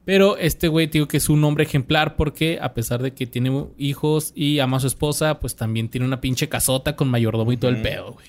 [0.06, 3.66] Pero este güey, digo que es un hombre ejemplar porque a pesar de que tiene
[3.76, 7.58] hijos y ama a su esposa, pues también tiene una pinche casota con mayordomo y
[7.58, 8.26] todo el pedo, güey.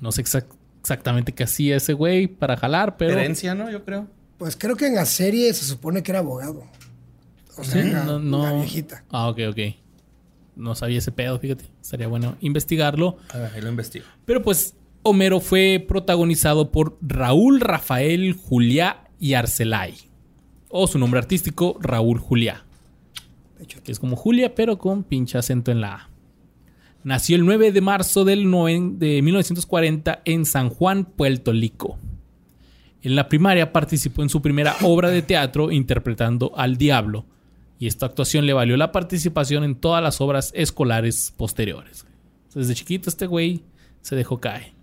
[0.00, 0.46] No sé exac-
[0.80, 3.12] exactamente qué hacía ese güey para jalar, pero...
[3.12, 3.70] Herencia, ¿no?
[3.70, 4.08] Yo creo.
[4.36, 6.64] Pues creo que en la serie se supone que era abogado.
[7.56, 8.42] O sea, Sí, la, no, no.
[8.42, 9.04] la viejita.
[9.10, 9.58] Ah, ok, ok.
[10.56, 11.64] No sabía ese pedo, fíjate.
[11.80, 13.16] Estaría bueno investigarlo.
[13.32, 14.04] A ver, ahí lo investigo.
[14.26, 19.94] Pero pues Homero fue protagonizado por Raúl Rafael Juliá y Arcelay.
[20.68, 22.66] O su nombre artístico, Raúl Juliá.
[23.82, 26.10] Que es como Julia, pero con pinche acento en la A.
[27.02, 28.42] Nació el 9 de marzo del
[28.98, 31.98] de 1940 en San Juan, Puerto Rico.
[33.02, 37.24] En la primaria participó en su primera obra de teatro interpretando al diablo.
[37.78, 42.04] Y esta actuación le valió la participación en todas las obras escolares posteriores.
[42.54, 43.62] Desde chiquito este güey
[44.02, 44.79] se dejó caer.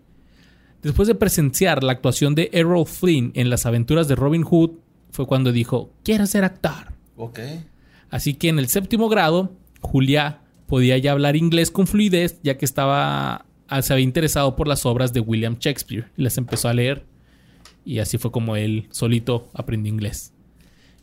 [0.81, 4.71] Después de presenciar la actuación de Errol Flynn en las aventuras de Robin Hood,
[5.11, 6.93] fue cuando dijo, quiero ser actor.
[7.15, 7.39] Ok.
[8.09, 9.51] Así que en el séptimo grado,
[9.81, 14.67] Julia podía ya hablar inglés con fluidez, ya que estaba, ah, se había interesado por
[14.67, 17.05] las obras de William Shakespeare y las empezó a leer.
[17.83, 20.33] Y así fue como él solito aprendió inglés.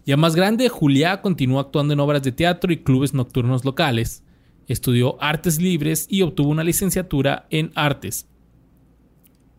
[0.06, 4.22] Ya más grande, Julia continuó actuando en obras de teatro y clubes nocturnos locales.
[4.66, 8.28] Estudió artes libres y obtuvo una licenciatura en artes.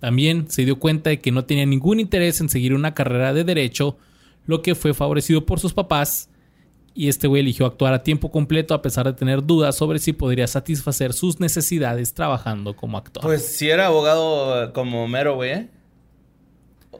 [0.05, 3.43] También se dio cuenta de que no tenía ningún interés en seguir una carrera de
[3.43, 3.97] derecho,
[4.45, 6.29] lo que fue favorecido por sus papás,
[6.93, 10.13] y este güey eligió actuar a tiempo completo a pesar de tener dudas sobre si
[10.13, 13.23] podría satisfacer sus necesidades trabajando como actor.
[13.23, 15.51] Pues sí era abogado eh, como Homero, güey.
[15.53, 15.69] ¿eh?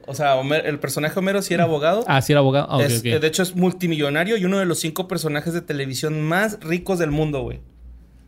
[0.08, 2.02] O sea, el personaje Homero sí era abogado.
[2.08, 2.66] ah, sí era abogado.
[2.68, 3.06] Ah, ok, Es- ok.
[3.06, 6.98] eh, De hecho, es multimillonario y uno de los cinco personajes de televisión más ricos
[6.98, 7.60] del mundo, güey.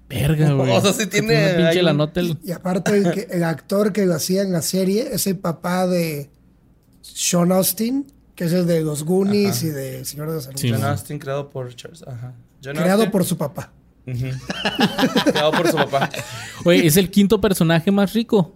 [0.09, 0.71] Verga, güey.
[0.73, 4.07] O sea, sí tiene pinche la nota el- Y aparte, el, que- el actor que
[4.07, 6.31] lo hacía en la serie es el papá de
[7.03, 10.61] Sean Austin, que es el de los Goonies y de Señor de los Anillos.
[10.61, 10.85] Sí, man.
[10.85, 12.03] Austin, creado por Charles.
[12.07, 12.35] Ajá.
[12.65, 13.73] John Creado Austin, por su papá.
[15.25, 16.09] creado por su papá.
[16.65, 18.55] Oye, es el quinto personaje más rico.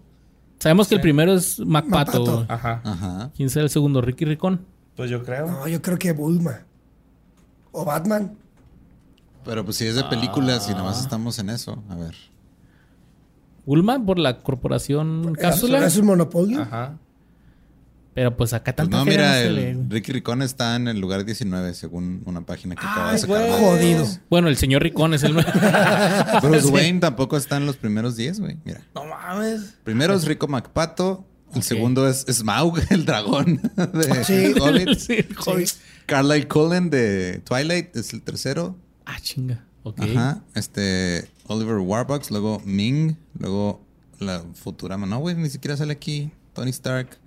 [0.59, 2.47] Sabemos que el primero es MacPato.
[2.49, 2.81] Ajá.
[2.85, 3.31] Ajá.
[3.37, 4.01] ¿Quién será el segundo?
[4.01, 4.65] Ricky Ricón.
[4.97, 5.47] Pues yo creo.
[5.49, 6.61] No, yo creo que Bulma.
[7.73, 8.37] O Batman.
[9.45, 10.77] Pero pues si es de películas y Ah.
[10.77, 11.83] nomás estamos en eso.
[11.89, 12.15] A ver.
[13.65, 15.85] Ulma por la corporación Cápsula.
[15.87, 16.63] Es un monopolio.
[16.63, 16.99] Ajá.
[18.15, 19.87] Pero pues acá Pues no, mira, el.
[19.89, 23.49] Ricky Ricón está en el lugar 19, según una página que acaba de sacar.
[23.49, 23.61] güey.
[23.61, 24.07] Jodido.
[24.29, 25.33] Bueno, el señor Ricón es el...
[26.43, 28.59] Bruce Wayne tampoco está en los primeros 10, güey.
[28.65, 28.83] Mira.
[28.95, 29.77] No mames.
[29.85, 31.25] Primero es Rico MacPato.
[31.55, 34.55] El segundo es Smaug, el dragón de Sí.
[34.61, 34.99] Hobbit.
[34.99, 35.69] Sí, Hobbit.
[36.07, 38.77] Carlyle Cullen de Twilight es el tercero.
[39.05, 39.65] Ah, chinga.
[39.83, 40.01] Ok.
[40.01, 40.43] Ajá.
[40.55, 43.81] Este, Oliver Warbucks, luego Ming, luego
[44.19, 45.07] la Futurama.
[45.07, 46.31] No, güey, ni siquiera sale aquí.
[46.55, 47.19] Tony Stark.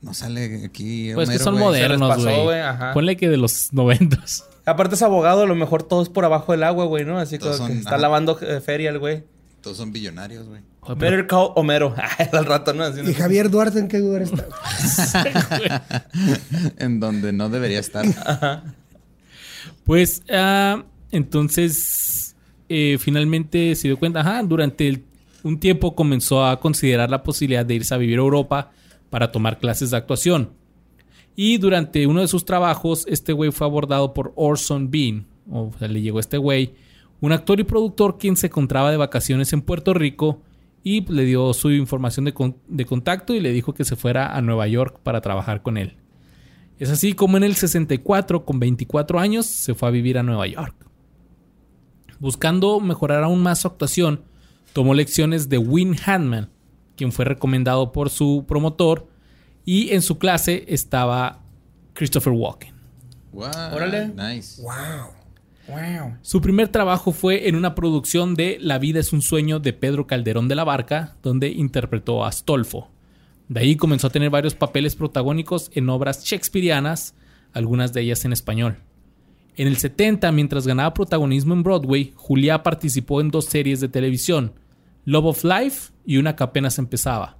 [0.00, 1.12] No sale aquí.
[1.14, 2.60] Pues que son modernos, güey.
[2.60, 2.92] ajá.
[2.92, 4.44] Ponle que de los noventas.
[4.64, 7.18] Aparte es abogado, a lo mejor todo es por abajo del agua, güey, ¿no?
[7.18, 7.98] Así como que está ajá.
[7.98, 9.24] lavando eh, feria el güey.
[9.62, 10.60] Todos son billonarios, güey.
[10.82, 11.94] Pero- Better Call Homero.
[12.18, 12.84] Ay, al rato, ¿no?
[12.84, 13.10] Así, ¿no?
[13.10, 14.46] ¿Y Javier Duarte en qué lugar está?
[16.78, 18.04] en donde no debería estar.
[19.84, 22.36] Pues, ah, entonces,
[22.68, 25.02] eh, finalmente se dio cuenta, ajá, durante
[25.42, 28.72] un tiempo comenzó a considerar la posibilidad de irse a vivir a Europa
[29.10, 30.50] para tomar clases de actuación.
[31.34, 35.88] Y durante uno de sus trabajos, este güey fue abordado por Orson Bean, o sea,
[35.88, 36.74] le llegó este güey,
[37.20, 40.42] un actor y productor quien se encontraba de vacaciones en Puerto Rico
[40.82, 44.42] y le dio su información de, de contacto y le dijo que se fuera a
[44.42, 45.96] Nueva York para trabajar con él.
[46.78, 50.46] Es así como en el 64, con 24 años, se fue a vivir a Nueva
[50.46, 50.87] York.
[52.18, 54.22] Buscando mejorar aún más su actuación,
[54.72, 56.50] tomó lecciones de Win Handman,
[56.96, 59.08] quien fue recomendado por su promotor,
[59.64, 61.42] y en su clase estaba
[61.92, 62.74] Christopher Walken.
[63.32, 64.08] Wow, Órale.
[64.08, 64.60] Nice.
[64.62, 65.18] ¡Wow!
[65.68, 66.16] Wow.
[66.22, 70.06] Su primer trabajo fue en una producción de La vida es un sueño de Pedro
[70.06, 72.90] Calderón de la Barca, donde interpretó a Astolfo.
[73.48, 77.14] De ahí comenzó a tener varios papeles protagónicos en obras shakespearianas,
[77.52, 78.78] algunas de ellas en español.
[79.58, 84.52] En el 70, mientras ganaba protagonismo en Broadway, Julia participó en dos series de televisión,
[85.04, 87.36] Love of Life y una que apenas empezaba,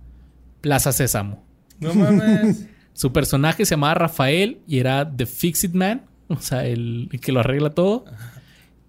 [0.61, 1.47] Plaza Sésamo.
[1.79, 2.67] No mames.
[2.93, 7.39] Su personaje se llamaba Rafael y era The Fix-It Man, o sea, el que lo
[7.39, 8.05] arregla todo.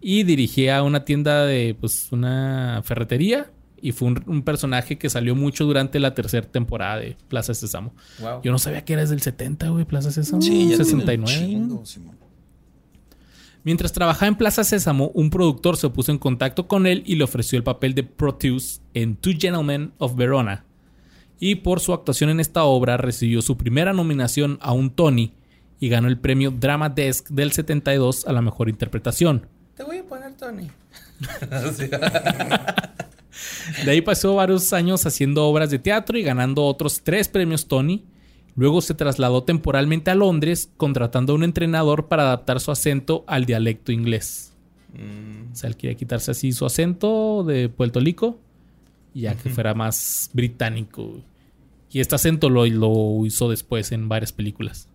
[0.02, 3.52] Y dirigía una tienda de, pues, una ferretería.
[3.80, 7.94] Y fue un, un personaje que salió mucho durante la tercera temporada de Plaza Sésamo.
[8.20, 8.42] Wow.
[8.42, 10.42] Yo no sabía que era desde el 70, güey, Plaza Sésamo.
[10.42, 11.46] Sí, ya tiene un 69.
[11.46, 12.29] chingo, Simón.
[13.70, 17.24] Mientras trabajaba en Plaza Sésamo, un productor se puso en contacto con él y le
[17.24, 20.66] ofreció el papel de Proteus en Two Gentlemen of Verona.
[21.40, 25.36] Y por su actuación en esta obra recibió su primera nominación a un Tony
[25.80, 29.46] y ganó el premio Drama Desk del 72 a la mejor interpretación.
[29.76, 30.72] Te voy a poner Tony.
[33.86, 38.04] De ahí pasó varios años haciendo obras de teatro y ganando otros tres premios Tony.
[38.60, 43.45] Luego se trasladó temporalmente a Londres, contratando a un entrenador para adaptar su acento al
[43.45, 44.53] dialecto inglés.
[45.52, 48.38] O sea, él quería quitarse así su acento de Puerto Rico
[49.14, 51.22] ya que fuera más británico.
[51.91, 54.88] Y este acento lo, lo hizo después en varias películas.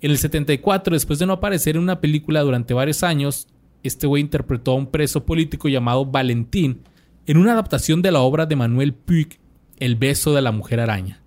[0.00, 3.48] En el 74, después de no aparecer en una película durante varios años,
[3.82, 6.82] este güey interpretó a un preso político llamado Valentín
[7.26, 9.38] en una adaptación de la obra de Manuel Puig,
[9.78, 11.22] El beso de la mujer araña.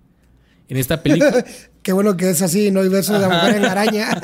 [0.70, 1.44] En esta película...
[1.82, 4.08] Qué bueno que es así, no hay beso de la mujer en la araña.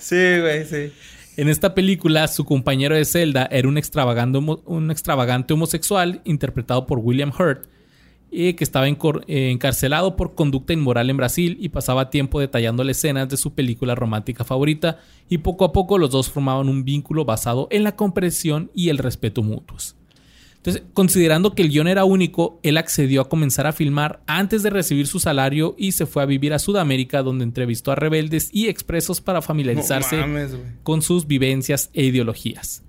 [0.00, 0.92] Sí, güey, sí.
[1.36, 6.86] En esta película, su compañero de celda era un extravagante, homo- un extravagante homosexual interpretado
[6.86, 7.66] por William Hurt,
[8.32, 8.94] eh, que estaba eh,
[9.28, 14.44] encarcelado por conducta inmoral en Brasil y pasaba tiempo detallándole escenas de su película romántica
[14.44, 14.98] favorita
[15.28, 18.98] y poco a poco los dos formaban un vínculo basado en la comprensión y el
[18.98, 19.96] respeto mutuos.
[20.62, 24.68] Entonces, considerando que el guion era único, él accedió a comenzar a filmar antes de
[24.68, 28.68] recibir su salario y se fue a vivir a Sudamérica donde entrevistó a rebeldes y
[28.68, 30.68] expresos para familiarizarse No mames, güey.
[30.82, 32.82] con sus vivencias e ideologías.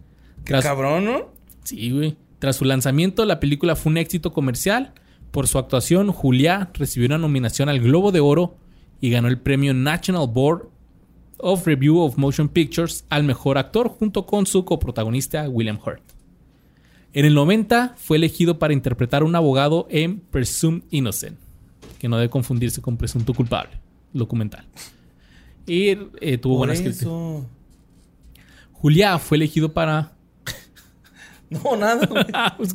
[0.44, 1.30] Qué Tras, cabrón, ¿no?
[1.64, 2.18] sí, güey.
[2.40, 4.94] Tras su lanzamiento, la película fue un éxito comercial.
[5.32, 8.58] Por su actuación, Julia recibió una nominación al Globo de Oro
[9.00, 10.68] y ganó el premio National Board
[11.38, 16.02] of Review of Motion Pictures al mejor actor junto con su coprotagonista William Hurt.
[17.14, 21.38] En el 90 fue elegido para interpretar a un abogado en Presumed Innocent,
[22.00, 23.72] que no debe confundirse con Presunto Culpable,
[24.14, 24.66] documental.
[25.68, 25.90] Y
[26.22, 27.08] eh, tuvo Por buenas críticas.
[28.72, 30.14] Julia fue elegido para
[31.50, 32.08] No, nada.
[32.34, 32.74] Ah, pues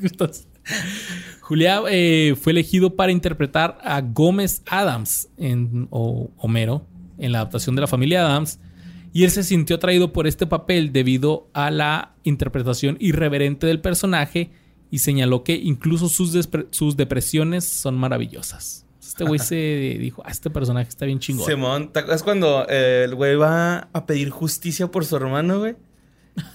[1.40, 6.84] Julia eh, fue elegido para interpretar a Gómez Adams en, o Homero
[7.18, 8.58] en la adaptación de la familia Adams
[9.16, 14.50] y él se sintió atraído por este papel debido a la interpretación irreverente del personaje
[14.90, 16.38] y señaló que incluso sus,
[16.68, 18.84] sus depresiones son maravillosas.
[19.00, 19.56] Este güey se
[20.00, 21.46] dijo, ah, este personaje está bien chingón.
[21.46, 25.76] Simón, ¿te acuerdas cuando eh, el güey va a pedir justicia por su hermano, güey?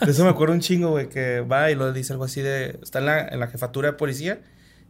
[0.05, 2.77] De eso me acuerdo un chingo, güey, que va y lo dice algo así de...
[2.83, 4.39] Está en la, en la jefatura de policía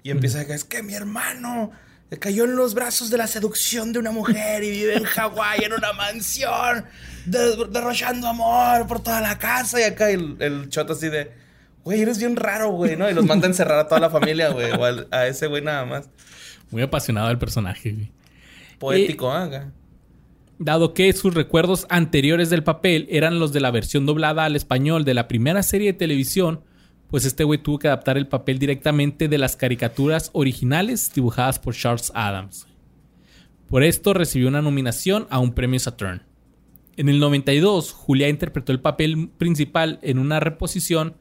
[0.03, 1.72] y empieza a decir, es que mi hermano
[2.19, 5.73] cayó en los brazos de la seducción de una mujer y vive en Hawái en
[5.73, 6.85] una mansión,
[7.25, 9.79] de- derrochando amor por toda la casa.
[9.79, 11.31] Y acá el, el choto así de,
[11.83, 13.09] güey, eres bien raro, güey, ¿no?
[13.09, 15.85] Y los manda a encerrar a toda la familia, güey, o a ese güey nada
[15.85, 16.09] más.
[16.69, 18.11] Muy apasionado del personaje, güey.
[18.79, 19.43] Poético, ¿ah?
[19.45, 19.71] acá.
[20.57, 25.05] dado que sus recuerdos anteriores del papel eran los de la versión doblada al español
[25.05, 26.61] de la primera serie de televisión,
[27.11, 31.75] pues este güey tuvo que adaptar el papel directamente de las caricaturas originales dibujadas por
[31.75, 32.65] Charles Adams.
[33.69, 36.23] Por esto recibió una nominación a un premio Saturn.
[36.95, 41.15] En el 92, Julia interpretó el papel principal en una reposición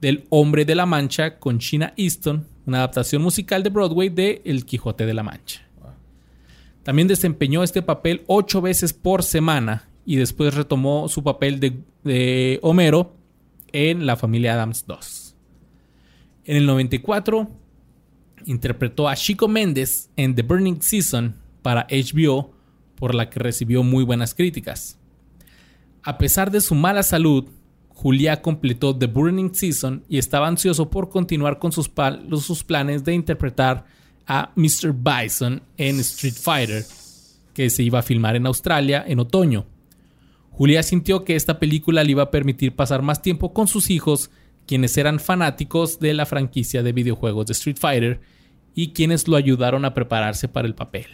[0.00, 4.64] del Hombre de la Mancha con China Easton, una adaptación musical de Broadway de El
[4.64, 5.62] Quijote de la Mancha.
[6.84, 12.58] También desempeñó este papel ocho veces por semana y después retomó su papel de, de
[12.62, 13.14] Homero
[13.72, 15.31] en La familia Adams 2.
[16.44, 17.48] En el 94
[18.46, 22.52] interpretó a Chico Méndez en The Burning Season para HBO,
[22.96, 24.98] por la que recibió muy buenas críticas.
[26.02, 27.48] A pesar de su mala salud,
[27.90, 31.90] Julia completó The Burning Season y estaba ansioso por continuar con sus,
[32.40, 33.84] sus planes de interpretar
[34.26, 34.92] a Mr.
[34.92, 36.84] Bison en Street Fighter,
[37.54, 39.66] que se iba a filmar en Australia en otoño.
[40.50, 44.30] Julia sintió que esta película le iba a permitir pasar más tiempo con sus hijos,
[44.66, 48.20] quienes eran fanáticos de la franquicia de videojuegos de Street Fighter
[48.74, 51.06] y quienes lo ayudaron a prepararse para el papel.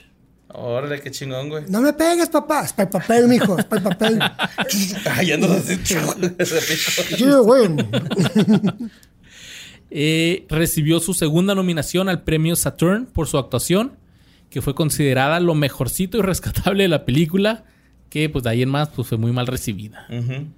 [0.50, 1.64] Órale, qué chingón, güey.
[1.68, 2.64] No me pegues, papá.
[2.64, 3.58] Es para el papel, mijo.
[3.58, 4.18] Es para el papel.
[5.10, 5.76] Ay, andas así.
[7.16, 7.68] Sí, güey.
[9.90, 13.96] Eh, recibió su segunda nominación al premio Saturn por su actuación,
[14.50, 17.64] que fue considerada lo mejorcito y rescatable de la película,
[18.08, 20.06] que pues de ahí en más pues, fue muy mal recibida.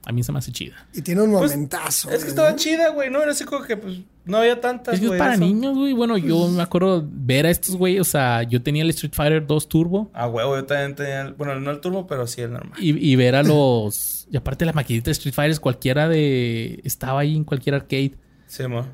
[0.06, 0.86] A mí se me hace chida.
[0.94, 2.09] Y tiene un Pues, momentazo.
[2.10, 2.28] Es que güey.
[2.31, 3.22] estaba chida, güey, ¿no?
[3.22, 5.18] Era así como que, pues, no había tantas, Es que es güey.
[5.18, 5.44] para eso.
[5.44, 5.93] niños, güey.
[5.93, 9.47] Bueno, yo me acuerdo ver a estos güeyes, o sea, yo tenía el Street Fighter
[9.47, 12.52] 2 Turbo Ah, huevo, yo también tenía, el- bueno, no el turbo, pero sí el
[12.52, 12.78] normal.
[12.81, 14.27] y, y ver a los...
[14.31, 16.81] Y aparte la maquinita de Street Fighter, cualquiera de...
[16.85, 18.12] Estaba ahí en cualquier arcade.
[18.47, 18.86] Sí, mo.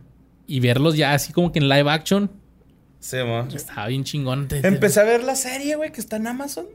[0.47, 2.31] Y verlos ya así como que en live action,
[3.01, 3.47] Sí, mo.
[3.55, 4.49] estaba bien chingón.
[4.51, 6.66] Empecé a ver la serie, güey, que está en Amazon.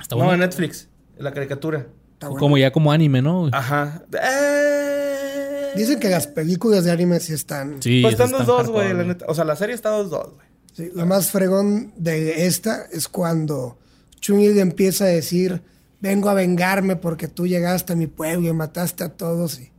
[0.00, 0.34] Está No, bueno.
[0.34, 0.88] en Netflix.
[1.18, 1.86] La caricatura.
[2.14, 2.40] Está bueno.
[2.40, 3.48] Como ya como anime, ¿no?
[3.52, 4.02] Ajá.
[4.12, 5.72] Eh...
[5.76, 7.82] Dicen que las películas de anime sí están.
[7.82, 9.26] Sí, Pues están esas dos, dos, hardcore, güey, la neta.
[9.28, 10.46] O sea, la serie está dos, dos, güey.
[10.72, 13.78] Sí, lo más fregón de esta es cuando
[14.20, 15.62] Chun-Li empieza a decir:
[16.00, 19.60] Vengo a vengarme porque tú llegaste a mi pueblo y mataste a todos.
[19.60, 19.70] Y,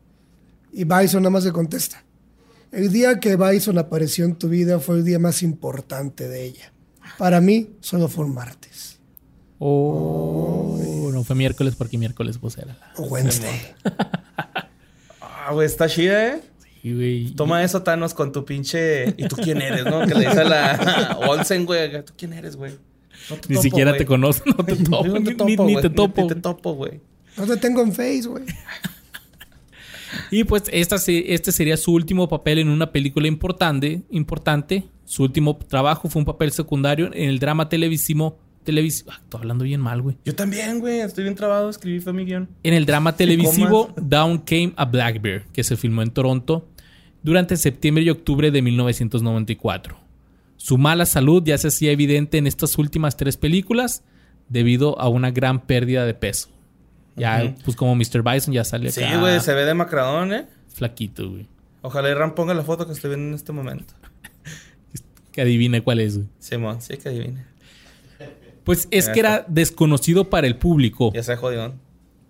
[0.73, 2.03] y Bison nada más le contesta:
[2.71, 6.71] El día que Bison apareció en tu vida fue el día más importante de ella.
[7.17, 8.68] Para mí, solo fue un martes.
[9.59, 13.03] Oh, no fue miércoles porque miércoles pues era la...
[13.03, 13.59] Wednesday.
[15.21, 16.41] Ah, güey, está chida, ¿eh?
[16.81, 17.31] Sí, güey.
[17.31, 19.15] Toma eso, Thanos, con tu pinche...
[19.17, 20.05] ¿Y tú quién eres, no?
[20.05, 21.91] Que le dice a la Olsen, güey.
[22.05, 22.73] ¿Tú quién eres, güey?
[23.31, 23.97] No te Ni topo, siquiera güey.
[23.99, 25.81] te conozco, no te topo, No ni, te ni- topo, ni güey.
[25.81, 26.21] te topo.
[26.21, 26.99] Ni te topo, güey.
[27.35, 28.43] No te tengo en Face, güey.
[30.31, 34.83] Y pues esta, este sería su último papel en una película importante, importante.
[35.05, 38.37] Su último trabajo fue un papel secundario en el drama televisivo...
[38.69, 40.17] televisivo ah, estoy hablando bien mal, güey.
[40.25, 40.99] Yo también, güey.
[40.99, 41.69] Estoy bien trabado.
[41.69, 42.47] Escribí fue mi guion.
[42.61, 43.93] En el drama televisivo.
[43.99, 46.67] Down Came a Black Bear, que se filmó en Toronto
[47.23, 49.97] durante septiembre y octubre de 1994.
[50.57, 54.03] Su mala salud ya se hacía evidente en estas últimas tres películas
[54.49, 56.49] debido a una gran pérdida de peso.
[57.15, 58.23] Ya, pues como Mr.
[58.23, 59.39] Bison ya sale Sí, güey.
[59.39, 60.45] Se ve demacradón, ¿eh?
[60.73, 61.47] flaquito, güey.
[61.81, 63.93] Ojalá Ram ponga la foto que estoy viendo en este momento.
[65.31, 66.27] Que adivine cuál es, güey.
[66.39, 67.45] Simón, sí que adivine.
[68.63, 71.73] Pues es que era desconocido para el público, Ya se jodió.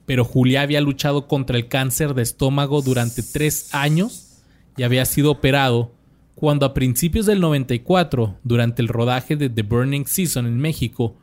[0.05, 4.41] pero Julia había luchado contra el cáncer de estómago durante tres años
[4.77, 5.91] y había sido operado
[6.35, 11.17] cuando a principios del 94, durante el rodaje de The Burning Season en México,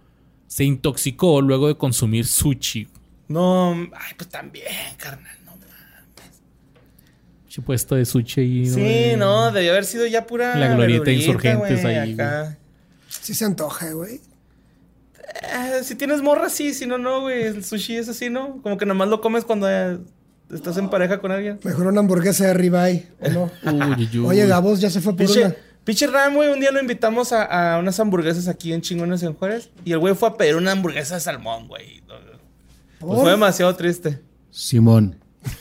[0.46, 2.86] se intoxicó luego de consumir sushi.
[3.28, 4.66] No, ay, pues también,
[4.98, 6.40] carnal, no mames.
[7.48, 10.54] Che puesto de sushi y Sí, no, debió haber sido ya pura.
[10.56, 12.58] La glorieta verdurita, Insurgentes ahí, acá.
[13.08, 14.20] Sí se antoja, güey.
[15.42, 17.42] Eh, si tienes morra, sí, si no, no, güey.
[17.44, 18.60] El sushi es así, ¿no?
[18.62, 19.98] Como que nomás lo comes cuando eh,
[20.52, 21.58] estás en pareja con alguien.
[21.62, 23.50] Mejor una hamburguesa de ribeye, ¿o no?
[23.96, 24.26] Uy, uy.
[24.26, 25.54] Oye, Gabos ya se fue por una.
[25.84, 29.34] Pinche, Ram, güey, un día lo invitamos a, a unas hamburguesas aquí en Chingones en
[29.34, 29.70] Juárez.
[29.84, 32.02] Y el güey fue a pedir una hamburguesa de salmón, güey.
[32.98, 34.20] Pues fue demasiado triste.
[34.50, 35.16] Simón.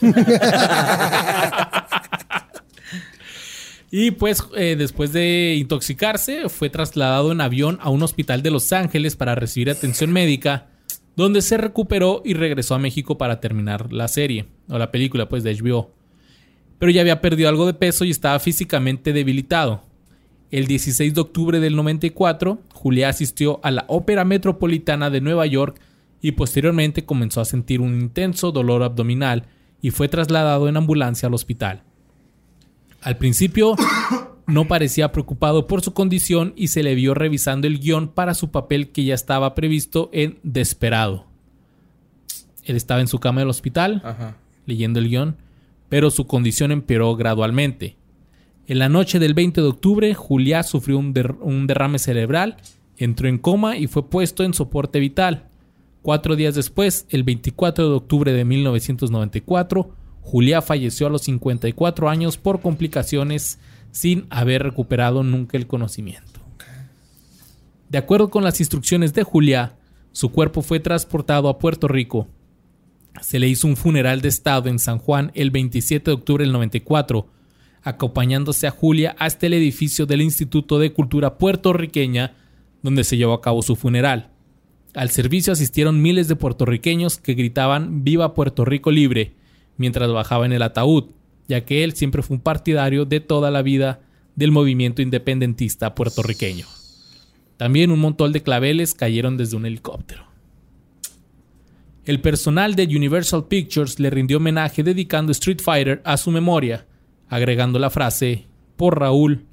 [3.90, 8.72] Y pues eh, después de intoxicarse fue trasladado en avión a un hospital de Los
[8.72, 10.68] Ángeles para recibir atención médica,
[11.14, 15.44] donde se recuperó y regresó a México para terminar la serie, o la película pues
[15.44, 15.92] de HBO.
[16.78, 19.82] Pero ya había perdido algo de peso y estaba físicamente debilitado.
[20.50, 25.80] El 16 de octubre del 94, Julia asistió a la Ópera Metropolitana de Nueva York
[26.20, 29.44] y posteriormente comenzó a sentir un intenso dolor abdominal
[29.80, 31.82] y fue trasladado en ambulancia al hospital.
[33.06, 33.76] Al principio
[34.48, 38.50] no parecía preocupado por su condición y se le vio revisando el guion para su
[38.50, 41.24] papel que ya estaba previsto en Desperado.
[42.64, 44.36] Él estaba en su cama del hospital Ajá.
[44.66, 45.36] leyendo el guion,
[45.88, 47.96] pero su condición empeoró gradualmente.
[48.66, 52.56] En la noche del 20 de octubre, Juliá sufrió un, der- un derrame cerebral,
[52.96, 55.44] entró en coma y fue puesto en soporte vital.
[56.02, 59.94] Cuatro días después, el 24 de octubre de 1994,
[60.26, 63.60] Juliá falleció a los 54 años por complicaciones
[63.92, 66.40] sin haber recuperado nunca el conocimiento.
[67.88, 69.76] De acuerdo con las instrucciones de Juliá,
[70.10, 72.26] su cuerpo fue transportado a Puerto Rico.
[73.22, 76.52] Se le hizo un funeral de estado en San Juan el 27 de octubre del
[76.52, 77.28] 94,
[77.84, 82.34] acompañándose a Julia hasta el edificio del Instituto de Cultura puertorriqueña,
[82.82, 84.32] donde se llevó a cabo su funeral.
[84.92, 89.35] Al servicio asistieron miles de puertorriqueños que gritaban Viva Puerto Rico libre
[89.76, 91.10] mientras bajaba en el ataúd,
[91.48, 94.00] ya que él siempre fue un partidario de toda la vida
[94.34, 96.66] del movimiento independentista puertorriqueño.
[97.56, 100.26] También un montón de claveles cayeron desde un helicóptero.
[102.04, 106.86] El personal de Universal Pictures le rindió homenaje dedicando Street Fighter a su memoria,
[107.28, 108.46] agregando la frase
[108.76, 109.44] por Raúl,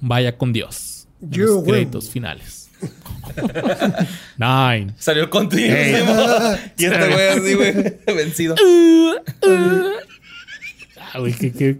[0.00, 1.08] vaya con Dios.
[1.22, 1.64] en los win.
[1.64, 2.65] créditos finales.
[4.38, 4.94] Nine.
[4.98, 5.68] Salió el continuo.
[6.78, 7.72] y este güey así, güey,
[8.16, 8.54] vencido.
[11.12, 11.78] Ah, güey, qué, qué-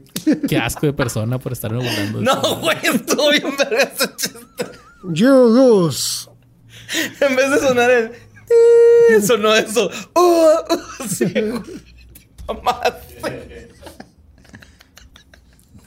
[0.48, 2.20] qué asco de persona por estarme burlando.
[2.22, 2.56] No, eso.
[2.60, 4.66] güey, estuvo bien verga ese chiste.
[5.12, 6.28] You lose.
[7.20, 8.12] En vez de sonar el...
[9.26, 9.90] Sonó eso.
[10.14, 11.26] Uh, uh, sí.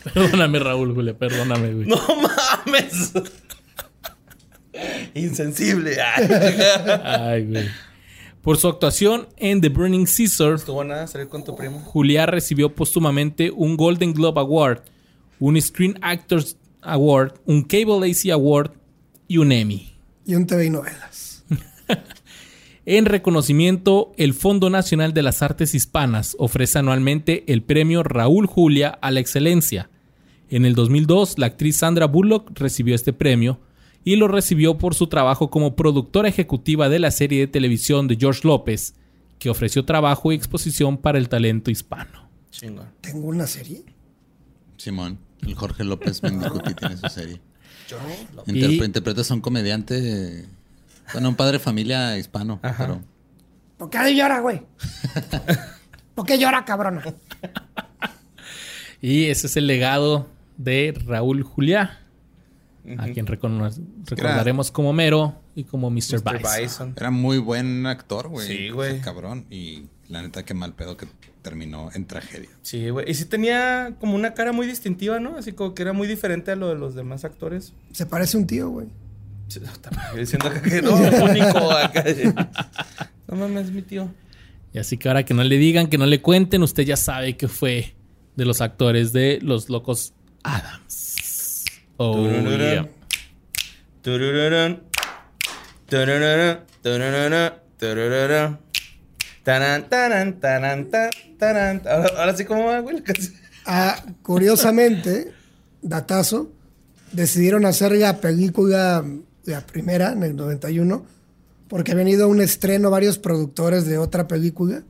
[0.03, 1.87] Perdóname, Raúl, güey, perdóname, güey.
[1.87, 3.11] No mames.
[5.13, 5.97] Insensible.
[6.01, 6.27] Ay.
[7.03, 7.65] Ay, güey.
[8.41, 11.79] Por su actuación en The Burning Scissor, Estuvo nada salir con tu primo.
[11.81, 14.83] Julia recibió póstumamente un Golden Globe Award,
[15.39, 18.71] un Screen Actors Award, un Cable AC Award
[19.27, 19.93] y un Emmy.
[20.25, 21.43] Y un TV y novelas.
[22.85, 28.97] En reconocimiento, el Fondo Nacional de las Artes Hispanas ofrece anualmente el premio Raúl Julia
[29.01, 29.91] a la excelencia.
[30.49, 33.59] En el 2002, la actriz Sandra Bullock recibió este premio
[34.03, 38.15] y lo recibió por su trabajo como productora ejecutiva de la serie de televisión de
[38.15, 38.95] George López,
[39.39, 42.27] que ofreció trabajo y exposición para el talento hispano.
[43.01, 43.83] Tengo una serie.
[44.77, 47.39] Simón, el Jorge López Mendicuti tiene su serie.
[48.47, 50.45] Y- Interpre- Interpreta a un comediante,
[51.13, 53.01] bueno, un padre de familia hispano, pero
[53.77, 54.61] ¿Por qué llora, güey?
[56.15, 57.01] ¿Por qué llora, cabrona?
[59.01, 60.27] Y ese es el legado
[60.57, 61.98] de Raúl Juliá,
[62.97, 63.69] a quien recono-
[64.05, 66.21] recordaremos como Mero y como Mr.
[66.23, 66.37] Mr.
[66.37, 66.61] Bison.
[66.61, 66.93] Bison.
[66.97, 68.47] era muy buen actor, güey.
[68.47, 68.99] Sí, güey.
[69.01, 69.45] Cabrón.
[69.49, 71.07] Y la neta, qué mal pedo que
[71.41, 72.49] terminó en tragedia.
[72.61, 73.09] Sí, güey.
[73.09, 75.37] Y sí tenía como una cara muy distintiva, ¿no?
[75.37, 77.73] Así como que era muy diferente a lo de los demás actores.
[77.91, 78.87] Se parece un tío, güey.
[80.15, 82.03] Diciendo que no, único acá.
[83.27, 84.09] No mames, mi tío.
[84.73, 87.35] Y así que ahora que no le digan, que no le cuenten, usted ya sabe
[87.35, 87.95] que fue
[88.35, 90.13] de los actores de Los Locos
[90.43, 90.93] Adams.
[92.01, 92.59] Oh, Turururun.
[92.59, 92.87] yeah.
[94.01, 94.79] Turururun.
[95.89, 96.57] Turururun.
[96.81, 97.51] Turururun.
[97.77, 98.57] Turururun.
[99.43, 101.81] Taran, taran, taran, ta, taran.
[101.85, 102.97] Ahora, ahora sí, ¿cómo va, güey?
[102.97, 103.33] la canción?
[103.65, 105.33] Ah, curiosamente,
[105.81, 106.51] datazo,
[107.11, 109.03] decidieron hacer la película,
[109.43, 111.05] la primera, en el 91,
[111.67, 114.83] porque habían ido a un estreno varios productores de otra película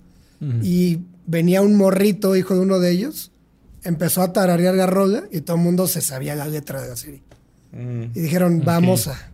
[0.62, 3.32] y venía un morrito, hijo de uno de ellos,
[3.90, 6.96] empezó a tararear la rola y todo el mundo se sabía la letra de la
[6.96, 7.22] serie.
[7.72, 9.32] Mm, Y dijeron, vamos a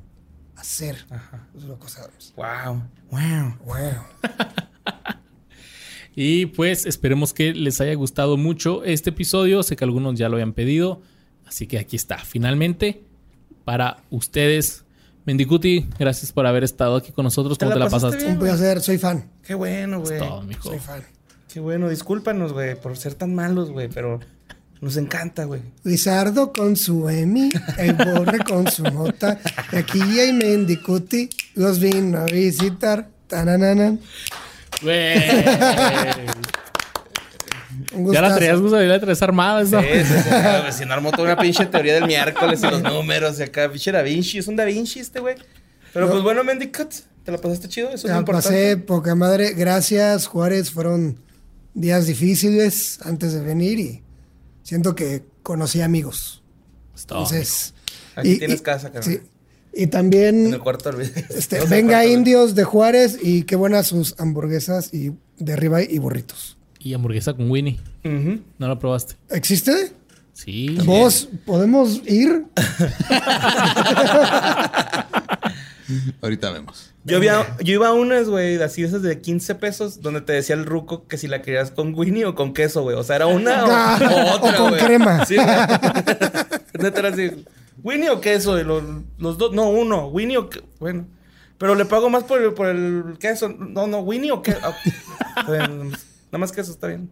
[0.56, 1.06] hacer
[1.53, 2.34] los locos Adams.
[2.36, 2.84] Wow.
[3.11, 3.57] Wow.
[3.65, 3.76] Wow.
[6.18, 9.64] Y pues esperemos que les haya gustado mucho este episodio.
[9.64, 11.02] Sé que algunos ya lo habían pedido.
[11.45, 12.18] Así que aquí está.
[12.19, 13.03] Finalmente,
[13.65, 14.86] para ustedes.
[15.26, 17.57] Mendicuti, gracias por haber estado aquí con nosotros.
[17.57, 18.34] ¿Te ¿Cómo te la la pasaste bien?
[18.34, 19.30] Un placer, soy fan.
[19.44, 20.19] Qué bueno, güey.
[20.61, 21.02] Soy fan.
[21.52, 21.90] Qué bueno.
[21.90, 24.22] Discúlpanos, güey, por ser tan malos, güey, pero
[24.86, 25.62] nos encanta, güey.
[25.84, 27.49] Lizardo con su Emi,
[27.80, 29.40] el borre con su nota.
[29.72, 33.10] Y aquí y Mendicuti los vino a visitar.
[33.26, 33.99] Tanananan.
[34.84, 35.18] Güey.
[37.94, 39.64] Un ya la traías, Gus, ya la traías armada.
[39.64, 39.82] esa.
[39.82, 43.40] Sí, sí, sí, Si no armó toda una pinche teoría del miércoles y los números
[43.40, 44.38] y acá, pinche Da Vinci.
[44.38, 45.36] Es un Da Vinci este, güey.
[45.94, 46.94] Pero pues bueno, Mendicut,
[47.24, 47.90] ¿te la pasaste chido?
[47.90, 48.49] Eso es importante.
[48.49, 49.53] pasé poca madre.
[49.53, 50.70] Gracias, Juárez.
[50.70, 51.18] Fueron
[51.74, 54.05] días difíciles antes de venir y
[54.66, 56.42] siento que conocí amigos.
[57.00, 57.74] Entonces.
[58.16, 59.14] Aquí tienes casa, carnal.
[59.14, 59.20] Sí.
[59.78, 64.16] Y En también, el cuarto este, venga cuarto- indios de Juárez y qué buenas sus
[64.20, 66.58] hamburguesas y de ribeye y burritos.
[66.80, 67.80] Y hamburguesa con Winnie.
[68.04, 69.16] ¿No la probaste?
[69.30, 69.94] ¿Existe?
[70.34, 70.78] Sí.
[70.86, 72.46] ¿Vos podemos ir?
[76.22, 76.91] Ahorita vemos.
[77.03, 80.56] Yo, había, yo iba a unas, güey, así esas de 15 pesos, donde te decía
[80.56, 82.95] el ruco que si la querías con Winnie o con queso, güey.
[82.98, 84.84] O sea, era una o, Ah, o otra, o con güey.
[84.84, 85.26] crema.
[85.26, 85.48] Sí, güey.
[86.80, 87.32] Neta era así,
[87.84, 88.84] Winnie o queso, y los,
[89.20, 91.07] los dos, no, uno, Winnie o que- bueno.
[91.57, 93.48] Pero le pago más por el, por el queso.
[93.48, 94.60] No, no, Winnie o queso.
[95.48, 97.10] Nada más queso está bien.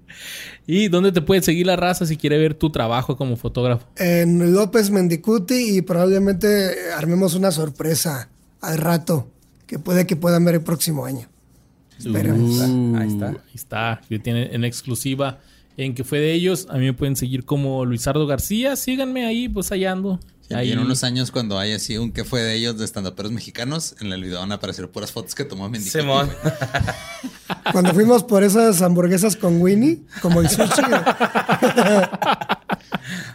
[0.67, 3.87] ¿Y dónde te puede seguir la raza si quiere ver tu trabajo como fotógrafo?
[3.95, 8.29] En López Mendicuti y probablemente armemos una sorpresa
[8.63, 9.27] al rato
[9.67, 11.27] que puede que puedan ver el próximo año.
[11.99, 12.59] Esperemos.
[12.61, 13.27] Ahí está.
[13.29, 14.01] Ahí está.
[14.09, 15.39] Que tiene en exclusiva
[15.77, 16.67] en que fue de ellos.
[16.69, 18.75] A mí me pueden seguir como Luisardo García.
[18.75, 20.19] Síganme ahí, pues allá ando.
[20.49, 20.71] Y Ahí.
[20.73, 24.11] en unos años, cuando haya así un que fue de ellos de estandaperos mexicanos, en
[24.11, 26.01] el video van a aparecer puras fotos que tomó Mendicuti.
[26.01, 26.29] Simón.
[27.71, 30.81] Cuando fuimos por esas hamburguesas con Winnie, como el sushi.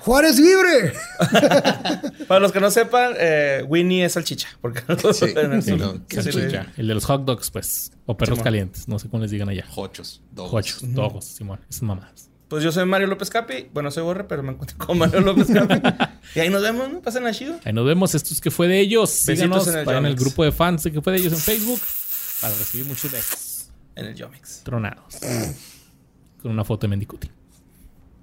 [0.00, 0.92] ¡Juárez libre!
[2.28, 4.48] Para los que no sepan, eh, Winnie es salchicha.
[4.60, 4.80] Porque
[5.12, 6.64] Sí, en el sí, Salchicha.
[6.64, 6.70] sí.
[6.76, 7.92] El de los hot dogs, pues.
[8.06, 8.44] O perros Simón.
[8.44, 8.88] calientes.
[8.88, 9.66] No sé cómo les digan allá.
[9.68, 10.22] Jochos.
[10.32, 10.50] dogos.
[10.50, 11.60] Cochos, dogos, Simón.
[11.68, 12.30] Esas mamadas.
[12.48, 13.68] Pues yo soy Mario López Capi.
[13.74, 15.82] Bueno, soy Borre, pero me encuentro con Mario López Capi.
[16.34, 17.00] y ahí nos vemos, ¿no?
[17.02, 17.59] Pasen a chido.
[17.64, 18.14] Ahí nos vemos.
[18.14, 19.10] Esto es que fue de ellos.
[19.26, 20.20] Besitos Síganos en el al Yonex.
[20.20, 21.80] grupo de fans que fue de ellos en Facebook
[22.40, 24.62] para recibir muchos besos En el Yomix.
[24.64, 25.16] tronados.
[26.40, 27.28] Con una foto de Mendicuti.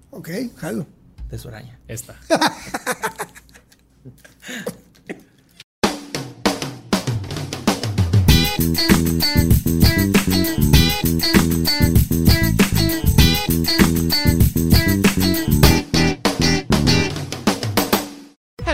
[0.09, 0.87] Ok, jalo.
[1.35, 1.77] De su araña.
[1.89, 2.15] Esta.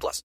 [0.00, 0.24] plus.